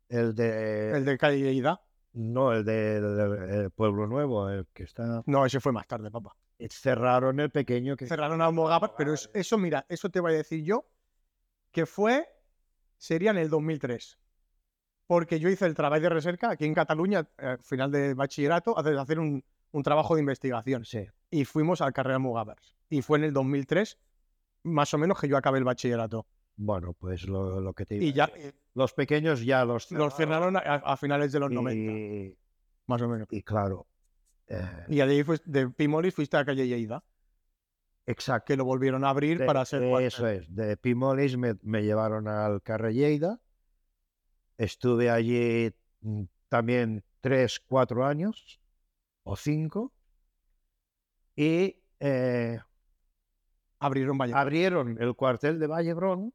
El 0.10 0.36
de. 0.36 0.92
el 0.98 1.06
de 1.06 1.18
Calle 1.18 1.52
Ida. 1.52 1.82
No, 2.14 2.54
el 2.54 2.64
de 2.64 2.98
el- 2.98 3.50
el 3.64 3.72
Pueblo 3.72 4.06
Nuevo, 4.08 4.50
el 4.50 4.68
que 4.74 4.84
está. 4.84 5.24
No, 5.26 5.46
ese 5.46 5.60
fue 5.60 5.72
más 5.72 5.88
tarde, 5.88 6.12
papá. 6.12 6.36
Cerraron 6.70 7.40
el 7.40 7.50
pequeño 7.50 7.96
que. 7.98 8.06
cerraron 8.08 8.42
a 8.42 8.50
pero 8.96 9.14
es- 9.14 9.30
eso, 9.34 9.58
mira, 9.58 9.86
eso 9.90 10.10
te 10.10 10.20
voy 10.20 10.34
a 10.34 10.38
decir 10.38 10.64
yo, 10.64 10.86
que 11.72 11.86
fue, 11.86 12.28
sería 12.98 13.32
en 13.32 13.38
el 13.38 13.50
2003. 13.50 14.18
Porque 15.14 15.39
yo 15.39 15.47
hice 15.49 15.66
el 15.68 15.76
trabajo 15.76 16.01
de 16.01 16.09
recerca 16.09 16.49
aquí 16.51 16.66
en 16.66 16.74
Cataluña, 16.74 17.28
eh, 17.38 17.45
al 17.45 17.59
final 17.64 17.91
de 17.91 18.14
bachillerato, 18.16 18.78
hacer, 18.78 18.97
hacer 18.97 19.20
un, 19.20 19.43
un 19.72 19.84
trabajo 19.84 20.16
de 20.16 20.22
investigación. 20.22 20.86
Sí. 20.86 21.05
Y 21.30 21.45
fuimos 21.45 21.82
al 21.82 21.93
carrera 21.93 22.16
Almogávars. 22.16 22.76
Y 22.89 23.01
fue 23.03 23.20
en 23.20 23.26
el 23.26 23.34
2003, 23.34 23.99
más 24.64 24.93
o 24.93 24.97
menos, 24.97 25.20
que 25.20 25.28
yo 25.28 25.38
acabé 25.38 25.59
el 25.59 25.64
bachillerato. 25.66 26.26
Bueno, 26.55 26.93
pues 26.93 27.28
lo, 27.28 27.59
lo 27.61 27.74
que 27.74 27.86
te 27.86 27.95
iba 27.95 28.05
Y 28.05 28.09
a 28.09 28.14
ya 28.14 28.32
eh, 28.36 28.53
Los 28.76 28.93
pequeños 28.93 29.43
ya 29.45 29.66
los 29.66 29.91
los 29.91 30.16
cerraron 30.16 30.55
a, 30.57 30.59
a 30.59 30.97
finales 30.97 31.32
de 31.32 31.39
los 31.39 31.51
90, 31.51 31.91
y, 31.93 32.38
más 32.88 33.01
o 33.01 33.07
menos. 33.07 33.28
y 33.32 33.41
claro. 33.43 33.88
eh, 34.47 34.61
Y 34.88 34.99
ahí 35.01 35.24
fuiste- 35.24 35.49
de 35.49 35.70
Pimolis 35.70 36.14
fuiste 36.16 36.38
a 36.38 36.45
Calle 36.45 36.68
Lleida, 36.68 37.03
exacto. 38.05 38.45
que 38.47 38.57
lo 38.57 38.66
volvieron 38.66 39.03
a 39.03 39.09
abrir 39.09 39.39
De- 39.39 39.45
para 39.45 39.61
hacer. 39.61 39.84
Eso 39.84 40.28
es. 40.28 40.53
De 40.53 40.78
Pimolis 40.78 41.38
me, 41.38 41.55
me 41.64 41.84
llevaron 41.84 42.28
al 42.28 42.61
Carre 42.61 42.93
Lleida. 42.93 43.39
Estuve 44.58 45.10
allí 45.10 45.74
mm, 46.01 46.24
también 46.49 47.04
tres, 47.22 47.60
cuatro 47.60 48.06
años 48.06 48.60
o 49.24 49.36
cinco. 49.36 49.93
Y 51.36 51.82
eh, 51.99 52.60
Abrieron 53.80 54.22
abrieron 54.34 54.97
el 55.01 55.14
cuartel 55.14 55.60
de 55.60 55.68
Vallebrón 55.68 56.34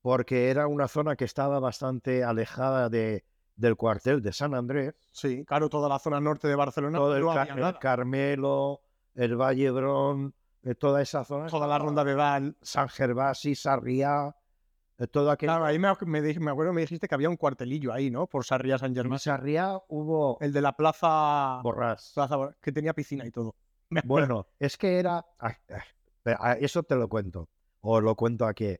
porque 0.00 0.48
era 0.50 0.66
una 0.66 0.88
zona 0.88 1.14
que 1.14 1.26
estaba 1.26 1.60
bastante 1.60 2.24
alejada 2.24 2.88
de, 2.88 3.24
del 3.54 3.76
cuartel 3.76 4.22
de 4.22 4.32
San 4.32 4.54
Andrés. 4.54 4.94
Sí, 5.10 5.44
claro, 5.44 5.68
toda 5.68 5.88
la 5.88 5.98
zona 5.98 6.20
norte 6.20 6.48
de 6.48 6.54
Barcelona 6.54 6.98
Todo 6.98 7.16
el, 7.16 7.22
no. 7.22 7.78
Carmelo, 7.78 8.80
el 9.14 9.36
Vallebrón, 9.36 10.34
eh, 10.62 10.74
toda 10.74 11.02
esa 11.02 11.22
zona. 11.22 11.46
Toda 11.46 11.66
la 11.66 11.78
ronda 11.78 12.02
de 12.02 12.14
Val. 12.14 12.56
San 12.62 12.88
Gervasi, 12.88 13.54
Sarriá, 13.54 14.34
todo 15.08 15.30
aquello. 15.30 15.52
Claro, 15.52 15.64
ahí 15.64 15.78
me, 15.78 15.88
me, 16.06 16.20
me 16.40 16.50
acuerdo, 16.50 16.72
me 16.72 16.82
dijiste 16.82 17.08
que 17.08 17.14
había 17.14 17.28
un 17.28 17.36
cuartelillo 17.36 17.92
ahí, 17.92 18.10
¿no? 18.10 18.26
Por 18.26 18.44
Sarriá 18.44 18.78
San 18.78 18.90
En 18.90 18.96
Germán. 18.96 19.18
Sarriá 19.18 19.78
hubo 19.88 20.38
El 20.40 20.52
de 20.52 20.60
la 20.60 20.76
plaza, 20.76 21.60
borrás. 21.62 22.12
plaza 22.14 22.56
que 22.60 22.72
tenía 22.72 22.94
piscina 22.94 23.26
y 23.26 23.30
todo. 23.30 23.54
Bueno, 24.04 24.46
es 24.58 24.76
que 24.78 24.98
era. 24.98 25.24
Eso 26.60 26.82
te 26.82 26.96
lo 26.96 27.08
cuento. 27.08 27.48
O 27.80 28.00
lo 28.00 28.14
cuento 28.14 28.46
aquí. 28.46 28.76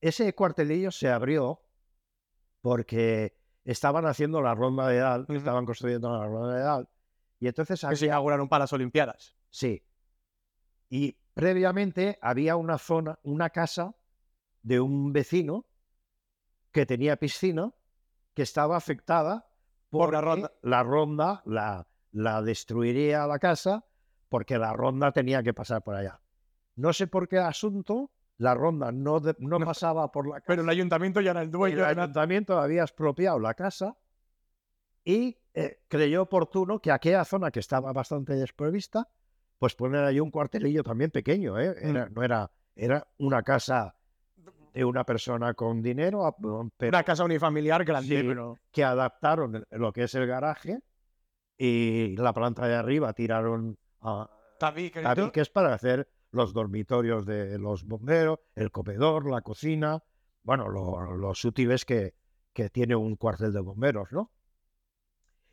Ese 0.00 0.34
cuartelillo 0.34 0.90
se 0.90 1.08
abrió 1.08 1.62
porque 2.60 3.36
estaban 3.64 4.06
haciendo 4.06 4.42
la 4.42 4.54
ronda 4.54 4.88
de 4.88 4.98
Dal, 4.98 5.22
Ujú. 5.22 5.34
estaban 5.34 5.64
construyendo 5.64 6.10
la 6.16 6.26
ronda 6.26 6.54
de 6.56 6.62
Dal. 6.62 6.88
Y 7.38 7.48
entonces 7.48 7.80
que 7.80 7.96
se 7.96 8.04
había, 8.04 8.14
inauguraron 8.14 8.48
para 8.48 8.64
las 8.64 8.72
Olimpiadas. 8.72 9.36
sí. 9.50 9.82
Y 10.88 11.16
previamente 11.34 12.18
había 12.20 12.56
una 12.56 12.78
zona, 12.78 13.18
una 13.22 13.50
casa 13.50 13.94
de 14.62 14.80
un 14.80 15.12
vecino 15.12 15.66
que 16.70 16.86
tenía 16.86 17.16
piscina 17.16 17.72
que 18.34 18.42
estaba 18.42 18.76
afectada 18.76 19.46
Por 19.90 20.12
la 20.12 20.20
ronda. 20.20 20.52
La 20.62 20.82
ronda 20.82 21.42
la, 21.44 21.86
la 22.12 22.40
destruiría 22.42 23.26
la 23.26 23.38
casa 23.38 23.84
porque 24.28 24.56
la 24.58 24.72
ronda 24.72 25.12
tenía 25.12 25.42
que 25.42 25.52
pasar 25.52 25.82
por 25.82 25.94
allá. 25.94 26.20
No 26.76 26.92
sé 26.94 27.06
por 27.06 27.28
qué 27.28 27.38
asunto, 27.38 28.10
la 28.38 28.54
ronda 28.54 28.90
no, 28.90 29.20
de- 29.20 29.36
no 29.38 29.58
No. 29.58 29.66
pasaba 29.66 30.10
por 30.10 30.26
la 30.26 30.36
casa. 30.36 30.46
Pero 30.46 30.62
el 30.62 30.68
ayuntamiento 30.70 31.20
ya 31.20 31.32
era 31.32 31.42
el 31.42 31.50
dueño. 31.50 31.78
el 31.78 31.84
ayuntamiento 31.98 32.58
había 32.58 32.82
expropiado 32.82 33.38
la 33.38 33.52
casa 33.52 33.96
y 35.04 35.36
eh, 35.54 35.82
creyó 35.88 36.22
oportuno 36.22 36.80
que 36.80 36.90
aquella 36.90 37.24
zona 37.26 37.50
que 37.50 37.60
estaba 37.60 37.92
bastante 37.92 38.34
desprovista, 38.34 39.08
pues 39.58 39.74
poner 39.74 40.02
ahí 40.04 40.18
un 40.20 40.30
cuartelillo 40.30 40.82
también 40.82 41.10
pequeño, 41.10 41.58
¿eh? 41.60 41.74
Era- 41.82 42.08
no 42.08 42.22
era, 42.22 42.50
era 42.74 43.06
una 43.18 43.42
casa 43.42 43.94
de 44.72 44.84
una 44.84 45.04
persona 45.04 45.54
con 45.54 45.82
dinero, 45.82 46.24
a- 46.26 46.36
pero 46.36 46.70
Una 46.88 47.02
casa 47.04 47.24
unifamiliar 47.24 47.84
grande, 47.84 48.20
Sí. 48.20 48.26
pero 48.26 48.58
que 48.70 48.84
adaptaron 48.84 49.64
lo 49.70 49.92
que 49.92 50.04
es 50.04 50.14
el 50.14 50.26
garaje 50.26 50.78
y 51.58 52.16
la 52.16 52.32
planta 52.32 52.66
de 52.66 52.74
arriba 52.74 53.12
tiraron 53.12 53.76
a 54.00 54.28
todo. 54.58 55.02
tabiques 55.02 55.50
para 55.50 55.74
hacer 55.74 56.08
los 56.30 56.52
dormitorios 56.54 57.26
de 57.26 57.58
los 57.58 57.84
bomberos, 57.84 58.38
el 58.54 58.70
comedor, 58.70 59.28
la 59.30 59.42
cocina, 59.42 60.02
bueno, 60.42 60.68
lo- 60.68 61.16
los 61.16 61.44
útiles 61.44 61.84
que, 61.84 62.14
que 62.52 62.70
tiene 62.70 62.96
un 62.96 63.16
cuartel 63.16 63.52
de 63.52 63.60
bomberos, 63.60 64.10
¿no? 64.12 64.30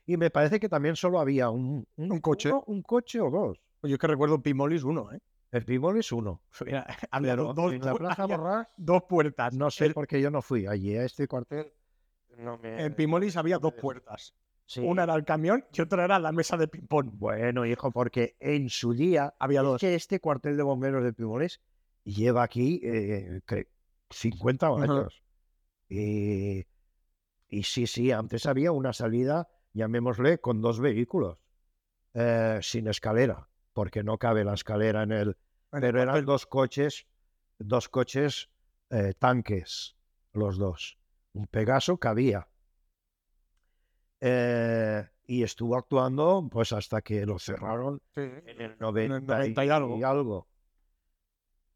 Y 0.06 0.18
me 0.18 0.32
parece 0.32 0.60
que 0.60 0.70
también 0.70 0.96
solo 0.96 1.20
había 1.20 1.50
un, 1.50 1.86
Un 1.98 2.20
coche. 2.20 2.50
uno, 2.50 2.64
un 2.68 2.82
coche 2.82 3.20
o 3.22 3.30
dos. 3.30 3.60
Yo 3.84 3.94
es 3.94 3.98
que 4.00 4.08
recuerdo 4.08 4.42
Pimolis 4.42 4.84
uno, 4.84 5.12
¿eh? 5.12 5.20
El 5.52 5.66
Pimol 5.66 5.98
es 5.98 6.12
uno. 6.12 6.44
Era- 6.66 6.86
había 7.12 7.36
dos, 7.36 7.74
en 7.74 7.84
la 7.84 7.96
Plaza 7.96 8.28
Borràs, 8.28 8.68
dos 8.78 9.04
puertas. 9.04 9.54
no 9.54 9.72
sé 9.72 9.88
El- 9.88 9.94
por 9.94 10.08
qué 10.08 10.22
yo 10.22 10.30
no 10.30 10.42
fui 10.42 10.68
allí 10.68 10.96
a 10.96 11.06
este 11.06 11.28
cuartel. 11.28 11.72
No 12.38 12.58
me- 12.58 12.84
en 12.86 12.94
Pimolis 12.96 13.36
había 13.36 13.58
dos 13.60 13.74
puertas. 13.74 14.34
Sí. 14.66 14.82
Una 14.82 15.04
era 15.04 15.16
el 15.16 15.26
camión 15.26 15.66
y 15.74 15.82
otra 15.82 16.06
era 16.06 16.20
la 16.20 16.32
mesa 16.32 16.56
de 16.56 16.68
ping-pong. 16.68 17.10
Bueno, 17.14 17.66
hijo, 17.66 17.92
porque 17.92 18.38
en 18.40 18.70
su 18.70 18.94
día 18.94 19.34
Había 19.40 19.62
es 19.62 19.66
dos. 19.66 19.82
que 19.82 19.96
este 19.96 20.20
cuartel 20.20 20.58
de 20.58 20.64
bomberos 20.64 21.04
de 21.04 21.12
Pimoles 21.12 21.60
lleva 22.04 22.44
aquí 22.44 22.80
eh, 22.84 23.42
cre- 23.48 23.68
50 24.12 24.70
Ujú. 24.72 24.82
años. 24.84 25.24
Y, 25.90 26.68
y 27.48 27.64
sí, 27.64 27.88
sí, 27.88 28.12
antes 28.12 28.46
había 28.46 28.72
una 28.72 28.94
salida, 28.94 29.48
llamémosle, 29.74 30.38
con 30.40 30.62
dos 30.62 30.80
vehículos, 30.80 31.40
eh, 32.14 32.60
sin 32.62 32.88
escalera, 32.88 33.49
porque 33.80 34.04
no 34.04 34.18
cabe 34.18 34.44
la 34.44 34.56
escalera 34.56 35.04
en 35.04 35.14
el... 35.14 35.28
En 35.72 35.78
el 35.78 35.80
Pero 35.80 36.02
eran 36.02 36.26
dos 36.26 36.46
coches, 36.46 37.08
dos 37.60 37.88
coches 37.88 38.50
eh, 38.90 39.14
tanques, 39.18 39.96
los 40.34 40.58
dos. 40.58 40.98
Un 41.32 41.48
Pegaso 41.48 41.98
cabía. 41.98 42.50
Eh, 44.20 45.08
y 45.28 45.44
estuvo 45.44 45.78
actuando 45.78 46.46
pues 46.52 46.74
hasta 46.74 47.02
que 47.02 47.26
lo 47.26 47.40
cerraron 47.40 48.02
Sí. 48.14 48.20
en 48.48 48.62
el 48.62 48.76
90, 48.80 49.38
90 49.38 49.64
y 49.64 49.70
algo. 49.70 49.98
y 49.98 50.04
algo. 50.04 50.48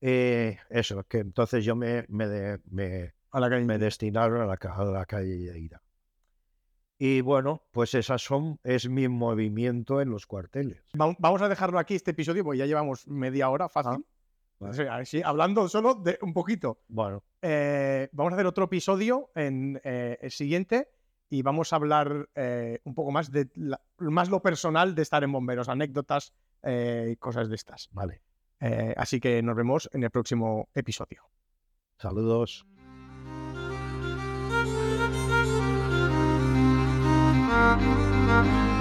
Eh, 0.01 0.57
eso, 0.69 1.05
que 1.05 1.19
entonces 1.19 1.63
yo 1.63 1.77
me, 1.77 2.03
me, 2.09 2.27
de- 2.27 2.59
me, 2.69 3.13
A 3.31 3.39
la 3.39 3.49
calle. 3.49 3.63
me 3.63 3.77
destinaron 3.77 4.41
a 4.41 4.45
la, 4.45 4.55
a 4.61 4.83
la 4.83 5.05
calle 5.05 5.37
Lleida. 5.37 5.81
Y 6.99 7.21
bueno, 7.21 7.63
pues 7.71 7.93
esas 7.95 8.21
son, 8.21 8.59
es 8.63 8.87
mi 8.87 9.07
movimiento 9.07 9.99
en 9.99 10.09
los 10.09 10.25
cuarteles. 10.27 10.83
Va- 10.99 11.15
Vamos 11.19 11.41
a 11.41 11.49
dejarlo 11.49 11.79
aquí 11.79 11.95
este 11.95 12.11
episodio, 12.11 12.43
porque 12.43 12.59
ya 12.59 12.65
llevamos 12.65 13.07
media 13.07 13.49
hora 13.49 13.67
fácil. 13.67 14.05
vale. 14.59 14.71
O 14.71 14.73
sea, 14.73 15.03
sí, 15.03 15.21
hablando 15.23 15.67
solo 15.67 15.95
de 15.95 16.17
un 16.21 16.33
poquito. 16.33 16.79
Bueno, 16.87 17.23
Eh, 17.41 18.07
vamos 18.13 18.31
a 18.31 18.35
hacer 18.37 18.45
otro 18.45 18.65
episodio 18.65 19.31
en 19.35 19.81
eh, 19.83 20.17
el 20.21 20.31
siguiente 20.31 20.87
y 21.29 21.41
vamos 21.41 21.73
a 21.73 21.75
hablar 21.75 22.29
eh, 22.35 22.79
un 22.85 22.95
poco 22.95 23.11
más 23.11 23.31
de 23.31 23.49
la- 23.55 23.81
más 23.97 24.29
lo 24.29 24.41
personal 24.41 24.95
de 24.95 25.01
estar 25.01 25.23
en 25.25 25.31
bomberos, 25.33 25.67
anécdotas 25.67 26.31
y 26.65 27.17
cosas 27.17 27.49
de 27.49 27.55
estas. 27.55 27.89
vale. 27.91 28.21
Así 28.95 29.19
que 29.19 29.41
nos 29.43 29.57
vemos 29.57 29.89
en 29.91 30.03
el 30.03 30.09
próximo 30.11 30.69
episodio. 30.73 31.23
Saludos. 31.97 32.65
Música 37.63 38.72